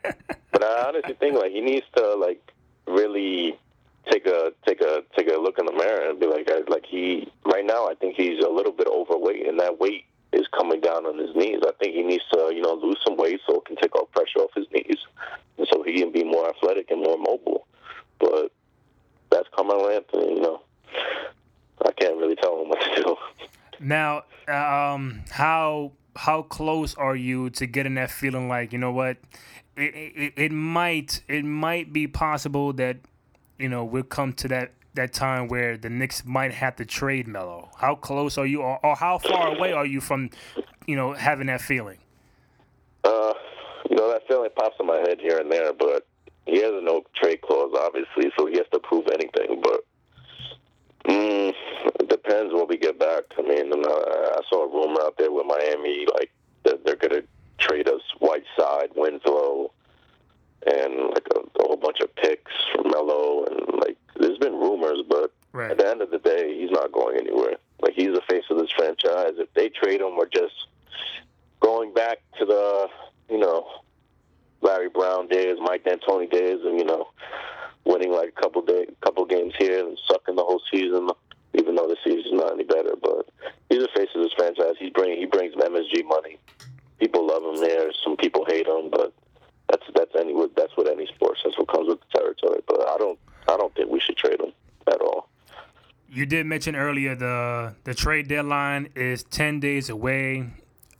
But 0.51 0.63
I 0.63 0.87
honestly 0.89 1.13
think 1.13 1.35
like 1.35 1.51
he 1.51 1.61
needs 1.61 1.85
to 1.95 2.15
like 2.15 2.51
really 2.87 3.57
take 4.11 4.25
a 4.25 4.51
take 4.67 4.81
a 4.81 5.03
take 5.15 5.29
a 5.29 5.37
look 5.37 5.57
in 5.59 5.65
the 5.65 5.71
mirror 5.71 6.09
and 6.09 6.19
be 6.19 6.25
like 6.25 6.49
like 6.67 6.85
he 6.85 7.31
right 7.45 7.65
now 7.65 7.87
I 7.87 7.93
think 7.95 8.15
he's 8.15 8.43
a 8.43 8.49
little 8.49 8.71
bit 8.71 8.87
overweight 8.87 9.47
and 9.47 9.59
that 9.59 9.79
weight 9.79 10.05
is 10.33 10.47
coming 10.55 10.81
down 10.81 11.05
on 11.05 11.17
his 11.17 11.35
knees. 11.35 11.61
I 11.65 11.71
think 11.79 11.95
he 11.95 12.03
needs 12.03 12.23
to 12.33 12.51
you 12.53 12.61
know 12.61 12.73
lose 12.73 12.97
some 13.05 13.15
weight 13.15 13.39
so 13.47 13.55
it 13.57 13.65
can 13.65 13.75
take 13.77 13.95
all 13.95 14.05
pressure 14.07 14.39
off 14.39 14.51
his 14.55 14.65
knees 14.73 14.97
and 15.57 15.67
so 15.71 15.83
he 15.83 15.99
can 15.99 16.11
be 16.11 16.23
more 16.23 16.49
athletic 16.49 16.89
and 16.91 17.01
more 17.01 17.17
mobile. 17.17 17.67
But 18.19 18.51
that's 19.31 19.47
Carmelo 19.55 19.89
Anthony, 19.89 20.35
you 20.35 20.41
know. 20.41 20.61
I 21.85 21.91
can't 21.91 22.17
really 22.17 22.35
tell 22.35 22.61
him 22.61 22.69
what 22.69 22.81
to 22.81 23.03
do. 23.03 23.15
Now, 23.79 24.23
um, 24.47 25.21
how 25.29 25.93
how 26.15 26.41
close 26.41 26.95
are 26.95 27.15
you 27.15 27.49
to 27.51 27.65
getting 27.65 27.95
that 27.95 28.11
feeling 28.11 28.49
like 28.49 28.73
you 28.73 28.79
know 28.79 28.91
what, 28.91 29.17
it, 29.77 29.93
it, 29.95 30.33
it 30.35 30.51
might 30.51 31.21
it 31.27 31.45
might 31.45 31.93
be 31.93 32.07
possible 32.07 32.73
that 32.73 32.97
you 33.57 33.69
know 33.69 33.85
we'll 33.85 34.03
come 34.03 34.33
to 34.33 34.47
that 34.49 34.73
that 34.95 35.13
time 35.13 35.47
where 35.47 35.77
the 35.77 35.89
Knicks 35.89 36.25
might 36.25 36.53
have 36.53 36.75
to 36.77 36.85
trade 36.85 37.27
Melo? 37.27 37.69
How 37.77 37.95
close 37.95 38.37
are 38.37 38.45
you, 38.45 38.61
or, 38.61 38.83
or 38.85 38.95
how 38.95 39.17
far 39.17 39.55
away 39.55 39.71
are 39.71 39.85
you 39.85 40.01
from, 40.01 40.29
you 40.87 40.95
know, 40.95 41.13
having 41.13 41.47
that 41.47 41.61
feeling? 41.61 41.99
Uh, 43.03 43.33
you 43.89 43.95
know, 43.95 44.09
that 44.11 44.27
feeling 44.27 44.49
pops 44.55 44.75
in 44.79 44.87
my 44.87 44.97
head 44.97 45.19
here 45.21 45.37
and 45.37 45.51
there, 45.51 45.73
but 45.73 46.05
he 46.49 46.61
has 46.61 46.73
a 46.73 46.81
no 46.81 47.03
trade 47.15 47.41
clause, 47.41 47.71
obviously, 47.77 48.31
so 48.37 48.45
he 48.45 48.57
has 48.57 48.67
to 48.73 48.79
prove 48.79 49.07
anything. 49.07 49.61
But 49.61 49.85
mm, 51.05 51.53
it 51.99 52.09
depends 52.09 52.53
when 52.53 52.67
we 52.67 52.77
get 52.77 52.99
back. 52.99 53.23
I 53.37 53.41
mean, 53.41 53.71
I 53.73 54.41
saw 54.49 54.63
a 54.65 54.67
rumor 54.67 55.01
out 55.01 55.17
there 55.17 55.31
with 55.31 55.45
Miami, 55.45 56.05
like 56.13 56.31
that 56.63 56.85
they're 56.85 56.95
going 56.95 57.21
to 57.21 57.27
trade 57.57 57.87
us 57.87 58.01
Whiteside, 58.19 58.89
Winslow, 58.95 59.71
and 60.67 60.93
like 61.13 61.27
a, 61.35 61.39
a 61.39 61.67
whole 61.67 61.77
bunch 61.77 61.99
of 62.01 62.13
picks 62.15 62.51
for 62.73 62.83
Melo, 62.83 63.45
and 63.45 63.79
like 63.79 63.97
there's 64.19 64.37
been 64.37 64.53
rumors, 64.53 64.99
but 65.07 65.31
Right. 65.51 65.71
at 65.71 65.79
the 65.79 65.87
end 65.89 66.03
of 66.03 66.11
the 66.11 66.19
day, 66.19 66.59
he's 66.59 66.69
not 66.69 66.91
going 66.91 67.17
anywhere. 67.17 67.55
Like 67.81 67.93
he's 67.95 68.13
the 68.13 68.21
face 68.29 68.43
of 68.51 68.59
this 68.59 68.69
franchise. 68.69 69.33
If 69.39 69.51
they 69.55 69.69
trade 69.69 69.99
him, 69.99 70.15
we're 70.15 70.27
just 70.27 70.53
going 71.59 71.91
back 71.91 72.19
to 72.37 72.45
the 72.45 72.87
you 73.31 73.39
know 73.39 73.65
Larry 74.61 74.89
Brown 74.89 75.27
days, 75.27 75.57
Mike 75.61 75.83
D'Antoni 75.83 76.29
days, 76.29 76.59
and 76.63 76.77
you 76.77 76.85
know 76.85 77.07
winning 77.85 78.11
like 78.11 78.33
a 78.37 78.41
couple 78.41 78.61
day, 78.61 78.87
couple 79.01 79.25
games 79.25 79.53
here 79.57 79.85
and 79.85 79.97
sucking 80.07 80.35
the 80.35 80.43
whole 80.43 80.61
season. 80.71 81.09
Even 81.55 81.75
though 81.75 81.87
the 81.87 81.97
season's 82.03 82.33
not 82.33 82.53
any 82.53 82.63
better, 82.63 82.93
but 83.01 83.27
he's 83.69 83.81
the 83.81 83.89
face 83.95 84.09
of 84.13 84.21
this 84.21 84.33
franchise. 84.37 84.75
He 84.77 84.91
bring 84.91 85.17
he 85.17 85.25
brings 85.25 85.55
MSG 85.55 86.05
money. 86.05 86.37
People 86.99 87.25
love 87.25 87.43
him 87.43 87.59
there. 87.59 87.91
Some 88.03 88.17
people 88.17 88.45
hate 88.45 88.67
him, 88.67 88.89
but 88.91 89.13
that's 89.69 89.83
that's 89.95 90.11
any 90.19 90.35
that's 90.55 90.75
what 90.75 90.87
any 90.87 91.07
sports. 91.07 91.41
That's 91.43 91.57
what 91.57 91.67
comes 91.67 91.87
with 91.87 91.99
the 92.01 92.19
territory. 92.19 92.61
But 92.67 92.87
I 92.87 92.97
don't 92.97 93.19
I 93.47 93.57
don't 93.57 93.73
think 93.75 93.89
we 93.89 93.99
should 93.99 94.17
trade 94.17 94.39
him 94.39 94.53
at 94.87 95.01
all. 95.01 95.29
You 96.11 96.25
did 96.27 96.45
mention 96.45 96.75
earlier 96.75 97.15
the 97.15 97.75
the 97.83 97.95
trade 97.95 98.27
deadline 98.27 98.89
is 98.95 99.23
ten 99.23 99.59
days 99.59 99.89
away. 99.89 100.51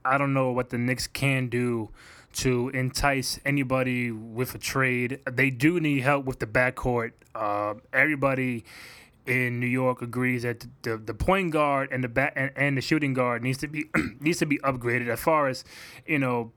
I 0.04 0.18
don't 0.18 0.34
know 0.34 0.52
what 0.52 0.70
the 0.70 0.80
Knicks 0.80 1.06
can 1.06 1.50
do 1.50 1.90
to 2.34 2.70
entice 2.70 3.40
anybody 3.46 4.12
with 4.12 4.56
a 4.56 4.58
trade. 4.58 5.20
They 5.30 5.50
do 5.50 5.80
need 5.80 6.02
help 6.02 6.26
with 6.26 6.40
the 6.40 6.48
backcourt. 6.48 7.12
Uh, 7.34 7.76
everybody 7.94 8.64
in 9.26 9.60
New 9.60 9.68
York 9.68 10.02
agrees 10.02 10.44
that 10.44 10.66
the, 10.82 10.98
the 10.98 11.14
point 11.14 11.52
guard 11.52 11.90
and 11.92 12.04
the 12.04 12.08
back 12.08 12.34
and, 12.36 12.52
and 12.56 12.78
the 12.78 12.82
shooting 12.82 13.14
guard 13.14 13.44
needs 13.44 13.58
to 13.60 13.68
be 13.68 13.86
needs 14.20 14.40
to 14.40 14.46
be 14.46 14.58
upgraded. 14.60 15.10
As 15.10 15.20
far 15.20 15.48
as 15.48 15.64
you 16.06 16.20
know, 16.20 16.52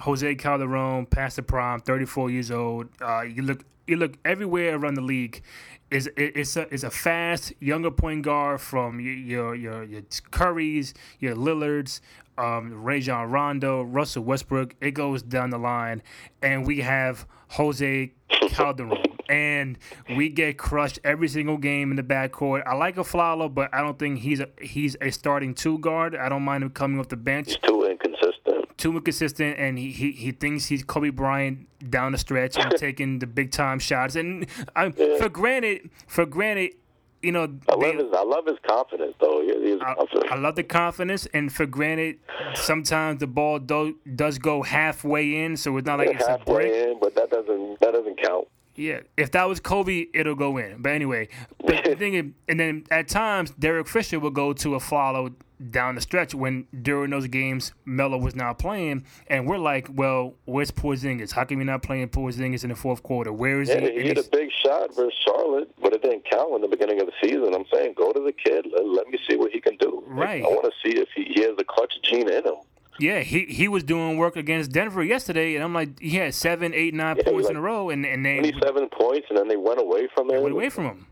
Jose 0.00 0.34
Calderon, 0.36 1.06
past 1.06 1.36
the 1.36 1.42
prime, 1.42 1.80
34 1.80 2.30
years 2.30 2.50
old. 2.50 2.88
Uh, 3.00 3.22
you 3.22 3.42
look, 3.42 3.64
you 3.88 3.96
look 3.96 4.18
everywhere 4.24 4.76
around 4.76 4.94
the 4.94 5.02
league. 5.02 5.42
Is 5.90 6.10
it's 6.16 6.54
a 6.56 6.72
is 6.72 6.84
a 6.84 6.90
fast 6.90 7.54
younger 7.60 7.90
point 7.90 8.22
guard 8.22 8.60
from 8.60 9.00
your 9.00 9.54
your 9.54 9.84
your, 9.84 10.02
Currys, 10.30 10.92
your 11.18 11.34
Lillards, 11.34 12.02
um, 12.36 12.82
Rajon 12.82 13.30
Rondo, 13.30 13.82
Russell 13.82 14.22
Westbrook. 14.22 14.74
It 14.82 14.92
goes 14.92 15.22
down 15.22 15.48
the 15.48 15.58
line, 15.58 16.02
and 16.42 16.66
we 16.66 16.80
have 16.80 17.26
Jose 17.48 18.12
Calderon, 18.50 19.02
and 19.30 19.78
we 20.14 20.28
get 20.28 20.58
crushed 20.58 20.98
every 21.04 21.28
single 21.28 21.56
game 21.56 21.90
in 21.90 21.96
the 21.96 22.02
backcourt. 22.02 22.62
I 22.66 22.74
like 22.74 22.96
Afflalo, 22.96 23.52
but 23.52 23.72
I 23.74 23.80
don't 23.80 23.98
think 23.98 24.18
he's 24.18 24.40
a 24.40 24.48
he's 24.60 24.94
a 25.00 25.10
starting 25.10 25.54
two 25.54 25.78
guard. 25.78 26.14
I 26.14 26.28
don't 26.28 26.42
mind 26.42 26.64
him 26.64 26.70
coming 26.70 27.00
off 27.00 27.08
the 27.08 27.16
bench 27.16 27.46
He's 27.46 27.56
too 27.58 27.84
inconsistent. 27.84 28.57
Too 28.78 28.96
inconsistent, 28.96 29.58
and 29.58 29.76
he, 29.78 29.90
he, 29.90 30.12
he 30.12 30.30
thinks 30.32 30.66
he's 30.66 30.82
Kobe 30.84 31.10
Bryant 31.10 31.66
down 31.90 32.12
the 32.12 32.18
stretch 32.18 32.56
and 32.56 32.70
taking 32.78 33.18
the 33.18 33.26
big 33.26 33.50
time 33.50 33.78
shots. 33.80 34.14
And 34.14 34.46
um, 34.76 34.94
I, 34.96 35.18
for 35.18 35.28
granted, 35.28 35.90
for 36.06 36.24
granted, 36.24 36.72
you 37.20 37.32
know, 37.32 37.42
I 37.68 37.74
they- 37.76 37.96
love 37.96 38.04
his 38.06 38.12
I 38.16 38.22
love 38.22 38.46
his 38.46 38.56
confidence 38.66 39.14
though. 39.20 39.42
He, 39.42 39.76
I, 39.82 39.94
confident. 39.94 40.30
I 40.32 40.36
love 40.36 40.54
the 40.54 40.62
confidence, 40.62 41.26
and 41.34 41.52
for 41.52 41.66
granted, 41.66 42.18
sometimes 42.54 43.18
the 43.18 43.26
ball 43.26 43.58
do, 43.58 43.96
does 44.14 44.38
go 44.38 44.62
halfway 44.62 45.44
in, 45.44 45.56
so 45.56 45.76
it's 45.76 45.86
not 45.86 45.98
like 45.98 46.10
it's 46.10 46.22
a 46.24 46.38
brick. 46.46 46.66
halfway 46.72 46.90
in, 46.92 47.00
but 47.00 47.14
that 47.16 47.30
doesn't 47.30 47.80
that 47.80 47.92
doesn't 47.92 48.22
count. 48.22 48.46
Yeah, 48.76 49.00
if 49.16 49.32
that 49.32 49.48
was 49.48 49.58
Kobe, 49.58 50.06
it'll 50.14 50.36
go 50.36 50.56
in. 50.56 50.80
But 50.80 50.92
anyway, 50.92 51.26
but 51.66 51.82
the 51.82 51.96
thing 51.98 52.14
is, 52.14 52.24
and 52.48 52.60
then 52.60 52.84
at 52.92 53.08
times 53.08 53.50
Derek 53.58 53.88
Fisher 53.88 54.20
will 54.20 54.30
go 54.30 54.52
to 54.52 54.68
Afflalo 54.68 55.34
down 55.70 55.94
the 55.96 56.00
stretch 56.00 56.34
when 56.34 56.66
during 56.82 57.10
those 57.10 57.26
games 57.28 57.72
Melo 57.84 58.16
was 58.18 58.34
not 58.36 58.58
playing, 58.58 59.04
and 59.26 59.46
we're 59.46 59.58
like, 59.58 59.88
well, 59.92 60.34
where's 60.44 60.70
Porzingis? 60.70 61.32
How 61.32 61.44
come 61.44 61.58
you're 61.58 61.64
not 61.66 61.82
playing 61.82 62.08
Porzingis 62.08 62.62
in 62.62 62.70
the 62.70 62.76
fourth 62.76 63.02
quarter? 63.02 63.32
Where 63.32 63.60
is 63.60 63.68
Yeah, 63.68 63.80
he? 63.80 63.92
he 64.00 64.08
hit 64.08 64.18
a 64.18 64.28
big 64.30 64.50
shot 64.64 64.94
versus 64.94 65.18
Charlotte, 65.24 65.70
but 65.82 65.92
it 65.92 66.02
didn't 66.02 66.24
count 66.30 66.54
in 66.54 66.62
the 66.62 66.68
beginning 66.68 67.00
of 67.00 67.06
the 67.06 67.12
season. 67.22 67.54
I'm 67.54 67.64
saying 67.72 67.94
go 67.96 68.12
to 68.12 68.20
the 68.20 68.32
kid. 68.32 68.66
Let, 68.72 68.86
let 68.86 69.08
me 69.08 69.18
see 69.28 69.36
what 69.36 69.50
he 69.52 69.60
can 69.60 69.76
do. 69.76 70.04
Like, 70.08 70.16
Right. 70.18 70.44
I 70.44 70.48
want 70.48 70.64
to 70.64 70.72
see 70.88 70.96
if 70.98 71.08
he, 71.14 71.24
he 71.34 71.42
has 71.42 71.56
the 71.56 71.64
clutch 71.64 71.94
gene 72.02 72.28
in 72.30 72.44
him. 72.44 72.54
yeah, 73.00 73.20
he 73.20 73.44
he 73.46 73.68
was 73.68 73.84
doing 73.84 74.16
work 74.16 74.36
against 74.36 74.72
Denver 74.72 75.02
yesterday, 75.04 75.54
and 75.54 75.62
I'm 75.64 75.74
like, 75.74 75.98
he 76.00 76.16
had 76.16 76.34
seven, 76.34 76.72
eight, 76.74 76.94
nine 76.94 77.16
Yeah, 77.16 77.24
points 77.30 77.48
in 77.50 77.56
a 77.56 77.60
row, 77.60 77.90
and 77.90 78.04
and 78.06 78.24
they 78.24 78.38
27 78.38 78.88
points, 78.90 79.26
and 79.28 79.38
then 79.38 79.48
they 79.48 79.56
went 79.56 79.80
away 79.80 80.08
from 80.14 80.30
him. 80.30 80.42
went 80.42 80.54
away 80.54 80.68
from 80.68 80.84
him. 80.84 81.06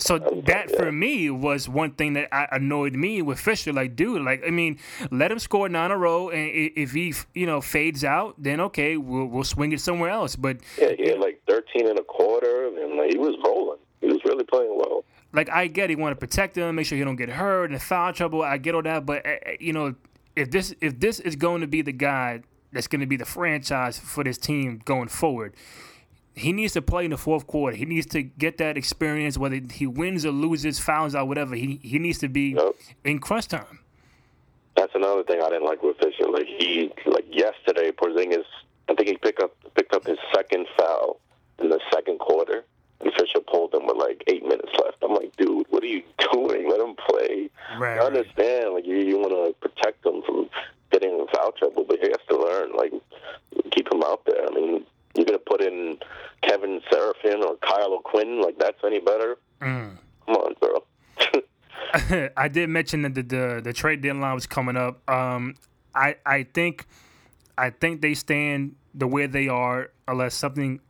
So 0.00 0.18
that 0.46 0.70
for 0.76 0.92
me 0.92 1.28
was 1.28 1.68
one 1.68 1.90
thing 1.92 2.12
that 2.12 2.32
I- 2.32 2.48
annoyed 2.52 2.94
me 2.94 3.20
with 3.20 3.40
Fisher. 3.40 3.72
Like, 3.72 3.96
dude, 3.96 4.22
like 4.22 4.42
I 4.46 4.50
mean, 4.50 4.78
let 5.10 5.32
him 5.32 5.40
score 5.40 5.68
nine 5.68 5.86
in 5.86 5.90
a 5.90 5.96
row, 5.98 6.30
and 6.30 6.48
if 6.76 6.92
he 6.92 7.14
you 7.34 7.46
know 7.46 7.60
fades 7.60 8.04
out, 8.04 8.36
then 8.38 8.60
okay, 8.60 8.96
we'll 8.96 9.26
we'll 9.26 9.42
swing 9.44 9.72
it 9.72 9.80
somewhere 9.80 10.10
else. 10.10 10.36
But 10.36 10.58
Yeah, 10.78 10.92
he 10.96 11.08
had 11.08 11.18
like 11.18 11.42
13 11.48 11.88
and 11.88 11.98
a 11.98 12.04
quarter, 12.04 12.68
and 12.68 12.96
like, 12.96 13.10
he 13.10 13.18
was 13.18 13.34
rolling. 13.44 13.78
He 14.00 14.06
was 14.06 14.18
really 14.24 14.44
playing 14.44 14.76
well. 14.76 15.04
like 15.32 15.50
I 15.50 15.66
get, 15.66 15.90
he 15.90 15.96
want 15.96 16.12
to 16.12 16.18
protect 16.26 16.56
him, 16.56 16.76
make 16.76 16.86
sure 16.86 16.96
he 16.96 17.02
don't 17.02 17.16
get 17.16 17.28
hurt 17.30 17.72
and 17.72 17.82
foul 17.82 18.12
trouble. 18.12 18.42
I 18.42 18.58
get 18.58 18.76
all 18.76 18.82
that, 18.82 19.04
but 19.04 19.26
uh, 19.26 19.30
uh, 19.30 19.50
you 19.58 19.72
know, 19.72 19.96
if 20.36 20.50
this 20.52 20.72
if 20.80 21.00
this 21.00 21.18
is 21.18 21.34
going 21.34 21.60
to 21.62 21.66
be 21.66 21.82
the 21.82 21.92
guy 21.92 22.42
that's 22.72 22.86
going 22.86 23.00
to 23.00 23.06
be 23.06 23.16
the 23.16 23.24
franchise 23.24 23.98
for 23.98 24.22
this 24.22 24.38
team 24.38 24.80
going 24.84 25.08
forward. 25.08 25.54
He 26.38 26.52
needs 26.52 26.72
to 26.74 26.82
play 26.82 27.04
in 27.04 27.10
the 27.10 27.16
fourth 27.18 27.46
quarter. 27.46 27.76
He 27.76 27.84
needs 27.84 28.06
to 28.08 28.22
get 28.22 28.58
that 28.58 28.76
experience, 28.76 29.36
whether 29.38 29.60
he 29.72 29.86
wins 29.86 30.24
or 30.24 30.30
loses, 30.30 30.78
fouls 30.78 31.14
out, 31.14 31.28
whatever. 31.28 31.54
He 31.54 31.80
he 31.82 31.98
needs 31.98 32.18
to 32.18 32.28
be 32.28 32.54
Yep. 32.54 32.72
in 33.04 33.18
crunch 33.18 33.48
time. 33.48 33.80
That's 34.76 34.94
another 34.94 35.24
thing 35.24 35.42
I 35.42 35.48
didn't 35.48 35.64
like 35.64 35.82
with 35.82 35.96
Fisher. 35.98 36.28
Like 36.30 36.46
he, 36.46 36.92
like 37.06 37.24
yesterday, 37.30 37.90
Porzingis, 37.90 38.44
I 38.88 38.94
think 38.94 39.08
he 39.08 39.16
picked 39.16 39.42
up 39.42 39.52
picked 39.74 39.92
up 39.94 40.06
his 40.06 40.18
second 40.34 40.66
foul 40.78 41.20
in 41.58 41.68
the 41.70 41.80
second 41.92 42.18
quarter, 42.20 42.64
and 43.00 43.12
Fisher 43.14 43.40
pulled 43.40 43.74
him 43.74 43.86
with 43.86 43.96
like 43.96 44.22
eight 44.28 44.44
minutes 44.44 44.70
left. 44.82 44.98
I'm 45.02 45.14
like, 45.14 45.34
dude, 45.36 45.66
what 45.70 45.82
are 45.82 45.86
you 45.86 46.02
doing? 46.32 46.70
Let 46.70 46.80
him 46.80 46.94
play. 47.08 47.50
Right, 47.78 47.98
I 47.98 48.04
understand, 48.06 48.74
like 48.74 48.86
you, 48.86 48.96
you 48.98 49.18
want 49.18 49.30
to 49.32 49.54
protect 49.68 50.06
him 50.06 50.22
from 50.22 50.48
getting 50.92 51.10
in 51.18 51.26
foul 51.34 51.52
trouble, 51.52 51.84
but 51.88 51.98
he 52.00 52.06
has 52.08 52.20
to 52.28 52.36
learn. 52.38 52.72
Like 52.76 52.92
keep 53.72 53.92
him 53.92 54.02
out 54.04 54.24
there. 54.26 54.46
I 54.48 54.54
mean, 54.54 54.84
you're 55.18 55.26
gonna 55.26 55.38
put 55.38 55.60
in 55.60 55.98
Kevin 56.42 56.80
Seraphin 56.90 57.44
or 57.44 57.56
Kyle 57.56 57.92
O'Quinn. 57.92 58.40
Like 58.40 58.58
that's 58.58 58.78
any 58.84 59.00
better? 59.00 59.36
Mm. 59.60 59.98
Come 60.26 60.36
on, 60.36 60.54
bro. 60.60 60.84
I 62.36 62.48
did 62.48 62.68
mention 62.68 63.02
that 63.02 63.14
the, 63.14 63.22
the 63.22 63.60
the 63.64 63.72
trade 63.72 64.00
deadline 64.00 64.34
was 64.34 64.46
coming 64.46 64.76
up. 64.76 65.08
Um, 65.10 65.56
I 65.94 66.16
I 66.24 66.44
think 66.44 66.86
I 67.56 67.70
think 67.70 68.00
they 68.00 68.14
stand 68.14 68.76
the 68.94 69.08
way 69.08 69.26
they 69.26 69.48
are 69.48 69.90
unless 70.06 70.34
something 70.34 70.80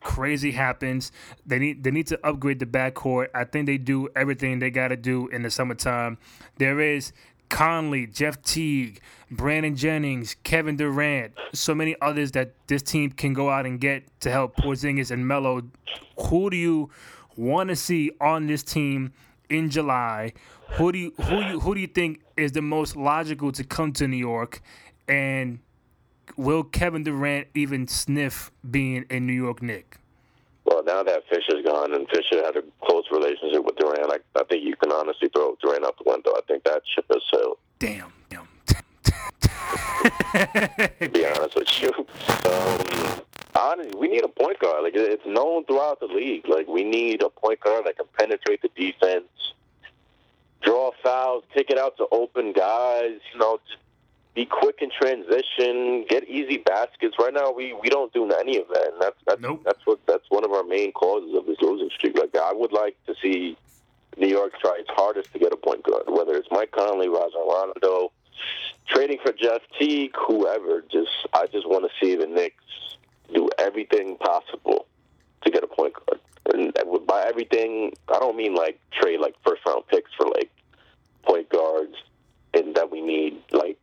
crazy 0.00 0.52
happens. 0.52 1.12
They 1.46 1.58
need 1.58 1.84
they 1.84 1.90
need 1.90 2.08
to 2.08 2.26
upgrade 2.26 2.58
the 2.58 2.66
backcourt. 2.66 3.28
I 3.34 3.44
think 3.44 3.66
they 3.66 3.78
do 3.78 4.08
everything 4.16 4.58
they 4.58 4.70
got 4.70 4.88
to 4.88 4.96
do 4.96 5.28
in 5.28 5.42
the 5.42 5.50
summertime. 5.50 6.18
There 6.58 6.80
is 6.80 7.12
Conley, 7.48 8.06
Jeff 8.06 8.40
Teague, 8.42 9.00
Brandon 9.30 9.76
Jennings, 9.76 10.36
Kevin 10.42 10.76
Durant, 10.76 11.32
so 11.52 11.74
many 11.74 11.96
others 12.00 12.32
that 12.32 12.54
this 12.66 12.82
team 12.82 13.10
can 13.10 13.34
go 13.34 13.50
out 13.50 13.66
and 13.66 13.80
get 13.80 14.04
to 14.20 14.30
help 14.30 14.56
Porzingis 14.56 15.10
and 15.10 15.26
Melo. 15.26 15.62
Who 16.28 16.50
do 16.50 16.56
you 16.56 16.90
want 17.36 17.68
to 17.70 17.76
see 17.76 18.10
on 18.20 18.46
this 18.46 18.62
team 18.62 19.12
in 19.48 19.70
July? 19.70 20.32
Who 20.72 20.92
do 20.92 20.98
you 20.98 21.12
who 21.22 21.40
you 21.40 21.60
who 21.60 21.74
do 21.74 21.80
you 21.80 21.86
think 21.86 22.20
is 22.36 22.52
the 22.52 22.62
most 22.62 22.96
logical 22.96 23.52
to 23.52 23.64
come 23.64 23.92
to 23.94 24.06
New 24.06 24.16
York? 24.16 24.60
And 25.06 25.60
will 26.36 26.62
Kevin 26.62 27.04
Durant 27.04 27.48
even 27.54 27.88
sniff 27.88 28.50
being 28.70 29.06
a 29.10 29.18
New 29.18 29.32
York 29.32 29.62
Knick? 29.62 29.98
Well, 30.68 30.84
now 30.84 31.02
that 31.02 31.22
Fisher's 31.30 31.64
gone 31.64 31.94
and 31.94 32.06
Fisher 32.10 32.44
had 32.44 32.56
a 32.56 32.62
close 32.84 33.04
relationship 33.10 33.64
with 33.64 33.76
Durant, 33.76 34.12
I, 34.12 34.18
I 34.38 34.44
think 34.44 34.64
you 34.64 34.76
can 34.76 34.92
honestly 34.92 35.30
throw 35.34 35.56
Durant 35.62 35.84
out 35.84 35.96
the 35.96 36.04
window. 36.04 36.32
I 36.36 36.40
think 36.46 36.64
that 36.64 36.82
ship 36.94 37.06
has 37.10 37.22
sailed. 37.32 37.56
Damn, 37.78 38.12
damn. 38.28 38.46
To 41.00 41.08
be 41.08 41.26
honest 41.26 41.56
with 41.56 41.82
you, 41.82 41.90
um, 42.44 43.20
honestly, 43.56 43.98
we 43.98 44.08
need 44.08 44.24
a 44.24 44.28
point 44.28 44.58
guard. 44.58 44.84
Like 44.84 44.92
it's 44.94 45.26
known 45.26 45.64
throughout 45.64 46.00
the 46.00 46.06
league. 46.06 46.46
Like 46.46 46.68
we 46.68 46.84
need 46.84 47.22
a 47.22 47.30
point 47.30 47.60
guard 47.60 47.86
that 47.86 47.96
can 47.96 48.06
penetrate 48.18 48.60
the 48.62 48.68
defense, 48.76 49.26
draw 50.60 50.92
fouls, 51.02 51.44
kick 51.54 51.70
it 51.70 51.78
out 51.78 51.96
to 51.96 52.06
open 52.12 52.52
guys. 52.52 53.18
You 53.32 53.40
know, 53.40 53.58
be 54.38 54.46
quick 54.46 54.76
in 54.80 54.88
transition, 54.88 56.04
get 56.08 56.28
easy 56.28 56.58
baskets. 56.58 57.16
Right 57.18 57.34
now, 57.34 57.50
we, 57.50 57.72
we 57.72 57.88
don't 57.88 58.12
do 58.12 58.22
any 58.30 58.56
of 58.56 58.68
that, 58.68 58.92
and 58.92 59.02
that's 59.02 59.16
that's 59.26 59.40
Nope. 59.40 59.62
that's 59.64 59.84
what 59.84 59.98
that's 60.06 60.22
one 60.28 60.44
of 60.44 60.52
our 60.52 60.62
main 60.62 60.92
causes 60.92 61.36
of 61.36 61.44
this 61.46 61.56
losing 61.60 61.90
streak. 61.90 62.16
Like 62.16 62.36
I 62.36 62.52
would 62.52 62.72
like 62.72 62.96
to 63.08 63.16
see 63.20 63.56
New 64.16 64.28
York 64.28 64.52
try 64.60 64.76
its 64.78 64.88
hardest 64.90 65.32
to 65.32 65.40
get 65.40 65.52
a 65.52 65.56
point 65.56 65.82
guard, 65.82 66.04
whether 66.06 66.36
it's 66.36 66.46
Mike 66.52 66.70
Conley, 66.70 67.08
Rajon 67.08 67.48
Rondo, 67.48 68.12
trading 68.86 69.18
for 69.24 69.32
Jeff 69.32 69.62
Teague, 69.76 70.14
whoever. 70.16 70.84
Just 70.88 71.10
I 71.32 71.46
just 71.48 71.68
want 71.68 71.90
to 71.90 71.90
see 72.00 72.14
the 72.14 72.28
Knicks 72.28 72.62
do 73.34 73.50
everything 73.58 74.18
possible 74.18 74.86
to 75.42 75.50
get 75.50 75.64
a 75.64 75.66
point 75.66 75.94
guard. 75.94 76.20
And 76.54 76.72
by 77.08 77.24
everything, 77.26 77.92
I 78.08 78.20
don't 78.20 78.36
mean 78.36 78.54
like 78.54 78.78
trade 78.92 79.18
like 79.18 79.34
first 79.44 79.62
round 79.66 79.88
picks 79.88 80.12
for 80.14 80.26
like 80.26 80.52
point 81.24 81.48
guards 81.48 81.96
that 82.88 82.92
we 82.92 83.00
need. 83.04 83.38
Like, 83.52 83.78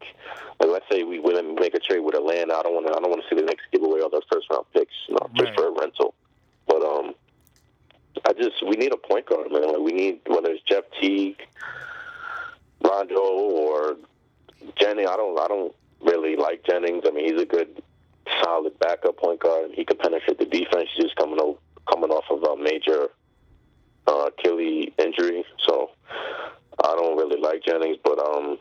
like 0.60 0.70
let's 0.70 0.86
say 0.92 1.04
we 1.04 1.20
would 1.20 1.44
make 1.60 1.74
a 1.74 1.80
trade 1.80 2.00
with 2.00 2.16
Atlanta. 2.16 2.54
I 2.56 2.64
don't 2.64 2.74
want 2.74 2.88
to. 2.88 2.94
I 2.94 3.00
don't 3.00 3.10
want 3.10 3.22
to 3.22 3.30
see 3.30 3.40
the 3.40 3.46
Knicks 3.46 3.64
give 3.72 3.84
away 3.84 4.02
all 4.02 4.10
those 4.10 4.24
first 4.32 4.48
round 4.52 4.66
picks, 4.74 4.94
you 5.08 5.16
know, 5.16 5.30
just 5.36 5.54
for 5.56 5.68
a 5.68 5.72
rental. 5.72 6.14
But 6.68 6.82
um, 6.84 7.14
I 8.26 8.34
just 8.34 8.66
we 8.66 8.76
need 8.76 8.94
a 8.94 8.98
point 8.98 9.28
guard, 9.28 9.52
man. 9.52 9.68
Like 9.68 9.80
we 9.80 9.92
need 9.92 10.22
whether 10.28 10.50
it's 10.50 10.64
Jeff 10.64 10.84
Teague, 11.00 11.42
Rondo, 12.84 13.20
or 13.20 13.98
Jennings. 14.80 15.10
I 15.10 15.16
don't. 15.16 15.40
I 15.40 15.48
don't 15.48 15.74
really 16.02 16.36
like 16.36 16.64
Jennings. 16.66 17.04
I 17.08 17.12
mean, 17.12 17.32
he's 17.32 17.42
a 17.42 17.46
good, 17.46 17.82
solid 18.44 18.78
backup 18.80 19.18
point 19.18 19.40
guard. 19.42 19.72
He 19.74 19.86
can 19.86 19.98
penetrate 19.98 20.40
the 20.40 20.46
defense. 20.46 20.90
He's 20.96 21.06
just 21.06 21.16
coming 21.16 21.40
o- 21.40 21.60
coming 21.92 22.10
off 22.10 22.26
of 22.30 22.44
a 22.44 22.62
major 22.62 23.10
uh, 24.08 24.30
Achilles 24.30 24.92
injury, 24.98 25.44
so 25.66 25.92
I 26.84 26.96
don't 26.96 27.18
really 27.18 27.40
like 27.40 27.64
Jennings. 27.64 27.98
But 28.04 28.20
um, 28.20 28.58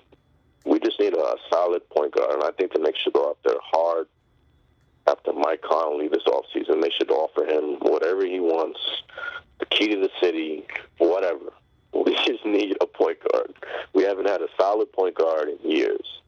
we 0.64 0.78
just 0.80 0.98
need 1.00 1.14
a 1.14 1.34
solid 1.50 1.88
point 1.90 2.12
guard, 2.12 2.32
and 2.34 2.42
I 2.44 2.50
think 2.52 2.72
the 2.72 2.78
Knicks 2.80 2.98
should 3.00 3.12
go 3.12 3.28
out 3.28 3.38
there 3.44 3.56
hard 3.62 4.06
after 5.06 5.32
Mike 5.32 5.62
Conley 5.62 6.08
this 6.08 6.22
offseason. 6.26 6.80
They 6.82 6.90
should 6.90 7.10
offer 7.10 7.44
him 7.44 7.76
whatever 7.80 8.24
he 8.24 8.40
wants, 8.40 8.80
the 9.60 9.66
key 9.66 9.88
to 9.88 9.96
the 10.00 10.10
city, 10.20 10.66
whatever. 10.98 11.40
We 11.94 12.12
just 12.26 12.44
need 12.44 12.76
a 12.80 12.86
point 12.86 13.18
guard. 13.30 13.54
We 13.92 14.02
haven't 14.02 14.28
had 14.28 14.40
a 14.42 14.48
solid 14.60 14.92
point 14.92 15.14
guard 15.14 15.48
in 15.48 15.70
years. 15.70 16.20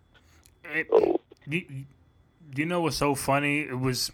It- 0.64 0.86
So 0.88 1.20
you, 1.44 1.64
you 2.54 2.66
know 2.66 2.82
what's 2.82 2.96
so 2.96 3.16
funny? 3.16 3.62
It 3.62 3.76
was, 3.78 4.12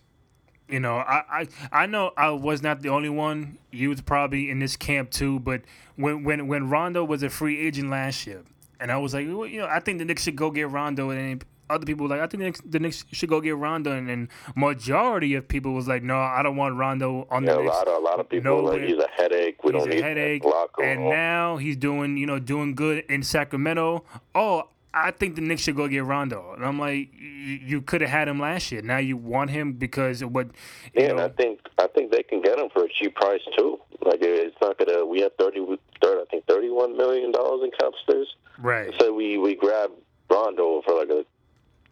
you 0.66 0.80
know, 0.80 0.96
I, 0.96 1.22
I 1.30 1.48
I 1.82 1.86
know 1.86 2.12
I 2.16 2.30
was 2.30 2.62
not 2.62 2.80
the 2.80 2.88
only 2.88 3.10
one. 3.10 3.58
You 3.70 3.90
was 3.90 4.00
probably 4.00 4.48
in 4.50 4.60
this 4.60 4.76
camp 4.78 5.10
too. 5.10 5.40
But 5.40 5.60
when 5.96 6.24
when 6.24 6.46
when 6.48 6.70
Rondo 6.70 7.04
was 7.04 7.22
a 7.22 7.28
free 7.28 7.60
agent 7.66 7.90
last 7.90 8.26
year, 8.26 8.42
and 8.82 8.90
I 8.90 8.98
was 8.98 9.14
like, 9.14 9.28
well, 9.28 9.46
you 9.46 9.60
know, 9.60 9.68
I 9.68 9.78
think 9.78 10.00
the 10.00 10.04
Knicks 10.04 10.24
should 10.24 10.34
go 10.34 10.50
get 10.50 10.68
Rondo, 10.68 11.10
and 11.10 11.42
other 11.70 11.86
people 11.86 12.08
were 12.08 12.16
like, 12.16 12.20
I 12.20 12.26
think 12.26 12.40
the 12.40 12.46
Knicks, 12.46 12.60
the 12.64 12.80
Knicks 12.80 13.04
should 13.12 13.28
go 13.28 13.40
get 13.40 13.56
Rondo, 13.56 13.92
and 13.92 14.08
then 14.08 14.28
majority 14.56 15.34
of 15.34 15.46
people 15.46 15.72
was 15.72 15.86
like, 15.86 16.02
no, 16.02 16.18
I 16.18 16.42
don't 16.42 16.56
want 16.56 16.76
Rondo 16.76 17.26
on 17.30 17.44
yeah, 17.44 17.54
the 17.54 17.60
a 17.60 17.62
lot 17.62 17.86
of 17.86 17.94
a 17.94 18.04
lot 18.04 18.18
of 18.18 18.28
people 18.28 18.62
No 18.62 18.70
like 18.70 18.82
he's 18.82 18.98
a 18.98 19.08
headache. 19.16 19.62
We 19.62 19.72
He's 19.72 19.82
don't 19.82 19.92
a 19.92 19.94
need 19.94 20.04
headache, 20.04 20.42
and 20.82 21.08
now 21.08 21.58
he's 21.58 21.76
doing, 21.76 22.16
you 22.16 22.26
know, 22.26 22.40
doing 22.40 22.74
good 22.74 23.04
in 23.08 23.22
Sacramento. 23.22 24.04
Oh, 24.34 24.64
I 24.92 25.10
think 25.12 25.36
the 25.36 25.40
Knicks 25.40 25.62
should 25.62 25.76
go 25.76 25.88
get 25.88 26.04
Rondo, 26.04 26.52
and 26.54 26.66
I'm 26.66 26.78
like, 26.78 27.08
you, 27.14 27.60
you 27.64 27.82
could 27.82 28.02
have 28.02 28.10
had 28.10 28.28
him 28.28 28.38
last 28.40 28.70
year. 28.72 28.82
Now 28.82 28.98
you 28.98 29.16
want 29.16 29.50
him 29.50 29.72
because 29.72 30.20
of 30.20 30.32
what? 30.32 30.48
You 30.92 31.04
Yeah, 31.04 31.10
and 31.10 31.20
I 31.20 31.28
think 31.28 31.60
I 31.78 31.86
think 31.86 32.10
they 32.10 32.22
can 32.22 32.42
get 32.42 32.58
him 32.58 32.68
for 32.72 32.84
a 32.84 32.88
cheap 33.00 33.14
price 33.14 33.40
too. 33.56 33.80
Like 34.04 34.18
it's 34.20 34.56
not 34.60 34.76
gonna. 34.76 35.06
We 35.06 35.20
have 35.22 35.32
thirty, 35.38 35.64
thirty 36.02 36.20
I 36.20 36.24
think 36.30 36.46
thirty-one 36.46 36.96
million 36.96 37.32
dollars 37.32 37.62
in 37.62 37.70
cap 37.70 37.92
space. 38.02 38.26
Right? 38.62 38.92
So 38.98 39.12
we 39.12 39.38
we 39.38 39.54
grab 39.54 39.90
Rondo 40.30 40.82
for 40.82 40.94
like 40.94 41.10
a 41.10 41.24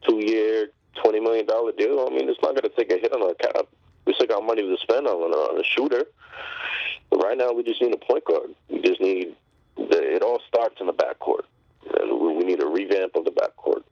two-year, 0.09 0.68
twenty 1.02 1.20
million 1.20 1.46
dollar 1.46 1.72
deal. 1.72 2.06
I 2.06 2.14
mean, 2.14 2.28
it's 2.28 2.40
not 2.42 2.54
gonna 2.54 2.72
take 2.76 2.90
a 2.92 2.98
hit 2.98 3.12
on 3.12 3.22
our 3.22 3.35
cap. 3.35 3.66
We 4.06 4.14
still 4.14 4.26
got 4.26 4.44
money 4.44 4.62
to 4.62 4.76
spend 4.83 5.06
on, 5.06 5.33
on 5.33 5.61
a 5.61 5.64
shooter. 5.64 6.04
But 7.11 7.18
right 7.18 7.37
now, 7.37 7.52
we 7.52 7.62
just 7.62 7.83
need 7.83 7.92
a 7.92 7.98
point 7.98 8.24
guard. 8.24 8.54
We 8.68 8.80
just 8.80 9.00
need. 9.00 9.37
The, 9.76 10.16
it 10.16 10.22
all 10.22 10.40
starts 10.46 10.76
in 10.80 10.87
the 10.87 10.92
backcourt, 10.92 11.44
and 11.98 12.20
we, 12.20 12.35
we 12.35 12.44
need 12.44 12.62
a 12.62 12.66
revamp 12.66 13.14
of 13.14 13.24
the 13.24 13.30
backcourt. 13.30 13.83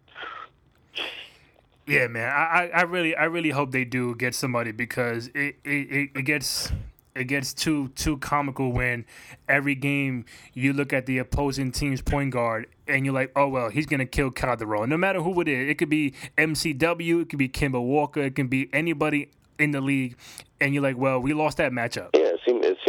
Yeah, 1.87 2.07
man. 2.09 2.29
I, 2.29 2.35
I, 2.35 2.71
I 2.75 2.83
really 2.83 3.17
I 3.17 3.25
really 3.25 3.51
hope 3.51 3.71
they 3.73 3.85
do 3.85 4.15
get 4.15 4.35
somebody 4.35 4.73
because 4.73 5.29
it, 5.29 5.57
it, 5.65 6.11
it 6.15 6.25
gets 6.25 6.71
it 7.19 7.25
gets 7.25 7.53
too 7.53 7.89
too 7.89 8.17
comical 8.19 8.73
when 8.73 9.05
every 9.49 9.75
game 9.75 10.25
you 10.55 10.73
look 10.73 10.93
at 10.93 11.07
the 11.07 11.19
opposing 11.19 11.73
team's 11.73 12.01
point 12.01 12.33
guard 12.33 12.67
and 12.87 13.05
you're 13.05 13.15
like, 13.15 13.33
oh 13.37 13.49
well, 13.49 13.69
he's 13.69 13.87
gonna 13.87 14.07
kill 14.07 14.31
Calderon. 14.31 14.89
No 14.89 14.97
matter 14.97 15.21
who 15.21 15.41
it 15.41 15.49
is, 15.49 15.69
it 15.69 15.75
could 15.79 15.89
be 15.89 16.15
MCW, 16.37 17.23
it 17.23 17.29
could 17.29 17.39
be 17.39 17.49
Kemba 17.49 17.83
Walker, 17.83 18.21
it 18.21 18.37
can 18.37 18.49
be 18.49 18.69
anybody 18.73 19.31
in 19.59 19.73
the 19.73 19.81
league, 19.81 20.17
and 20.61 20.73
you're 20.73 20.83
like, 20.83 20.97
well, 20.97 21.21
we 21.21 21.33
lost 21.33 21.57
that 21.57 21.73
matchup. 21.73 22.11
Yeah, 22.15 22.28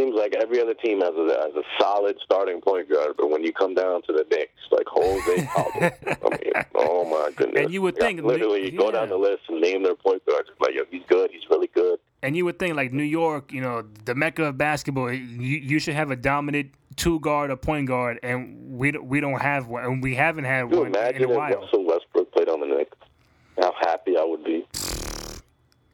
seems, 0.09 0.19
like 0.19 0.35
every 0.41 0.61
other 0.61 0.73
team 0.73 1.01
has 1.01 1.13
a, 1.15 1.23
has 1.45 1.55
a 1.55 1.63
solid 1.81 2.17
starting 2.23 2.61
point 2.61 2.89
guard, 2.89 3.13
but 3.17 3.29
when 3.29 3.43
you 3.43 3.53
come 3.53 3.73
down 3.75 4.01
to 4.03 4.13
the 4.13 4.25
Knicks, 4.29 4.51
like 4.71 4.85
Jose 4.87 5.49
Aldo, 5.57 5.95
I 6.05 6.29
mean, 6.31 6.53
oh 6.75 7.05
my 7.05 7.31
goodness! 7.35 7.63
And 7.65 7.73
you 7.73 7.81
would 7.81 7.95
Yeah, 7.97 8.05
think- 8.07 8.21
literally 8.23 8.71
you 8.71 8.77
go 8.77 8.91
down 8.91 9.09
the 9.09 9.17
list 9.17 9.43
and 9.49 9.61
name 9.61 9.83
their 9.83 9.95
point 9.95 10.25
guards. 10.25 10.49
Like, 10.59 10.75
yo, 10.75 10.83
he's 10.89 11.03
good, 11.07 11.29
he's 11.31 11.43
really 11.49 11.69
good. 11.73 11.99
And 12.21 12.35
you 12.35 12.43
would 12.45 12.59
think 12.59 12.75
like 12.75 12.91
New 12.91 13.03
York, 13.03 13.51
you 13.53 13.61
know, 13.61 13.83
the 14.05 14.13
mecca 14.13 14.43
of 14.45 14.57
basketball, 14.57 15.11
you, 15.11 15.19
you 15.21 15.79
should 15.79 15.93
have 15.95 16.11
a 16.11 16.17
dominant 16.17 16.71
two 16.97 17.19
guard 17.21 17.49
or 17.49 17.55
point 17.55 17.87
guard, 17.87 18.19
and 18.23 18.77
we 18.77 18.91
don't, 18.91 19.05
we 19.05 19.21
don't 19.21 19.41
have 19.41 19.67
one, 19.67 19.85
and 19.85 20.03
we 20.03 20.15
haven't 20.15 20.43
had 20.43 20.69
you 20.71 20.77
one 20.79 20.87
in 20.87 20.95
imagine 20.95 21.23
a 21.23 21.29
if 21.29 21.37
while. 21.37 21.61
Russell 21.61 21.85
Westbrook 21.85 22.31
played 22.33 22.49
on 22.49 22.59
the 22.59 22.65
Knicks? 22.65 22.97
How 23.57 23.73
happy 23.81 24.17
I 24.17 24.23
would 24.25 24.43
be. 24.43 24.65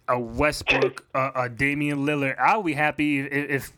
A 0.08 0.20
Westbrook, 0.20 1.06
uh, 1.16 1.32
a 1.36 1.50
Damian 1.50 2.06
Lillard, 2.06 2.38
I'll 2.40 2.64
be 2.64 2.74
happy 2.74 3.20
if, 3.20 3.32
if 3.50 3.74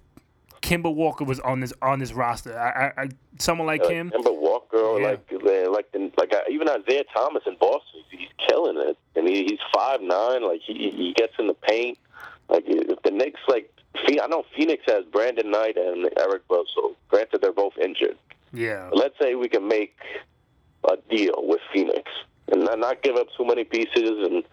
Kemba 0.67 0.93
Walker 0.93 1.23
was 1.23 1.39
on 1.39 1.61
this 1.61 1.71
on 1.81 1.99
this 1.99 2.11
roster. 2.11 2.57
I, 2.59 2.87
I, 2.87 3.03
I 3.03 3.09
someone 3.39 3.67
like 3.67 3.81
Like 3.83 3.91
him. 3.91 4.11
Kemba 4.11 4.37
Walker, 4.37 4.99
Yeah. 4.99 5.07
like 5.11 5.31
uh, 5.31 5.71
like 5.71 5.91
the, 5.93 6.11
like 6.17 6.33
uh, 6.33 6.41
even 6.49 6.67
Isaiah 6.67 7.05
Thomas 7.15 7.43
in 7.45 7.55
Boston, 7.57 8.01
he's 8.11 8.27
killing 8.49 8.77
it, 8.77 8.97
and 9.15 9.27
he, 9.27 9.45
he's 9.45 9.59
five 9.73 10.01
nine. 10.01 10.43
Like 10.45 10.59
he 10.65 10.73
he 10.91 11.13
gets 11.15 11.33
in 11.39 11.47
the 11.47 11.53
paint. 11.53 11.97
Like 12.49 12.63
if 12.67 13.01
the 13.03 13.11
Knicks, 13.11 13.39
like 13.47 13.71
I 13.95 14.27
know 14.27 14.43
Phoenix 14.55 14.83
has 14.87 15.05
Brandon 15.05 15.49
Knight 15.51 15.77
and 15.77 16.09
Eric 16.19 16.45
Bledsoe. 16.49 16.95
Granted, 17.07 17.41
they're 17.41 17.53
both 17.53 17.77
injured. 17.81 18.17
Yeah, 18.53 18.87
But 18.89 18.97
let's 18.99 19.15
say 19.21 19.35
we 19.35 19.47
can 19.49 19.67
make 19.67 19.95
a 20.89 20.97
deal 21.09 21.33
with 21.39 21.59
Phoenix 21.73 22.03
and 22.51 22.63
not, 22.65 22.79
not 22.79 23.01
give 23.03 23.15
up 23.15 23.27
too 23.37 23.45
many 23.45 23.63
pieces 23.63 24.09
and. 24.29 24.43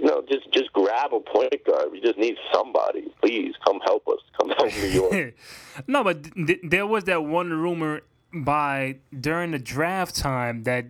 You 0.00 0.06
know, 0.06 0.22
just 0.30 0.50
just 0.52 0.72
grab 0.72 1.12
a 1.12 1.20
point 1.20 1.52
guard. 1.66 1.92
We 1.92 2.00
just 2.00 2.18
need 2.18 2.36
somebody. 2.54 3.12
Please 3.20 3.54
come 3.66 3.80
help 3.84 4.06
us. 4.08 4.20
Come 4.40 4.50
help 4.50 4.72
New 4.74 4.88
York. 4.88 5.34
no, 5.86 6.02
but 6.02 6.24
th- 6.34 6.60
there 6.62 6.86
was 6.86 7.04
that 7.04 7.24
one 7.24 7.52
rumor 7.52 8.00
by 8.32 8.96
during 9.18 9.50
the 9.50 9.58
draft 9.58 10.16
time 10.16 10.62
that 10.62 10.86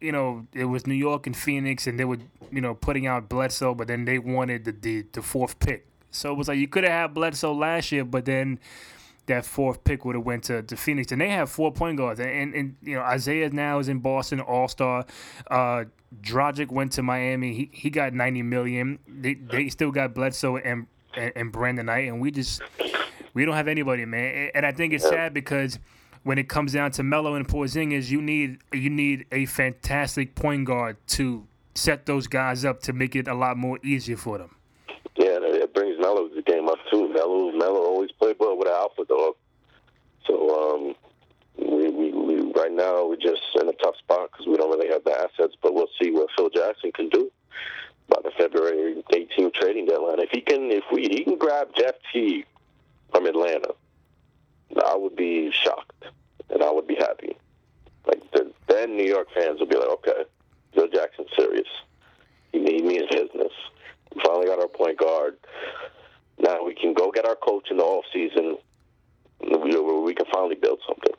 you 0.00 0.10
know 0.10 0.46
it 0.54 0.64
was 0.64 0.86
New 0.86 0.94
York 0.94 1.26
and 1.26 1.36
Phoenix, 1.36 1.86
and 1.86 2.00
they 2.00 2.06
were 2.06 2.18
you 2.50 2.62
know 2.62 2.74
putting 2.74 3.06
out 3.06 3.28
Bledsoe, 3.28 3.74
but 3.74 3.88
then 3.88 4.06
they 4.06 4.18
wanted 4.18 4.64
the 4.64 4.72
the, 4.72 5.04
the 5.12 5.20
fourth 5.20 5.58
pick. 5.58 5.86
So 6.10 6.32
it 6.32 6.36
was 6.36 6.48
like 6.48 6.58
you 6.58 6.68
could 6.68 6.84
have 6.84 6.92
had 6.92 7.14
Bledsoe 7.14 7.52
last 7.52 7.92
year, 7.92 8.04
but 8.04 8.24
then 8.24 8.58
that 9.26 9.44
fourth 9.44 9.84
pick 9.84 10.04
would 10.04 10.14
have 10.14 10.24
went 10.24 10.44
to, 10.44 10.62
to 10.62 10.76
Phoenix, 10.76 11.12
and 11.12 11.20
they 11.20 11.28
have 11.28 11.50
four 11.50 11.72
point 11.72 11.96
guards, 11.96 12.20
and, 12.20 12.30
and, 12.30 12.54
and 12.54 12.76
you 12.82 12.94
know 12.94 13.02
Isaiah 13.02 13.50
now 13.50 13.78
is 13.78 13.88
in 13.88 13.98
Boston, 13.98 14.40
All 14.40 14.68
Star. 14.68 15.06
Uh, 15.50 15.84
Dragic 16.22 16.70
went 16.70 16.92
to 16.92 17.02
Miami. 17.02 17.52
He 17.54 17.70
he 17.72 17.90
got 17.90 18.12
ninety 18.12 18.42
million. 18.42 18.98
They 19.08 19.34
they 19.34 19.68
still 19.68 19.90
got 19.90 20.14
Bledsoe 20.14 20.56
and 20.56 20.86
and, 21.16 21.32
and 21.36 21.52
Brandon 21.52 21.86
Knight, 21.86 22.08
and 22.08 22.20
we 22.20 22.30
just 22.30 22.62
we 23.34 23.44
don't 23.44 23.54
have 23.54 23.68
anybody, 23.68 24.04
man. 24.04 24.50
And 24.54 24.64
I 24.64 24.72
think 24.72 24.92
it's 24.92 25.08
sad 25.08 25.34
because 25.34 25.78
when 26.22 26.38
it 26.38 26.48
comes 26.48 26.72
down 26.72 26.90
to 26.92 27.02
Melo 27.02 27.34
and 27.34 27.46
Porzingis, 27.46 28.10
you 28.10 28.22
need 28.22 28.58
you 28.72 28.90
need 28.90 29.26
a 29.32 29.46
fantastic 29.46 30.34
point 30.34 30.64
guard 30.64 30.96
to 31.08 31.46
set 31.74 32.06
those 32.06 32.26
guys 32.26 32.64
up 32.64 32.80
to 32.82 32.92
make 32.92 33.14
it 33.14 33.28
a 33.28 33.34
lot 33.34 33.56
more 33.56 33.78
easier 33.84 34.16
for 34.16 34.38
them. 34.38 34.56
Yeah, 35.16 35.36
and 35.36 35.44
it 35.44 35.45
brings 35.45 35.45
Melo 36.06 36.28
the 36.28 36.42
game 36.42 36.68
up 36.68 36.78
too. 36.88 37.08
Melo, 37.12 37.50
Melo 37.50 37.80
always 37.80 38.12
played 38.12 38.36
well 38.38 38.56
with 38.56 38.68
an 38.68 38.74
alpha 38.74 39.04
dog. 39.04 39.34
So 40.24 40.34
um, 40.54 40.94
we, 41.58 41.88
we, 41.90 42.12
we 42.12 42.52
right 42.52 42.70
now 42.70 43.08
we're 43.08 43.16
just 43.16 43.42
in 43.60 43.68
a 43.68 43.72
tough 43.72 43.96
spot 43.96 44.30
because 44.30 44.46
we 44.46 44.56
don't 44.56 44.70
really 44.70 44.88
have 44.88 45.02
the 45.02 45.10
assets. 45.10 45.56
But 45.60 45.74
we'll 45.74 45.90
see 46.00 46.12
what 46.12 46.28
Phil 46.36 46.48
Jackson 46.50 46.92
can 46.92 47.08
do 47.08 47.32
by 48.08 48.18
the 48.22 48.30
February 48.38 49.02
18th 49.12 49.54
trading 49.54 49.86
deadline. 49.86 50.20
If 50.20 50.30
he 50.30 50.42
can, 50.42 50.70
if 50.70 50.84
we 50.92 51.02
he 51.02 51.24
can 51.24 51.38
grab 51.38 51.70
Jeff 51.76 51.96
Teague 52.12 52.46
from 53.10 53.26
Atlanta, 53.26 53.74
I 54.84 54.94
would 54.94 55.16
be 55.16 55.50
shocked 55.50 56.04
and 56.50 56.62
I 56.62 56.70
would 56.70 56.86
be 56.86 56.94
happy. 56.94 57.36
Like 58.06 58.22
the, 58.30 58.52
then 58.68 58.96
New 58.96 59.06
York 59.06 59.26
fans 59.34 59.58
would 59.58 59.70
be 59.70 59.76
like, 59.76 59.88
okay, 59.88 60.24
Phil 60.72 60.86
Jackson's 60.86 61.30
serious. 61.34 61.66
He, 62.52 62.60
he 62.60 62.82
means 62.82 63.08
business. 63.10 63.52
Finally 64.24 64.46
got 64.46 64.60
our 64.60 64.68
point 64.68 64.98
guard. 64.98 65.36
Now 66.38 66.64
we 66.64 66.74
can 66.74 66.94
go 66.94 67.10
get 67.10 67.26
our 67.26 67.36
coach 67.36 67.68
in 67.70 67.78
the 67.78 67.82
off 67.82 68.04
season. 68.12 68.58
We, 69.40 69.78
we 69.78 70.14
can 70.14 70.26
finally 70.32 70.56
build 70.56 70.80
something. 70.86 71.14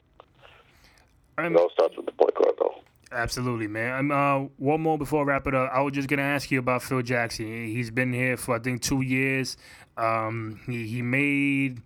I 1.37 1.45
It 1.45 1.55
all 1.55 1.69
starts 1.71 1.95
with 1.95 2.07
the 2.07 2.11
point 2.13 2.33
guard, 2.35 2.55
though. 2.59 2.75
Absolutely, 3.11 3.67
man. 3.67 4.11
Uh, 4.11 4.47
one 4.57 4.81
more 4.81 4.97
before 4.97 5.21
I 5.21 5.25
wrap 5.25 5.47
it 5.47 5.55
up. 5.55 5.69
I 5.71 5.81
was 5.81 5.93
just 5.93 6.07
gonna 6.09 6.23
ask 6.23 6.51
you 6.51 6.59
about 6.59 6.83
Phil 6.83 7.01
Jackson. 7.01 7.45
He's 7.67 7.91
been 7.91 8.11
here 8.11 8.35
for 8.37 8.55
I 8.55 8.59
think 8.59 8.81
two 8.81 9.01
years. 9.01 9.55
Um, 9.95 10.59
he 10.65 10.87
he 10.87 11.01
made 11.01 11.81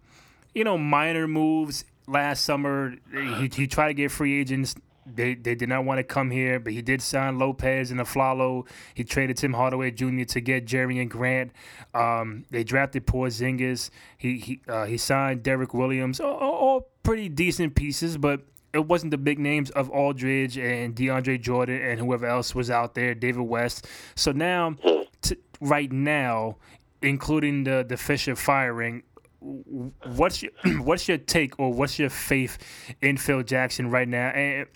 you 0.56 0.64
know 0.64 0.78
minor 0.78 1.28
moves 1.28 1.86
last 2.08 2.44
summer. 2.44 2.96
He 3.12 3.50
he 3.54 3.68
tried 3.68 3.90
to 3.90 3.94
get 3.94 4.12
free 4.12 4.40
agents. 4.40 4.76
They 5.06 5.36
they 5.36 5.56
did 5.56 5.70
not 5.70 5.86
want 5.86 5.98
to 5.98 6.04
come 6.04 6.32
here, 6.32 6.60
but 6.60 6.74
he 6.74 6.82
did 6.82 7.02
sign 7.02 7.40
Lopez 7.40 7.92
and 7.92 8.00
Afflalo. 8.00 8.68
He 8.94 9.04
traded 9.04 9.38
Tim 9.38 9.54
Hardaway 9.54 9.92
Jr. 9.92 10.24
to 10.24 10.42
get 10.42 10.66
Jerian 10.66 11.10
Grant. 11.10 11.52
Um, 11.94 12.46
they 12.52 12.64
drafted 12.64 13.08
Porzingis. 13.08 13.90
He 14.18 14.38
he 14.38 14.62
uh, 14.68 14.86
he 14.86 14.98
signed 14.98 15.44
Derrick 15.44 15.74
Williams. 15.74 16.20
All, 16.20 16.34
all 16.36 16.90
pretty 17.04 17.30
decent 17.30 17.76
pieces, 17.76 18.18
but 18.18 18.42
it 18.74 18.88
wasn't 18.88 19.12
the 19.12 19.18
big 19.18 19.40
names 19.40 19.70
of 19.72 19.90
Aldridge 19.90 20.58
and 20.58 20.96
DeAndre 20.96 21.42
Jordan 21.42 21.82
and 21.82 22.00
whoever 22.00 22.26
else 22.26 22.56
was 22.56 22.70
out 22.70 22.96
there, 22.96 23.14
David 23.14 23.42
West. 23.42 23.88
So 24.16 24.32
now, 24.32 24.76
t- 25.22 25.38
right 25.60 25.92
now, 25.92 26.58
including 27.02 27.64
the 27.64 27.86
the 27.88 27.98
Fisher 27.98 28.36
firing, 28.36 29.04
what's 29.40 30.44
your 30.44 30.52
what's 30.82 31.08
your 31.08 31.18
take 31.18 31.60
or 31.60 31.74
what's 31.74 32.00
your 32.00 32.10
faith 32.10 32.58
in 33.02 33.18
Phil 33.18 33.44
Jackson 33.44 33.90
right 33.90 34.08
now, 34.08 34.30
and 34.30 34.68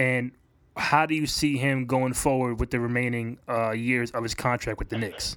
and 0.00 0.32
how 0.76 1.04
do 1.04 1.14
you 1.14 1.26
see 1.26 1.58
him 1.58 1.84
going 1.84 2.14
forward 2.14 2.58
with 2.58 2.70
the 2.70 2.80
remaining 2.80 3.38
uh, 3.48 3.72
years 3.72 4.10
of 4.12 4.22
his 4.22 4.34
contract 4.34 4.78
with 4.78 4.88
the 4.88 4.96
Knicks? 4.96 5.36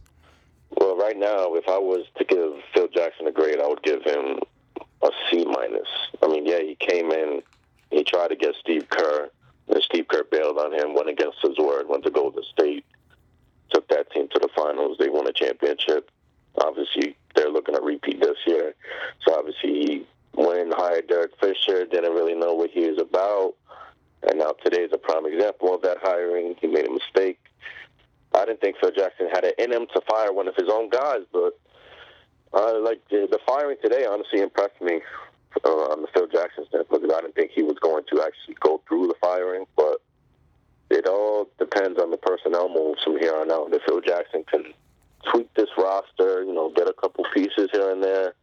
Well, 0.77 0.97
right 0.97 1.17
now, 1.17 1.53
if 1.55 1.67
I 1.67 1.77
was 1.77 2.05
to 2.17 2.23
give 2.23 2.53
Phil 2.73 2.87
Jackson 2.87 3.27
a 3.27 3.31
grade, 3.31 3.59
I 3.59 3.67
would 3.67 3.83
give 3.83 4.01
him 4.03 4.39
a 5.03 5.09
C 5.29 5.43
minus. 5.43 5.87
I 6.21 6.27
mean, 6.27 6.45
yeah, 6.45 6.59
he 6.59 6.75
came 6.79 7.11
in 7.11 7.41
he 7.93 8.03
tried 8.03 8.29
to 8.29 8.35
get 8.35 8.55
Steve 8.59 8.89
Kerr, 8.89 9.29
and 9.67 9.83
Steve 9.83 10.07
Kerr 10.07 10.23
bailed 10.23 10.57
on 10.57 10.73
him, 10.73 10.95
went 10.95 11.09
against 11.09 11.37
his 11.43 11.57
word, 11.57 11.87
went 11.87 12.03
to 12.05 12.09
Golden 12.09 12.43
State, 12.43 12.85
took 13.69 13.87
that 13.89 14.11
team 14.11 14.27
to 14.29 14.39
the 14.39 14.49
finals. 14.55 14.97
They 14.97 15.09
won 15.09 15.27
a 15.27 15.33
championship. 15.33 16.09
Obviously, 16.59 17.15
they're 17.35 17.49
looking 17.49 17.75
to 17.75 17.81
repeat 17.81 18.19
this 18.19 18.37
year. 18.47 18.73
So 19.25 19.37
obviously, 19.37 19.69
he 19.69 20.07
went 20.33 20.59
and 20.59 20.73
hired 20.73 21.07
Derek 21.07 21.37
Fisher, 21.39 21.85
didn't 21.85 22.13
really 22.13 22.33
know 22.33 22.55
what 22.55 22.71
he 22.71 22.89
was 22.89 22.97
about. 22.99 23.53
And 24.27 24.39
now 24.39 24.51
today 24.63 24.81
is 24.83 24.91
a 24.93 24.97
prime 24.97 25.25
example 25.25 25.73
of 25.75 25.81
that 25.81 25.97
hiring. 26.01 26.55
He 26.59 26.67
made 26.67 26.87
a 26.87 26.91
mistake. 26.91 27.39
I 28.33 28.45
didn't 28.45 28.61
think 28.61 28.77
Phil 28.79 28.91
Jackson 28.91 29.29
had 29.31 29.43
it 29.43 29.55
in 29.59 29.71
him 29.71 29.85
to 29.93 30.01
fire 30.09 30.33
one 30.33 30.47
of 30.47 30.55
his 30.55 30.69
own 30.71 30.89
guys, 30.89 31.21
but 31.31 31.59
uh, 32.53 32.79
like 32.79 33.01
the, 33.09 33.27
the 33.29 33.39
firing 33.45 33.77
today 33.81 34.05
honestly 34.09 34.41
impressed 34.41 34.81
me 34.81 35.01
uh, 35.63 35.69
on 35.69 36.01
the 36.01 36.07
Phil 36.13 36.27
Jackson 36.27 36.65
standpoint 36.67 37.03
because 37.03 37.15
I 37.15 37.21
didn't 37.21 37.35
think 37.35 37.51
he 37.51 37.63
was 37.63 37.77
going 37.79 38.03
to 38.11 38.21
actually 38.21 38.55
go 38.59 38.81
through 38.87 39.07
the 39.07 39.15
firing, 39.21 39.65
but 39.75 40.01
it 40.89 41.07
all 41.07 41.49
depends 41.59 41.99
on 41.99 42.11
the 42.11 42.17
personnel 42.17 42.69
moves 42.69 43.03
from 43.03 43.19
here 43.19 43.35
on 43.35 43.51
out. 43.51 43.73
If 43.73 43.83
Phil 43.83 44.01
Jackson 44.01 44.43
can 44.49 44.73
tweak 45.31 45.53
this 45.53 45.69
roster, 45.77 46.43
you 46.43 46.53
know, 46.53 46.71
get 46.75 46.87
a 46.87 46.93
couple 46.93 47.25
pieces 47.33 47.69
here 47.71 47.91
and 47.91 48.03
there. 48.03 48.33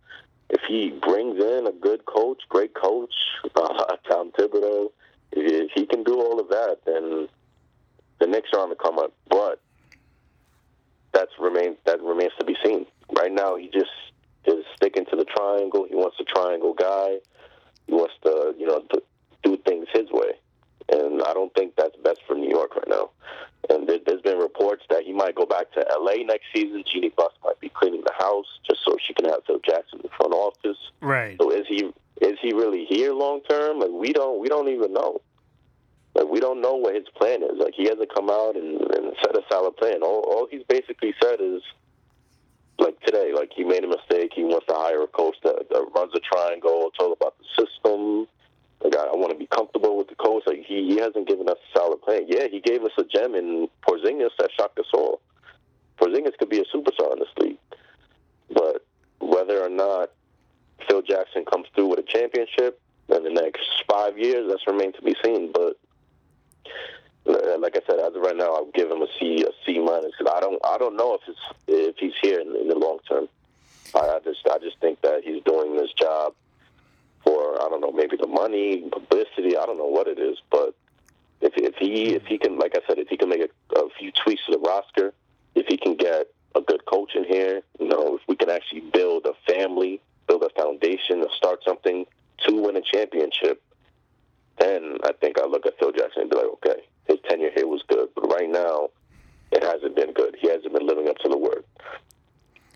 If 0.48 0.62
he 0.66 0.90
brings 0.90 1.38
in 1.38 1.66
a 1.66 1.72
good 1.72 2.04
coach, 2.06 2.42
great 2.48 2.74
coach, 2.74 3.14
uh, 3.54 3.96
Tom 4.08 4.32
Thibodeau, 4.32 4.90
if 5.32 5.70
he 5.74 5.86
can 5.86 6.02
do 6.02 6.20
all 6.20 6.40
of 6.40 6.48
that, 6.48 6.78
then 6.86 7.28
the 8.18 8.26
Knicks 8.26 8.50
are 8.52 8.60
on 8.60 8.70
the 8.70 8.76
come 8.76 8.98
up. 8.98 9.12
But 9.28 9.60
that's 11.12 11.32
remains 11.38 11.76
that 11.86 12.00
remains 12.02 12.32
to 12.38 12.44
be 12.44 12.56
seen. 12.64 12.86
Right 13.16 13.32
now, 13.32 13.56
he 13.56 13.68
just 13.68 13.90
is 14.44 14.64
sticking 14.76 15.06
to 15.06 15.16
the 15.16 15.24
triangle. 15.24 15.86
He 15.88 15.94
wants 15.94 16.16
a 16.20 16.24
triangle 16.24 16.74
guy. 16.74 17.18
He 17.86 17.92
wants 17.92 18.14
to, 18.24 18.54
you 18.58 18.66
know, 18.66 18.80
to 18.92 19.02
do 19.42 19.56
things 19.66 19.86
his 19.92 20.10
way. 20.10 20.32
And 20.92 21.22
I 21.22 21.34
don't 21.34 21.52
think 21.54 21.74
that's 21.76 21.96
best 22.02 22.20
for 22.26 22.34
New 22.34 22.48
York 22.48 22.74
right 22.76 22.88
now. 22.88 23.10
And 23.68 23.88
there, 23.88 23.98
has 24.06 24.20
been 24.22 24.38
reports 24.38 24.82
that 24.90 25.04
he 25.04 25.12
might 25.12 25.34
go 25.34 25.46
back 25.46 25.70
to 25.72 25.84
L.A. 25.90 26.24
next 26.24 26.46
season. 26.54 26.82
Jeanie 26.86 27.12
Buss 27.16 27.32
might 27.44 27.60
be 27.60 27.68
cleaning 27.68 28.02
the 28.04 28.12
house 28.18 28.46
just 28.66 28.80
so 28.84 28.96
she 29.04 29.14
can 29.14 29.26
have 29.26 29.40
Phil 29.46 29.60
Jackson 29.64 30.00
in 30.00 30.02
the 30.02 30.16
front 30.16 30.32
office. 30.32 30.78
Right. 31.00 31.36
So 31.40 31.50
is 31.50 31.66
he 31.68 31.92
is 32.20 32.38
he 32.42 32.52
really 32.52 32.84
here 32.88 33.12
long 33.12 33.40
term? 33.48 33.80
Like 33.80 33.90
we 33.90 34.12
don't 34.12 34.40
we 34.40 34.48
don't 34.48 34.68
even 34.68 34.92
know. 34.92 35.20
Like 36.14 36.28
we 36.28 36.40
don't 36.40 36.60
know 36.60 36.74
what 36.74 36.94
his 36.94 37.08
plan 37.16 37.42
is. 37.42 37.58
Like 37.58 37.74
he 37.74 37.84
hasn't 37.84 38.12
come 38.14 38.30
out 38.30 38.56
and, 38.56 38.80
and 38.80 39.14
said 39.22 39.36
a 39.36 39.42
solid 39.50 39.76
plan. 39.76 40.02
All 40.02 40.20
all 40.20 40.48
he's 40.50 40.64
basically 40.68 41.14
said 41.22 41.40
is 41.40 41.62
like 42.78 43.00
today, 43.00 43.32
like 43.34 43.52
he 43.54 43.64
made 43.64 43.84
a 43.84 43.88
mistake. 43.88 44.32
He 44.34 44.44
wants 44.44 44.66
to 44.66 44.74
hire 44.74 45.02
a 45.02 45.06
coach 45.06 45.36
that, 45.44 45.68
that 45.70 45.86
runs 45.94 46.12
a 46.14 46.20
triangle. 46.20 46.88
It's 46.88 46.98
all 46.98 47.12
about 47.12 47.34
the 47.38 47.44
system. 47.64 48.26
Like 48.82 48.96
I, 48.96 49.04
I 49.04 49.16
want 49.16 49.32
to 49.32 49.38
be 49.38 49.46
comfortable 49.46 49.96
with 49.96 50.08
the 50.08 50.14
coach. 50.14 50.42
Like 50.46 50.64
he, 50.66 50.88
he 50.88 50.96
hasn't 50.98 51.28
given 51.28 51.48
us 51.48 51.58
a 51.58 51.78
solid 51.78 52.02
plan. 52.02 52.24
Yeah, 52.26 52.48
he 52.50 52.60
gave 52.60 52.82
us 52.82 52.92
a 52.98 53.04
gem 53.04 53.34
in 53.34 53.68
Porzingis 53.86 54.30
that 54.38 54.50
shocked 54.58 54.78
us 54.78 54.90
all. 54.92 55.20
Porzingis 56.00 56.36
could 56.38 56.48
be 56.48 56.58
a 56.60 56.76
superstar 56.76 57.12
in 57.12 57.18
this 57.18 57.28
league, 57.38 57.58
but 58.50 58.86
whether 59.20 59.62
or 59.62 59.68
not 59.68 60.10
Phil 60.88 61.02
Jackson 61.02 61.44
comes 61.44 61.66
through 61.74 61.88
with 61.88 61.98
a 61.98 62.02
championship 62.02 62.80
in 63.08 63.24
the 63.24 63.30
next 63.30 63.84
five 63.90 64.18
years, 64.18 64.48
that's 64.48 64.66
remained 64.66 64.94
to 64.94 65.02
be 65.02 65.14
seen. 65.24 65.52
But 65.52 65.76
uh, 67.26 67.58
like 67.58 67.76
I 67.76 67.80
said, 67.86 67.98
as 67.98 68.14
of 68.14 68.22
right 68.22 68.36
now, 68.36 68.54
I'll 68.54 68.70
give 68.72 68.90
him 68.90 69.02
a 69.02 69.06
C, 69.18 69.44
a 69.44 69.50
C 69.64 69.78
minus 69.78 70.12
because 70.16 70.32
I 70.34 70.40
don't, 70.40 70.60
I 70.64 70.78
don't 70.78 70.96
know 70.96 71.14
if 71.14 71.20
it's 71.26 71.38
if 71.66 71.96
he's 71.98 72.14
here 72.22 72.40
in, 72.40 72.54
in 72.56 72.68
the 72.68 72.76
long 72.76 72.98
term. 73.08 73.28
I, 73.94 73.98
I 73.98 74.18
just, 74.24 74.46
I 74.50 74.58
just 74.58 74.78
think 74.80 75.00
that 75.02 75.22
he's 75.24 75.42
doing 75.44 75.76
this 75.76 75.92
job 75.92 76.34
for 77.24 77.60
I 77.62 77.68
don't 77.68 77.80
know, 77.80 77.92
maybe 77.92 78.16
the 78.16 78.26
money, 78.26 78.88
publicity. 78.90 79.56
I 79.56 79.66
don't 79.66 79.78
know 79.78 79.86
what 79.86 80.06
it 80.06 80.18
is, 80.18 80.38
but 80.50 80.74
if 81.40 81.52
if 81.56 81.74
he 81.76 82.14
if 82.14 82.24
he 82.26 82.38
can, 82.38 82.58
like 82.58 82.76
I 82.76 82.80
said, 82.86 82.98
if 82.98 83.08
he 83.08 83.16
can 83.16 83.28
make 83.28 83.42
a, 83.42 83.78
a 83.78 83.88
few 83.98 84.12
tweaks 84.12 84.42
to 84.46 84.52
the 84.52 84.58
roster, 84.58 85.12
if 85.54 85.66
he 85.66 85.76
can 85.76 85.96
get 85.96 86.28
a 86.54 86.60
good 86.60 86.84
coach 86.86 87.14
in 87.14 87.24
here, 87.24 87.62
you 87.78 87.88
know, 87.88 88.16
if 88.16 88.22
we 88.28 88.36
can 88.36 88.50
actually 88.50 88.80
build 88.80 89.26
a 89.26 89.52
family, 89.52 90.00
build 90.30 90.44
a 90.44 90.60
foundation, 90.60 91.24
start 91.36 91.60
something 91.66 92.06
to 92.46 92.54
win 92.54 92.76
a 92.76 92.82
championship, 92.82 93.62
then 94.58 94.98
I 95.02 95.12
think 95.20 95.40
I 95.40 95.46
look 95.46 95.66
at 95.66 95.76
Phil 95.78 95.90
Jackson 95.90 96.22
and 96.22 96.30
be 96.30 96.36
like, 96.36 96.46
okay, 96.46 96.82
his 97.08 97.18
tenure 97.28 97.50
here 97.54 97.66
was 97.66 97.82
good, 97.88 98.08
but 98.14 98.30
right 98.30 98.48
now 98.48 98.90
it 99.50 99.64
hasn't 99.64 99.96
been 99.96 100.12
good. 100.12 100.36
He 100.40 100.48
hasn't 100.48 100.72
been 100.72 100.86
living 100.86 101.08
up 101.08 101.16
to 101.18 101.28
the 101.28 101.36
word. 101.36 101.64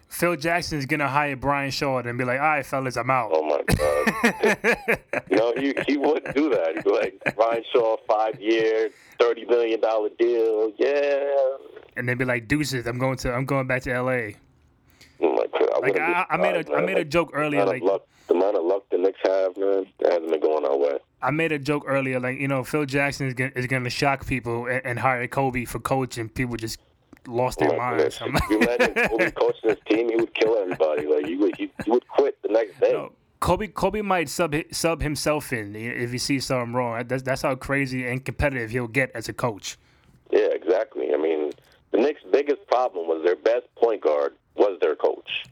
Phil 0.08 0.36
Jackson 0.36 0.78
is 0.78 0.86
gonna 0.86 1.08
hire 1.08 1.34
Brian 1.34 1.72
Shaw 1.72 1.98
and 1.98 2.16
be 2.16 2.24
like, 2.24 2.38
"All 2.38 2.46
right, 2.46 2.64
fellas, 2.64 2.96
I'm 2.96 3.10
out." 3.10 3.32
Oh 3.34 3.42
my 3.42 3.62
god! 3.74 4.98
you 5.30 5.36
know, 5.36 5.52
he 5.56 5.74
he 5.88 5.96
wouldn't 5.96 6.32
do 6.36 6.50
that. 6.50 6.74
He'd 6.76 6.84
be 6.84 6.90
like, 6.90 7.34
Brian 7.34 7.64
Shaw, 7.72 7.96
five 8.06 8.40
year, 8.40 8.90
thirty 9.18 9.44
million 9.44 9.80
dollar 9.80 10.10
deal, 10.16 10.70
yeah. 10.78 11.56
And 11.96 12.08
then 12.08 12.16
be 12.16 12.24
like, 12.24 12.46
"Deuces, 12.46 12.86
I'm 12.86 12.98
going 12.98 13.16
to, 13.18 13.32
I'm 13.32 13.44
going 13.44 13.66
back 13.66 13.82
to 13.82 13.92
L.A." 13.92 14.36
Oh! 15.20 15.44
I 15.74 15.78
like 15.80 15.98
I, 15.98 16.26
I 16.30 16.36
made 16.36 16.54
a, 16.54 16.70
man. 16.70 16.78
I 16.78 16.86
made 16.86 16.94
like, 16.94 17.06
a 17.06 17.08
joke 17.08 17.30
earlier, 17.32 17.64
like 17.64 17.82
luck, 17.82 18.06
the 18.28 18.34
amount 18.34 18.56
of 18.56 18.64
luck 18.64 18.84
the 18.90 18.98
Knicks 18.98 19.18
have, 19.24 19.56
man, 19.56 19.86
hasn't 20.02 20.30
been 20.30 20.40
going 20.40 20.64
our 20.64 20.76
way. 20.76 20.98
I 21.20 21.30
made 21.30 21.52
a 21.52 21.58
joke 21.58 21.84
earlier, 21.86 22.20
like 22.20 22.38
you 22.38 22.48
know, 22.48 22.64
Phil 22.64 22.86
Jackson 22.86 23.26
is 23.26 23.34
gonna, 23.34 23.52
is 23.56 23.66
going 23.66 23.84
to 23.84 23.90
shock 23.90 24.26
people 24.26 24.66
and, 24.66 24.84
and, 24.84 24.98
hire 24.98 25.26
Kobe 25.26 25.64
for 25.64 25.80
coach, 25.80 26.18
and 26.18 26.32
people 26.32 26.56
just 26.56 26.78
lost 27.26 27.58
their 27.58 27.72
oh 27.72 27.76
minds. 27.76 28.20
If 28.20 28.50
you 28.50 28.60
imagine 28.60 28.94
Kobe 29.08 29.30
coaching 29.32 29.70
his 29.70 29.78
team, 29.88 30.10
he 30.10 30.16
would 30.16 30.34
kill 30.34 30.56
everybody. 30.58 31.06
Like 31.06 31.26
he 31.26 31.36
would, 31.36 31.56
he 31.56 31.70
would 31.86 32.06
quit 32.08 32.40
the 32.42 32.48
next 32.48 32.78
day. 32.80 32.92
No, 32.92 33.12
Kobe, 33.40 33.68
Kobe 33.68 34.00
might 34.02 34.28
sub 34.28 34.54
sub 34.70 35.02
himself 35.02 35.52
in 35.52 35.74
if 35.74 36.12
he 36.12 36.18
sees 36.18 36.46
something 36.46 36.72
wrong. 36.72 37.04
That's 37.06 37.22
that's 37.22 37.42
how 37.42 37.54
crazy 37.56 38.06
and 38.06 38.24
competitive 38.24 38.70
he'll 38.70 38.88
get 38.88 39.10
as 39.14 39.28
a 39.28 39.32
coach. 39.32 39.76
Yeah, 40.30 40.48
exactly. 40.52 41.12
I 41.12 41.16
mean, 41.16 41.52
the 41.90 41.98
Knicks' 41.98 42.22
biggest 42.32 42.66
problem 42.68 43.06
was 43.06 43.22
their 43.24 43.36
best 43.36 43.66
point 43.76 44.02
guard 44.02 44.34
was 44.56 44.78
their 44.80 44.96
coach, 44.96 45.44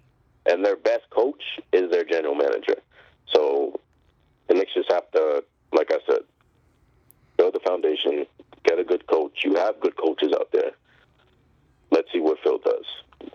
and 0.47 0.65
their 0.65 0.77
best 0.77 1.09
coach 1.11 1.43
is 1.73 1.91
their 1.91 2.05
general 2.05 2.35
manager. 2.35 2.77
So 3.27 3.81
the 4.49 4.55
Knicks 4.55 4.75
just 4.75 4.91
have 4.91 5.11
to 5.13 5.45
like 5.73 5.91
I 5.91 5.99
said, 6.07 6.21
build 7.37 7.55
the 7.55 7.61
foundation, 7.61 8.27
get 8.65 8.79
a 8.79 8.85
good 8.85 9.07
coach. 9.07 9.43
You 9.45 9.55
have 9.57 9.81
good 9.81 9.97
coaches 9.97 10.33
out 10.33 10.49
there. 10.53 10.73
Let's 11.91 12.11
see 12.13 12.21
what 12.21 12.39
Phil 12.43 12.59
does 12.59 12.85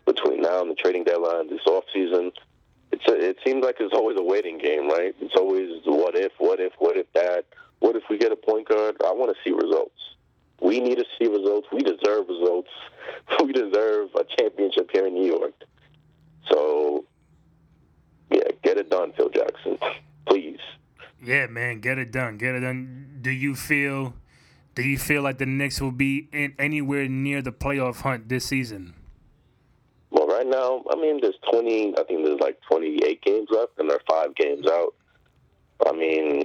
between 0.06 0.42
now 0.42 0.62
and 0.62 0.72
the 0.72 0.76
trading 0.76 1.04
deadline 1.04 1.50
this 1.50 1.66
off 1.66 1.84
season. 1.94 2.32
It's 2.92 3.04
it 3.08 3.38
seems 3.46 3.64
like 3.64 3.78
it's 3.80 3.94
always 3.94 4.18
a 4.18 4.24
waiting 4.24 4.58
game, 4.58 4.90
right? 4.90 5.16
It's 5.20 5.36
always 5.36 5.82
what 5.86 6.16
if, 6.16 6.32
what 6.38 6.60
if, 6.60 6.74
what 6.80 6.98
if 6.98 7.12
that. 7.14 7.46
What 7.80 7.96
if 7.96 8.04
we 8.10 8.18
get 8.18 8.32
a 8.32 8.36
point 8.36 8.68
guard? 8.68 8.98
I 9.06 9.12
want 9.12 9.36
to 9.36 9.44
see 9.44 9.54
results. 9.54 10.16
We 10.62 10.80
need 10.80 10.98
to 10.98 11.06
see 11.18 11.28
results. 11.28 11.68
We 11.72 11.80
deserve 11.80 12.28
results. 12.28 12.70
We 13.44 13.52
deserve 13.52 14.10
a 14.16 14.24
championship 14.38 14.90
here 14.92 15.08
in 15.08 15.14
New 15.14 15.26
York. 15.26 15.54
So, 16.50 17.06
yeah, 18.32 18.50
get 18.64 18.78
it 18.78 18.90
done, 18.90 19.14
Phil 19.16 19.30
Jackson. 19.30 19.78
Please. 20.28 20.60
Yeah, 21.24 21.48
man, 21.48 21.80
get 21.80 21.98
it 21.98 22.12
done. 22.12 22.38
Get 22.38 22.56
it 22.56 22.62
done. 22.62 23.20
Do 23.22 23.32
you 23.32 23.56
feel 23.56 24.14
do 24.78 24.84
you 24.84 25.00
feel 25.00 25.24
like 25.24 25.40
the 25.40 25.48
Knicks 25.48 25.82
will 25.82 25.92
be 25.92 26.30
in 26.32 26.54
anywhere 26.60 27.08
near 27.10 27.42
the 27.42 27.52
playoff 27.52 28.02
hunt 28.02 28.30
this 28.30 28.46
season? 28.46 28.94
Well, 30.12 30.28
right 30.28 30.46
now, 30.46 30.84
I 30.92 30.96
mean, 30.96 31.20
there's 31.20 31.40
20. 31.52 31.96
I 31.98 32.04
think 32.04 32.24
there's 32.24 32.40
like 32.40 32.60
28 32.70 33.22
games 33.24 33.48
left, 33.50 33.72
and 33.80 33.90
they're 33.90 34.00
five 34.08 34.36
games 34.36 34.68
out. 34.68 34.94
I 35.86 35.94
mean, 35.94 36.44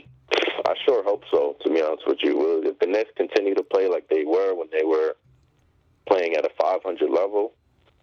I 0.72 0.74
sure 0.86 1.04
hope 1.04 1.22
so. 1.30 1.54
To 1.62 1.68
be 1.68 1.82
honest 1.82 2.04
with 2.06 2.18
you, 2.22 2.62
if 2.64 2.78
the 2.78 2.86
Nets 2.86 3.10
continue 3.14 3.54
to 3.54 3.62
play 3.62 3.88
like 3.88 4.08
they 4.08 4.24
were 4.24 4.54
when 4.54 4.68
they 4.72 4.84
were 4.84 5.16
playing 6.06 6.34
at 6.34 6.46
a 6.46 6.50
500 6.58 7.10
level, 7.10 7.52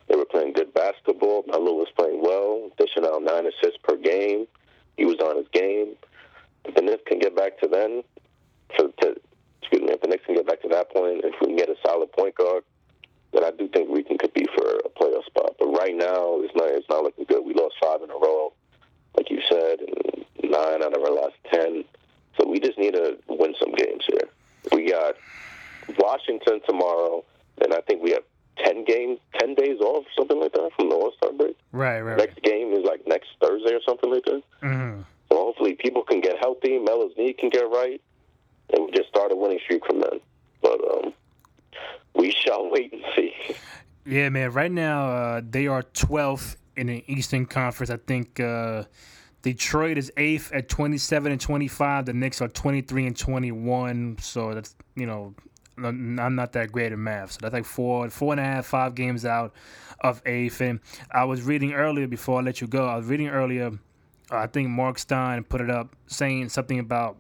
they 0.08 0.16
were 0.16 0.26
playing 0.26 0.54
good 0.54 0.72
basketball. 0.74 1.44
Melo 1.48 1.74
was 1.74 1.88
playing 1.98 2.22
well, 2.22 2.70
dishing 2.78 3.06
out 3.06 3.24
nine 3.24 3.48
assists 3.48 3.80
per 3.82 3.98
game. 3.98 4.46
He 4.98 5.06
was 5.06 5.18
on 5.20 5.38
his 5.38 5.48
game. 5.52 5.96
If 6.66 6.76
the 6.76 6.82
Knicks 6.84 7.02
can 7.08 7.18
get 7.18 7.36
back 7.36 7.60
to 7.60 7.68
then, 7.68 8.04
to, 8.78 8.94
to 9.02 9.16
excuse 9.62 9.82
me, 9.82 9.94
if 9.94 10.02
the 10.02 10.08
Knicks 10.08 10.26
can 10.28 10.36
get 10.36 10.46
back 10.46 10.62
to 10.62 10.68
that 10.70 10.94
point, 10.94 11.26
if 11.26 11.34
we 11.42 11.48
can 11.48 11.56
get 11.56 11.70
a 11.70 11.76
solid 11.84 12.12
point 12.12 12.36
guard, 12.36 12.64
then 13.34 13.44
I 13.44 13.50
do 13.50 13.68
think 13.68 13.90
we 13.90 14.04
can 14.04 14.20
compete 14.20 14.50
for 14.56 14.78
a 14.86 14.90
playoff 14.90 15.26
spot. 15.26 15.56
But 15.58 15.70
right 15.70 15.96
now, 15.96 16.38
it's 16.42 16.54
not 16.56 16.70
it's 16.70 16.90
not 16.90 17.02
looking 17.02 17.26
good. 17.26 17.44
We 17.44 17.56
lost 17.56 17.76
five 17.82 18.04
in 18.04 18.12
a 18.12 18.20
row, 18.22 18.54
like 19.18 19.32
you 19.32 19.42
said, 19.50 19.80
and 19.80 20.52
nine 20.52 20.84
out 20.84 20.96
of 20.96 21.02
our 21.02 21.14
last 21.14 21.36
ten. 21.52 21.84
So 22.40 22.48
we 22.48 22.60
just 22.60 22.78
need 22.78 22.94
to 22.94 23.18
win 23.28 23.54
some 23.60 23.74
games 23.74 24.04
here. 24.08 24.30
We 24.72 24.90
got 24.90 25.16
Washington 25.98 26.62
tomorrow, 26.68 27.24
and 27.62 27.74
I 27.74 27.82
think 27.82 28.02
we 28.02 28.12
have 28.12 28.24
ten 28.58 28.86
games, 28.86 29.20
ten 29.40 29.56
days 29.56 29.80
off, 29.82 30.06
something 30.18 30.40
like 30.40 30.54
that, 30.54 30.70
from 30.76 30.90
the 30.90 30.96
All 30.96 31.12
Star 31.18 31.32
break. 31.34 31.58
Right, 31.72 32.02
right. 32.02 32.18
Next 32.18 32.42
game 32.42 32.74
is 32.74 32.84
like 32.84 33.02
next 33.08 33.30
Thursday 33.42 33.74
or 33.74 33.82
something 33.86 34.12
like 34.12 34.26
that. 34.26 34.42
Mm-hmm. 34.64 35.02
So 35.30 35.38
hopefully 35.38 35.76
people 35.76 36.04
can 36.04 36.22
get 36.22 36.38
healthy, 36.40 36.80
Melo's 36.80 37.14
knee 37.18 37.34
can 37.34 37.50
get 37.50 37.70
right, 37.70 38.02
and 38.74 38.86
we 38.86 38.92
just 38.92 39.10
start 39.10 39.32
a 39.32 39.36
winning 39.36 39.60
streak 39.64 39.86
from 39.86 40.00
then. 40.00 40.20
But 40.62 40.80
um, 40.92 41.14
we 42.16 42.32
shall 42.32 42.70
wait 42.70 42.94
and 42.94 43.04
see. 43.16 43.34
Yeah, 44.06 44.30
man. 44.30 44.52
Right 44.52 44.72
now, 44.72 45.10
uh, 45.10 45.42
they 45.48 45.68
are 45.68 45.84
12th 45.84 46.56
in 46.76 46.88
the 46.88 47.04
Eastern 47.08 47.46
Conference. 47.46 47.92
I 47.92 47.98
think 47.98 48.40
uh, 48.40 48.86
Detroit 49.42 49.98
is 49.98 50.12
eighth 50.18 50.52
at 50.52 50.68
27 50.68 51.32
and 51.32 51.40
25. 51.40 52.06
The 52.06 52.14
Knicks 52.14 52.42
are 52.42 52.48
23 52.48 53.08
and 53.08 53.18
21. 53.18 54.18
So 54.20 54.54
that's 54.54 54.76
you 54.96 55.06
know, 55.06 55.34
I'm 55.78 56.36
not 56.36 56.54
that 56.54 56.72
great 56.72 56.92
at 56.92 56.98
math. 56.98 57.34
So 57.34 57.40
that's 57.42 57.54
like 57.54 57.66
four, 57.66 58.10
four 58.10 58.34
and 58.34 58.40
a 58.40 58.44
half, 58.44 58.66
five 58.66 58.96
games 58.96 59.26
out 59.26 59.54
of 60.02 60.22
eighth. 60.26 60.62
And 60.62 60.80
I 61.12 61.24
was 61.26 61.42
reading 61.44 61.74
earlier 61.74 62.08
before 62.08 62.40
I 62.40 62.44
let 62.44 62.62
you 62.62 62.68
go. 62.68 62.86
I 62.86 62.98
was 62.98 63.06
reading 63.06 63.30
earlier. 63.30 63.72
I 64.32 64.48
think 64.48 64.70
Marc 64.70 65.00
Stein 65.00 65.44
put 65.44 65.62
it 65.62 65.70
up 65.70 65.96
saying 66.08 66.50
something 66.50 66.80
about 66.80 67.18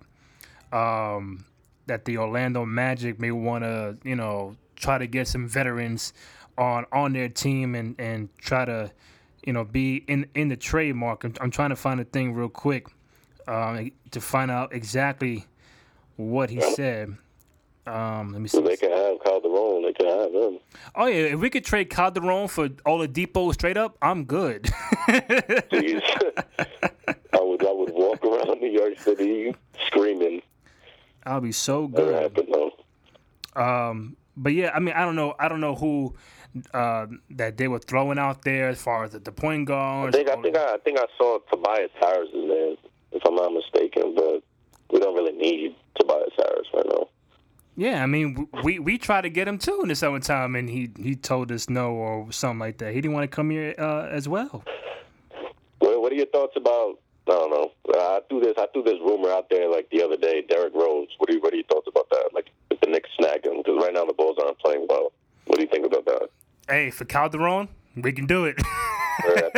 um, 0.71 1.45
that 1.87 2.05
the 2.05 2.17
Orlando 2.17 2.65
Magic 2.65 3.19
may 3.19 3.31
want 3.31 3.63
to, 3.63 3.97
you 4.03 4.15
know, 4.15 4.55
try 4.75 4.97
to 4.97 5.07
get 5.07 5.27
some 5.27 5.47
veterans 5.47 6.13
on 6.57 6.85
on 6.91 7.13
their 7.13 7.29
team 7.29 7.73
and 7.73 7.95
and 7.99 8.29
try 8.37 8.65
to, 8.65 8.91
you 9.45 9.53
know, 9.53 9.63
be 9.63 9.97
in 10.07 10.27
in 10.35 10.49
the 10.49 10.57
trademark. 10.57 11.23
I'm, 11.23 11.33
I'm 11.41 11.51
trying 11.51 11.69
to 11.69 11.75
find 11.75 11.99
a 11.99 12.05
thing 12.05 12.33
real 12.33 12.49
quick 12.49 12.87
um, 13.47 13.91
to 14.11 14.21
find 14.21 14.51
out 14.51 14.73
exactly 14.73 15.45
what 16.15 16.49
he 16.49 16.61
said. 16.61 17.15
Um, 17.87 18.33
let 18.33 18.41
me 18.41 18.47
see. 18.47 18.61
They 18.61 18.77
can 18.77 18.91
have 18.91 19.19
Calderon. 19.23 19.83
They 19.83 19.93
can 19.93 20.05
have 20.05 20.31
him. 20.31 20.59
Oh 20.95 21.07
yeah, 21.07 21.33
if 21.33 21.39
we 21.39 21.49
could 21.49 21.65
trade 21.65 21.89
Calderon 21.89 22.47
for 22.47 22.69
Oladipo 22.69 23.51
straight 23.53 23.77
up, 23.77 23.97
I'm 24.01 24.25
good. 24.25 24.69
I 25.07 25.21
would 27.41 27.65
I 27.65 27.71
would 27.71 27.91
walk 27.93 28.23
around 28.23 28.61
New 28.61 28.69
York 28.69 28.99
City 28.99 29.55
screaming. 29.87 30.41
I'll 31.25 31.41
be 31.41 31.51
so 31.51 31.87
good. 31.87 32.13
happened 32.13 32.49
though. 32.53 32.71
Um, 33.55 34.17
but 34.37 34.53
yeah, 34.53 34.71
I 34.73 34.79
mean, 34.79 34.93
I 34.93 35.03
don't 35.03 35.15
know. 35.15 35.33
I 35.39 35.47
don't 35.47 35.61
know 35.61 35.75
who 35.75 36.13
uh, 36.73 37.07
that 37.31 37.57
they 37.57 37.67
were 37.67 37.79
throwing 37.79 38.19
out 38.19 38.43
there 38.43 38.69
as 38.69 38.81
far 38.81 39.03
as 39.03 39.11
the, 39.11 39.19
the 39.19 39.31
point 39.31 39.69
I 39.69 40.11
think 40.11 40.29
I 40.29 40.41
think 40.41 40.57
I, 40.57 40.73
I 40.73 40.77
think 40.83 40.99
I 40.99 41.05
saw 41.17 41.39
Tobias 41.51 41.91
Harris' 41.99 42.29
in 42.33 42.47
there, 42.47 42.75
if 43.11 43.21
I'm 43.25 43.35
not 43.35 43.53
mistaken, 43.53 44.15
but 44.15 44.41
we 44.91 44.99
don't 44.99 45.15
really 45.15 45.37
need 45.37 45.75
Tobias 45.99 46.33
Harris 46.37 46.67
right 46.73 46.85
now. 46.87 47.07
Yeah, 47.75 48.03
I 48.03 48.07
mean, 48.07 48.47
we 48.63 48.79
we 48.79 48.97
tried 48.97 49.21
to 49.21 49.29
get 49.29 49.47
him 49.47 49.57
too 49.57 49.79
in 49.81 49.87
the 49.87 49.95
summertime, 49.95 50.55
and 50.55 50.69
he 50.69 50.91
he 51.01 51.15
told 51.15 51.51
us 51.51 51.69
no 51.69 51.91
or 51.91 52.31
something 52.31 52.59
like 52.59 52.79
that. 52.79 52.93
He 52.93 53.01
didn't 53.01 53.13
want 53.13 53.29
to 53.29 53.33
come 53.33 53.49
here 53.51 53.73
uh, 53.77 54.07
as 54.11 54.27
well. 54.27 54.63
What, 55.79 56.01
what 56.01 56.11
are 56.11 56.15
your 56.15 56.25
thoughts 56.27 56.53
about? 56.57 56.99
I 57.27 57.31
don't 57.31 57.51
know. 57.51 57.71
I 57.93 58.19
threw 58.27 58.41
this. 58.41 58.55
I 58.57 58.67
threw 58.73 58.83
this 58.83 58.99
rumor 58.99 59.29
out 59.29 59.49
there 59.49 59.69
like 59.69 59.89
the 59.91 60.03
other 60.03 60.17
day. 60.17 60.43
Derrick 60.49 60.73
Rose. 60.73 61.07
What 61.19 61.29
are 61.29 61.33
you, 61.33 61.39
What 61.39 61.53
are 61.53 61.57
your 61.57 61.65
thoughts 61.65 61.87
about 61.87 62.09
that? 62.09 62.31
Like 62.33 62.49
if 62.71 62.81
the 62.81 62.87
Knicks 62.87 63.09
snag 63.17 63.45
him 63.45 63.57
because 63.57 63.79
right 63.81 63.93
now 63.93 64.03
the 64.03 64.13
Bulls 64.13 64.37
aren't 64.43 64.59
playing 64.59 64.87
well. 64.89 65.13
What 65.45 65.57
do 65.57 65.63
you 65.63 65.69
think 65.69 65.85
about 65.85 66.05
that? 66.05 66.29
Hey, 66.69 66.91
for 66.91 67.05
Calderon, 67.05 67.67
we 67.95 68.11
can 68.11 68.27
do 68.27 68.45
it. 68.45 68.61
Right. 69.25 69.43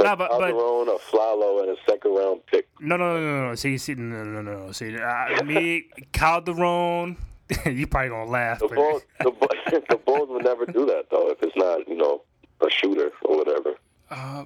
nah, 0.00 0.16
but, 0.16 0.30
but 0.30 0.30
Calderon, 0.30 0.88
Afflalo, 0.88 1.60
and 1.62 1.70
a 1.70 1.76
second 1.86 2.14
round 2.14 2.46
pick. 2.46 2.66
no, 2.80 2.96
no, 2.96 3.20
no, 3.20 3.20
no, 3.20 3.48
no. 3.48 3.54
See, 3.54 3.76
see, 3.76 3.94
no, 3.94 4.24
no, 4.24 4.40
no, 4.40 4.66
no. 4.66 4.72
See, 4.72 4.96
uh, 4.96 5.42
me, 5.44 5.84
Calderon. 6.12 7.18
you 7.66 7.86
probably 7.86 8.10
gonna 8.10 8.30
laugh. 8.30 8.58
The 8.58 8.68
Bulls, 8.68 9.02
the, 9.20 9.82
the 9.88 9.96
Bulls 9.96 10.28
would 10.30 10.44
never 10.44 10.66
do 10.66 10.84
that 10.86 11.06
though 11.10 11.30
if 11.30 11.42
it's 11.42 11.56
not 11.56 11.86
you 11.88 11.96
know 11.96 12.22
a 12.60 12.70
shooter 12.70 13.10
or 13.22 13.38
whatever. 13.38 13.74
Uh, 14.10 14.44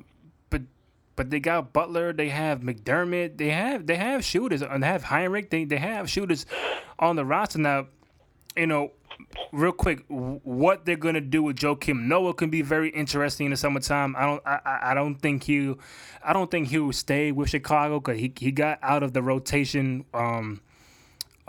but 0.51 0.63
but 1.17 1.31
they 1.31 1.41
got 1.41 1.73
Butler, 1.73 2.13
they 2.13 2.29
have 2.29 2.61
McDermott, 2.61 3.39
they 3.39 3.51
have 3.51 3.87
they 3.87 3.97
have 3.97 4.25
shooters, 4.25 4.63
and 4.63 4.83
they 4.83 4.87
have 4.87 5.05
Hinrich. 5.05 5.51
They 5.51 5.65
they 5.65 5.79
have 5.79 6.09
shooters 6.09 6.47
on 6.99 7.17
the 7.17 7.25
roster 7.25 7.59
now. 7.59 7.87
You 8.57 8.67
know, 8.67 8.93
real 9.53 9.73
quick, 9.73 10.05
what 10.09 10.85
they're 10.85 10.97
gonna 10.97 11.21
do 11.21 11.43
with 11.43 11.57
Joakim 11.57 12.03
Noah 12.07 12.35
can 12.35 12.51
be 12.51 12.63
very 12.63 12.89
interesting 12.91 13.47
in 13.47 13.51
the 13.51 13.57
summertime. 13.57 14.15
I 14.17 14.27
don't 14.27 14.43
I, 14.47 14.79
I- 14.91 14.95
don't 14.95 15.17
think 15.17 15.45
he 15.45 15.75
I 16.25 16.33
don't 16.33 16.51
think 16.51 16.69
he 16.69 16.79
will 16.79 16.93
stay 16.93 17.33
with 17.33 17.51
Chicago 17.51 18.01
because 18.01 18.19
he 18.19 18.33
he 18.39 18.53
got 18.53 18.79
out 18.83 19.03
of 19.03 19.13
the 19.13 19.23
rotation. 19.23 20.05
Um, 20.15 20.61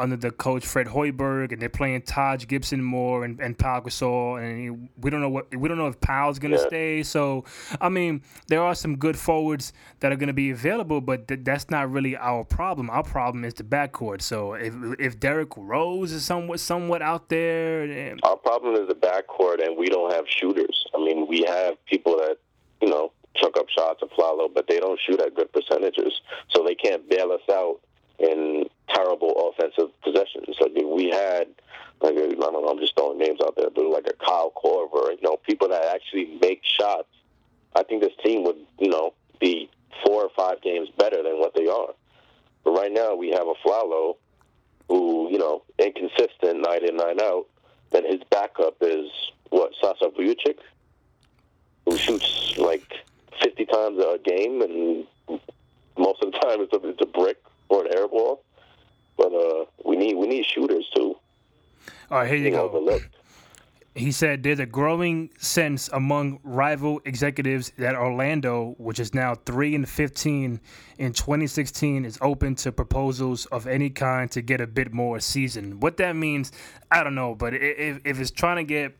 under 0.04 0.18
the 0.18 0.32
coach 0.32 0.66
Fred 0.66 0.88
Hoiberg, 0.88 1.54
and 1.54 1.62
they're 1.62 1.70
playing 1.70 2.02
Taj 2.02 2.46
Gibson 2.46 2.84
more 2.84 3.24
and, 3.24 3.40
and 3.40 3.58
Pau 3.58 3.80
Gasol, 3.80 4.44
and 4.44 4.90
we 5.00 5.10
don't 5.10 5.22
know 5.22 5.30
what 5.30 5.56
we 5.56 5.70
don't 5.70 5.78
know 5.78 5.88
if 5.88 6.00
Powell's 6.02 6.40
gonna 6.40 6.58
Yeah. 6.58 6.68
stay. 6.68 7.04
So, 7.04 7.46
I 7.80 7.88
mean, 7.88 8.22
there 8.48 8.62
are 8.62 8.76
some 8.76 8.98
good 8.98 9.18
forwards 9.18 9.72
that 10.02 10.12
are 10.12 10.18
gonna 10.18 10.34
be 10.34 10.52
available, 10.52 11.00
but 11.00 11.30
th- 11.30 11.40
that's 11.44 11.70
not 11.70 11.90
really 11.90 12.18
our 12.18 12.44
problem. 12.44 12.90
Our 12.90 13.04
problem 13.04 13.46
is 13.46 13.54
the 13.54 13.64
backcourt. 13.64 14.22
So, 14.22 14.54
if 14.56 14.74
if 15.00 15.20
Derrick 15.22 15.56
Rose 15.56 16.12
is 16.12 16.26
somewhat 16.26 16.60
somewhat 16.60 17.02
out 17.02 17.30
there, 17.30 18.18
Our 18.24 18.36
problem 18.36 18.76
is 18.76 18.90
the 18.90 18.96
backcourt, 18.96 19.66
and 19.66 19.78
we 19.78 19.88
don't 19.88 20.12
have 20.12 20.26
shooters. 20.28 20.86
I 20.94 20.98
mean, 20.98 21.28
we 21.28 21.44
have 21.48 21.84
people 21.86 22.18
that 22.18 22.38
you 22.82 22.90
know 22.90 23.14
chuck 23.36 23.56
up 23.58 23.70
shots 23.70 24.02
Afflalo, 24.04 24.54
but 24.54 24.68
they 24.68 24.80
don't 24.80 25.00
shoot 25.00 25.20
at 25.22 25.34
good 25.34 25.52
percentages, 25.54 26.14
so 26.50 26.62
they 26.64 26.76
can't 26.76 27.08
bail 27.10 27.32
us 27.32 27.42
out 27.50 27.80
in 28.20 28.66
terrible 28.90 29.50
offensive 29.50 29.90
possessions. 30.02 30.56
Like 30.60 30.74
we 30.86 31.10
had, 31.10 31.48
like 32.02 32.16
I 32.16 32.28
don't 32.28 32.40
know, 32.40 32.68
I'm 32.68 32.80
just 32.80 32.96
throwing 32.96 33.18
names 33.18 33.40
out 33.44 33.56
there, 33.56 33.70
but 33.70 33.86
like 33.86 34.08
a 34.08 34.14
Kyle 34.14 34.52
Korver, 34.56 35.12
you 35.12 35.22
know, 35.22 35.38
people 35.38 35.70
that 35.70 35.86
actually 35.86 36.38
make 36.42 36.62
shots. 36.64 37.08
I 37.76 37.84
think 37.84 38.02
this 38.02 38.14
team 38.24 38.44
would, 38.44 38.58
you 38.80 38.90
know, 38.90 39.14
be 39.40 39.70
four 40.06 40.24
or 40.24 40.30
five 40.36 40.62
games 40.62 40.90
better 40.98 41.24
than 41.24 41.40
what 41.40 41.54
they 41.56 41.68
are. 41.68 41.94
But 42.64 42.72
right 42.72 42.92
now, 42.92 43.16
we 43.16 43.32
have 43.32 43.48
a 43.48 43.56
Flalo 43.66 44.16
who, 44.88 45.30
you 45.32 45.38
know, 45.38 45.64
inconsistent 45.80 46.62
night 46.62 46.84
in, 46.84 46.98
night 46.98 47.22
out. 47.22 47.46
Then 47.92 48.06
his 48.06 48.22
backup 48.30 48.76
is 48.82 49.10
what 49.50 49.72
Sasa 49.80 50.06
Vujacic, 50.18 50.58
who 51.86 51.98
shoots 51.98 52.58
like 52.58 52.94
50 53.42 53.66
times 53.66 54.00
a 54.00 54.20
game, 54.24 54.62
and 54.62 55.06
most 55.98 56.24
of 56.24 56.32
the 56.32 56.40
time 56.40 56.62
it's 56.62 56.74
a, 56.74 56.88
it's 56.88 57.02
a 57.02 57.06
brick 57.06 57.38
or 57.70 57.86
an 57.86 57.96
air 57.96 58.08
ball. 58.08 58.44
But 59.18 59.34
uh, 59.34 59.66
we 59.86 59.96
need 59.96 60.16
we 60.16 60.28
need 60.28 60.46
shooters 60.46 60.90
too. 60.96 61.16
all 62.12 62.20
right, 62.20 62.28
here 62.28 62.38
you 62.38 62.44
Being 62.44 62.56
go. 62.56 62.64
overlooked. 62.70 63.08
He 63.96 64.12
said 64.12 64.42
there's 64.42 64.60
a 64.60 64.66
growing 64.66 65.30
sense 65.38 65.88
among 65.94 66.40
rival 66.44 67.00
executives 67.06 67.72
that 67.78 67.94
Orlando, 67.94 68.74
which 68.80 69.00
is 69.00 69.14
now 69.14 69.36
3 69.36 69.76
and 69.76 69.88
15 69.88 70.60
in 70.98 71.14
2016, 71.14 72.04
is 72.04 72.18
open 72.20 72.56
to 72.56 72.72
proposals 72.72 73.46
of 73.48 73.68
any 73.68 73.92
kind 73.92 74.32
to 74.32 74.42
get 74.42 74.62
a 74.62 74.66
bit 74.68 74.94
more 74.94 75.20
season. 75.20 75.80
What 75.80 75.98
that 75.98 76.16
means, 76.16 76.52
I 76.90 77.04
don't 77.04 77.14
know, 77.14 77.36
but 77.36 77.54
if, 77.54 78.02
if 78.04 78.20
it's 78.20 78.32
trying 78.32 78.58
to 78.58 78.64
get, 78.64 78.98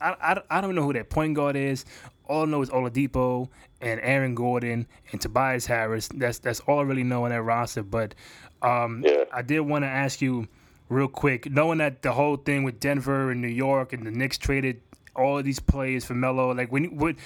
I, 0.00 0.16
I, 0.20 0.58
I 0.58 0.60
don't 0.60 0.74
know 0.74 0.82
who 0.82 0.92
that 0.94 1.08
point 1.08 1.34
guard 1.34 1.54
is. 1.54 1.84
All 2.26 2.42
I 2.42 2.46
know 2.46 2.62
is 2.62 2.70
Oladipo 2.70 3.48
and 3.80 4.00
Aaron 4.02 4.34
Gordon 4.34 4.88
and 5.12 5.20
Tobias 5.20 5.66
Harris. 5.66 6.08
That's 6.14 6.38
that's 6.38 6.60
all 6.60 6.78
I 6.78 6.82
really 6.82 7.02
know 7.04 7.24
on 7.24 7.30
that 7.30 7.42
roster. 7.42 7.82
But 7.82 8.14
um, 8.62 9.02
Yeah. 9.04 9.24
I 9.32 9.42
did 9.42 9.60
want 9.60 9.84
to 9.84 9.88
ask 9.88 10.20
you 10.22 10.48
real 10.88 11.08
quick, 11.08 11.50
knowing 11.50 11.78
that 11.78 12.02
the 12.02 12.12
whole 12.12 12.36
thing 12.36 12.64
with 12.64 12.78
Denver 12.80 13.30
and 13.30 13.40
New 13.40 13.48
York 13.48 13.92
and 13.92 14.06
the 14.06 14.10
Knicks 14.10 14.38
traded 14.38 14.80
all 15.16 15.38
of 15.38 15.44
these 15.44 15.60
players 15.60 16.04
for 16.04 16.14
Melo, 16.14 16.52
like 16.52 16.70
when 16.72 16.84
you- 16.84 16.90
when 16.90 17.16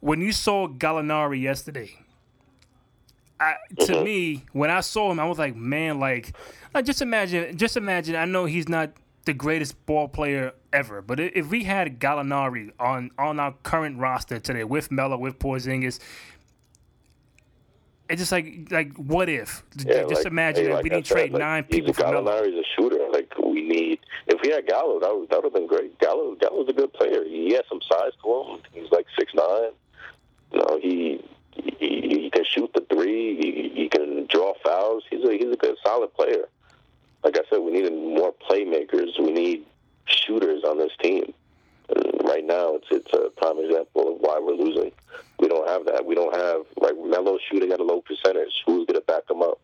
when 0.00 0.20
you 0.22 0.32
saw 0.32 0.66
Gallinari 0.66 1.40
yesterday, 1.42 1.90
I, 3.38 3.54
to 3.86 4.02
me, 4.04 4.44
when 4.52 4.70
I 4.70 4.80
saw 4.80 5.10
him, 5.10 5.18
I 5.20 5.24
was 5.26 5.38
like, 5.38 5.56
man, 5.56 5.98
like, 5.98 6.34
like 6.74 6.84
just 6.84 7.00
imagine, 7.00 7.56
just 7.56 7.76
imagine. 7.76 8.16
I 8.16 8.26
know 8.26 8.44
he's 8.44 8.68
not 8.68 8.92
the 9.24 9.32
greatest 9.34 9.84
ball 9.86 10.08
player 10.08 10.52
ever, 10.72 11.00
but 11.02 11.20
if 11.20 11.48
we 11.48 11.64
had 11.64 11.98
Gallinari 12.00 12.72
on 12.78 13.10
on 13.18 13.38
our 13.40 13.52
current 13.62 13.98
roster 13.98 14.38
today 14.38 14.64
with 14.64 14.90
Melo, 14.90 15.16
with 15.18 15.38
Porzingis, 15.38 15.98
it's 18.10 18.20
just 18.20 18.32
like 18.32 18.68
like 18.70 18.94
what 18.96 19.28
if? 19.28 19.62
Yeah, 19.78 20.02
just 20.02 20.24
like, 20.24 20.26
imagine 20.26 20.64
hey, 20.64 20.70
if 20.70 20.74
like 20.74 20.84
we 20.84 20.90
didn't 20.90 21.06
trade 21.06 21.32
like, 21.32 21.40
nine 21.40 21.64
he's 21.68 21.76
people 21.76 21.90
a 21.92 21.94
for 21.94 22.02
Melo. 22.02 22.24
Gallinari's 22.24 22.54
a 22.54 22.64
shooter. 22.76 23.08
Like 23.10 23.32
we 23.38 23.62
need. 23.62 24.00
If 24.26 24.40
we 24.42 24.50
had 24.50 24.66
Gallo, 24.66 24.98
that 25.00 25.16
would 25.16 25.30
that 25.30 25.36
would 25.36 25.44
have 25.44 25.54
been 25.54 25.66
great. 25.66 25.98
Gallo 25.98 26.34
Gallo's 26.34 26.68
a 26.68 26.72
good 26.72 26.92
player. 26.92 27.24
He 27.24 27.52
has 27.54 27.62
some 27.68 27.80
size 27.90 28.12
to 28.22 28.42
him. 28.42 28.60
He's 28.72 28.90
like 28.90 29.06
six 29.18 29.32
nine. 29.34 29.70
You 30.52 30.58
know, 30.58 30.78
he 30.82 31.24
he, 31.52 31.74
he 31.78 32.30
can 32.30 32.44
shoot 32.44 32.70
the 32.74 32.84
three. 32.92 33.36
He, 33.36 33.82
he 33.82 33.88
can 33.88 34.26
draw 34.26 34.54
fouls. 34.64 35.04
He's 35.10 35.24
a 35.24 35.32
he's 35.32 35.52
a 35.52 35.56
good 35.56 35.76
solid 35.84 36.12
player. 36.14 36.48
Like 37.22 37.36
I 37.36 37.42
said, 37.50 37.58
we 37.58 37.72
need 37.72 37.92
more 37.92 38.34
playmakers. 38.48 39.18
We 39.18 39.30
need 39.32 39.66
shooters 40.06 40.64
on 40.64 40.78
this 40.78 40.92
team. 41.02 41.32
Right 42.24 42.44
now, 42.44 42.74
it's 42.76 42.86
it's 42.90 43.12
a 43.12 43.30
prime 43.36 43.58
example 43.58 44.14
of 44.14 44.20
why 44.20 44.38
we're 44.40 44.54
losing. 44.54 44.92
We 45.38 45.48
don't 45.48 45.68
have 45.68 45.84
that. 45.86 46.04
We 46.04 46.14
don't 46.14 46.34
have 46.34 46.62
like 46.80 46.94
Melo 46.96 47.38
shooting 47.50 47.72
at 47.72 47.80
a 47.80 47.84
low 47.84 48.00
percentage. 48.02 48.52
Who's 48.66 48.86
going 48.86 49.00
to 49.00 49.06
back 49.06 49.22
him 49.28 49.42
up? 49.42 49.58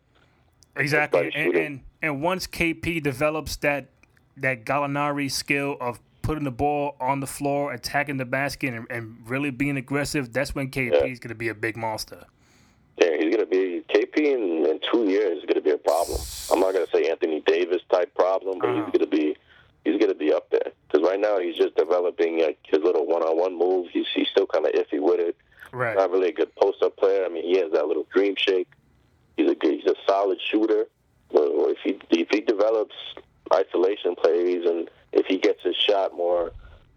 Exactly, 0.75 1.31
and, 1.33 1.55
and 1.55 1.79
and 2.01 2.21
once 2.21 2.45
KP 2.47 3.01
develops 3.01 3.55
that 3.57 3.89
that 4.37 4.65
Gallinari 4.65 5.31
skill 5.31 5.77
of 5.79 5.99
putting 6.21 6.43
the 6.43 6.51
ball 6.51 6.95
on 6.99 7.19
the 7.21 7.27
floor, 7.27 7.71
attacking 7.71 8.17
the 8.17 8.25
basket, 8.25 8.73
and, 8.73 8.85
and 8.89 9.15
really 9.25 9.49
being 9.49 9.77
aggressive, 9.77 10.33
that's 10.33 10.53
when 10.53 10.69
KP 10.69 10.91
Yeah. 10.91 11.05
is 11.05 11.19
going 11.19 11.29
to 11.29 11.35
be 11.35 11.47
a 11.47 11.55
big 11.55 11.77
monster. 11.77 12.25
Yeah, 13.01 13.11
he's 13.17 13.33
going 13.33 13.39
to 13.39 13.45
be 13.45 13.81
KP 13.93 14.17
in, 14.17 14.65
in 14.69 14.79
two 14.91 15.05
years 15.09 15.37
is 15.37 15.45
going 15.45 15.55
to 15.55 15.61
be 15.61 15.71
a 15.71 15.77
problem. 15.77 16.19
I'm 16.51 16.59
not 16.59 16.73
going 16.73 16.85
to 16.85 16.91
say 16.91 17.09
Anthony 17.09 17.41
Davis 17.45 17.81
type 17.91 18.13
problem, 18.13 18.59
but 18.59 18.69
Uh-huh. 18.69 18.85
he's 18.91 18.99
going 18.99 19.09
to 19.09 19.17
be 19.17 19.35
he's 19.85 19.97
going 19.97 20.11
to 20.11 20.15
be 20.17 20.33
up 20.33 20.49
there 20.49 20.73
because 20.87 21.07
right 21.07 21.19
now 21.19 21.39
he's 21.39 21.55
just 21.55 21.75
developing 21.75 22.41
like 22.41 22.59
his 22.63 22.81
little 22.81 23.05
one-on-one 23.05 23.57
move. 23.57 23.87
He's 23.91 24.05
he's 24.13 24.27
still 24.29 24.47
kind 24.47 24.65
of 24.65 24.71
iffy 24.73 25.01
with 25.01 25.19
it. 25.19 25.35
Right. 25.71 25.95
Not 25.95 26.11
really 26.11 26.29
a 26.29 26.33
good 26.33 26.55
post-up 26.55 26.95
player. 26.95 27.25
I 27.25 27.29
mean, 27.29 27.43
he 27.43 27.57
has 27.59 27.71
that 27.73 27.87
little 27.87 28.07
dream 28.13 28.35
shake. 28.37 28.69
He's 29.35 29.51
a 29.51 29.55
good, 29.55 29.73
he's 29.73 29.85
a 29.85 29.95
solid 30.07 30.39
shooter. 30.49 30.87
Well, 31.29 31.67
if 31.69 31.77
he 31.83 31.99
if 32.17 32.29
he 32.31 32.41
develops 32.41 32.95
isolation 33.53 34.15
plays 34.15 34.65
and 34.65 34.89
if 35.11 35.25
he 35.25 35.37
gets 35.37 35.61
his 35.63 35.75
shot 35.75 36.15
more, 36.15 36.51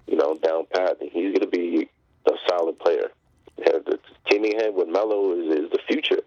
you 0.06 0.16
know, 0.16 0.36
down 0.36 0.66
pat, 0.72 0.98
then 1.00 1.10
he's 1.12 1.36
going 1.36 1.40
to 1.40 1.46
be 1.46 1.88
a 2.26 2.32
solid 2.48 2.78
player. 2.78 3.10
Yeah, 3.58 3.78
the 3.84 3.98
teaming 4.28 4.58
him 4.58 4.74
with 4.74 4.88
Melo 4.88 5.32
is, 5.38 5.64
is 5.64 5.70
the 5.70 5.80
future, 5.86 6.20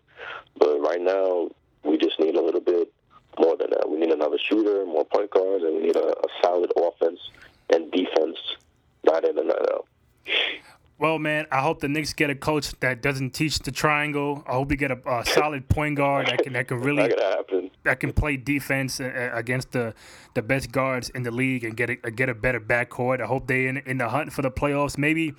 but 0.57 0.79
right 0.79 1.01
now 1.01 1.49
we 1.83 1.97
just 1.97 2.19
need 2.19 2.35
a 2.35 2.41
little 2.41 2.61
bit 2.61 2.91
more 3.39 3.57
than 3.57 3.71
that. 3.71 3.89
We 3.89 3.97
need 3.97 4.11
another 4.11 4.37
shooter, 4.37 4.85
more 4.85 5.05
point 5.05 5.31
guards, 5.31 5.63
and 5.63 5.75
we 5.75 5.83
need 5.83 5.95
a, 5.95 6.09
a 6.09 6.27
solid 6.43 6.71
offense 6.77 7.19
and 7.71 7.91
defense, 7.91 8.37
night 9.05 9.23
in 9.23 9.37
and 9.37 9.51
out. 9.51 9.87
Well, 10.99 11.19
man, 11.19 11.47
I 11.51 11.59
hope 11.59 11.81
the 11.81 11.89
Knicks 11.89 12.13
get 12.13 12.29
a 12.29 12.35
coach 12.35 12.71
that 12.79 13.01
doesn't 13.01 13.31
teach 13.31 13.59
the 13.59 13.71
triangle. 13.71 14.43
I 14.47 14.53
hope 14.53 14.69
we 14.69 14.77
get 14.77 14.91
a, 14.91 14.99
a 15.05 15.25
solid 15.25 15.67
point 15.67 15.97
guard 15.97 16.27
that 16.27 16.43
can 16.43 16.53
that 16.53 16.67
can 16.67 16.79
really 16.81 17.09
Not 17.09 17.43
that 17.83 17.99
can 17.99 18.13
play 18.13 18.37
defense 18.37 18.99
uh, 18.99 19.05
uh, 19.33 19.37
against 19.37 19.71
the, 19.71 19.93
the 20.33 20.41
best 20.41 20.71
guards 20.71 21.09
in 21.09 21.23
the 21.23 21.31
league 21.31 21.63
and 21.63 21.75
get 21.75 21.89
a, 21.89 21.95
get 21.95 22.29
a 22.29 22.33
better 22.33 22.59
backcourt. 22.59 23.21
I 23.21 23.25
hope 23.25 23.47
they 23.47 23.67
in 23.67 23.77
in 23.77 23.97
the 23.97 24.09
hunt 24.09 24.31
for 24.31 24.41
the 24.41 24.51
playoffs. 24.51 24.97
Maybe 24.97 25.33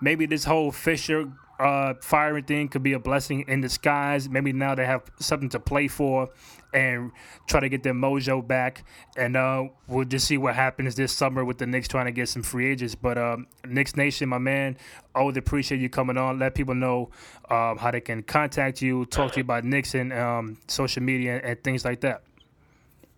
maybe 0.00 0.26
this 0.26 0.44
whole 0.44 0.72
Fisher 0.72 1.30
uh, 1.60 1.94
firing 2.00 2.44
thing 2.44 2.68
could 2.68 2.82
be 2.82 2.94
a 2.94 2.98
blessing 2.98 3.44
in 3.46 3.60
disguise. 3.60 4.28
Maybe 4.28 4.52
now 4.52 4.74
they 4.74 4.86
have 4.86 5.02
something 5.18 5.50
to 5.50 5.60
play 5.60 5.88
for 5.88 6.30
and 6.72 7.10
try 7.46 7.60
to 7.60 7.68
get 7.68 7.82
their 7.82 7.92
mojo 7.92 8.46
back. 8.46 8.84
And 9.16 9.36
uh, 9.36 9.64
we'll 9.86 10.06
just 10.06 10.26
see 10.26 10.38
what 10.38 10.54
happens 10.54 10.94
this 10.94 11.12
summer 11.12 11.44
with 11.44 11.58
the 11.58 11.66
Knicks 11.66 11.88
trying 11.88 12.06
to 12.06 12.12
get 12.12 12.28
some 12.28 12.42
free 12.42 12.70
agents. 12.70 12.94
But 12.94 13.18
um, 13.18 13.46
Knicks 13.66 13.96
Nation, 13.96 14.28
my 14.28 14.38
man, 14.38 14.78
always 15.14 15.36
appreciate 15.36 15.80
you 15.80 15.90
coming 15.90 16.16
on. 16.16 16.38
Let 16.38 16.54
people 16.54 16.74
know 16.74 17.10
um, 17.50 17.76
how 17.76 17.90
they 17.90 18.00
can 18.00 18.22
contact 18.22 18.80
you, 18.80 19.04
talk 19.06 19.32
to 19.32 19.38
you 19.38 19.42
about 19.42 19.64
Knicks 19.64 19.94
and 19.94 20.12
um, 20.12 20.58
social 20.66 21.02
media 21.02 21.40
and 21.44 21.62
things 21.62 21.84
like 21.84 22.00
that. 22.00 22.22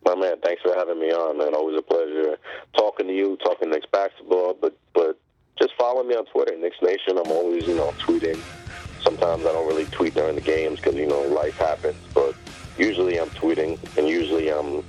My 0.04 0.16
man, 0.16 0.34
thanks 0.42 0.62
for 0.62 0.74
having 0.74 0.98
me 0.98 1.12
on, 1.12 1.38
man. 1.38 1.54
Always 1.54 1.78
a 1.78 1.82
pleasure 1.82 2.36
talking 2.76 3.06
to 3.06 3.14
you, 3.14 3.36
talking 3.44 3.70
Knicks 3.70 3.86
basketball. 3.92 4.54
But 4.60 4.76
but 4.94 5.16
just 5.62 5.74
follow 5.74 6.02
me 6.02 6.16
on 6.16 6.24
Twitter, 6.26 6.56
Knicks 6.56 6.82
Nation. 6.82 7.16
I'm 7.18 7.30
always 7.30 7.66
you 7.66 7.76
know 7.76 7.94
tweeting. 8.00 8.40
Sometimes 9.00 9.44
I 9.44 9.52
don't 9.52 9.66
really 9.66 9.86
tweet 9.86 10.14
during 10.14 10.34
the 10.34 10.40
games 10.40 10.80
because 10.80 10.96
you 10.96 11.06
know 11.06 11.22
life 11.22 11.56
happens. 11.56 11.96
But 12.12 12.34
usually 12.76 13.20
I'm 13.20 13.30
tweeting, 13.30 13.78
and 13.96 14.08
usually 14.08 14.50
I'm 14.50 14.82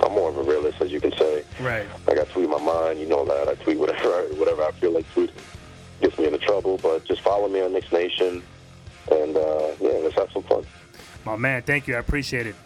I'm 0.00 0.12
more 0.12 0.30
of 0.30 0.36
a 0.36 0.42
realist, 0.42 0.80
as 0.80 0.90
you 0.90 1.00
can 1.00 1.12
say. 1.12 1.44
Right. 1.60 1.86
Like 2.08 2.18
I 2.18 2.24
tweet 2.24 2.48
my 2.48 2.58
mind, 2.58 2.98
you 2.98 3.06
know 3.06 3.24
that. 3.24 3.48
I 3.48 3.54
tweet 3.62 3.78
whatever 3.78 4.08
I, 4.08 4.22
whatever 4.36 4.64
I 4.64 4.72
feel 4.72 4.92
like 4.92 5.06
tweeting. 5.14 5.30
Gets 6.00 6.18
me 6.18 6.26
into 6.26 6.38
trouble, 6.38 6.78
but 6.78 7.04
just 7.04 7.20
follow 7.20 7.46
me 7.48 7.60
on 7.60 7.72
Knicks 7.72 7.92
Nation, 7.92 8.42
and 9.12 9.36
uh, 9.36 9.68
yeah, 9.80 10.00
let's 10.02 10.16
have 10.16 10.32
some 10.32 10.42
fun. 10.42 10.64
My 11.24 11.36
man, 11.36 11.62
thank 11.62 11.86
you. 11.86 11.94
I 11.94 11.98
appreciate 11.98 12.46
it. 12.46 12.56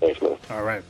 Thanks, 0.00 0.22
man. 0.22 0.36
All 0.48 0.62
right. 0.62 0.82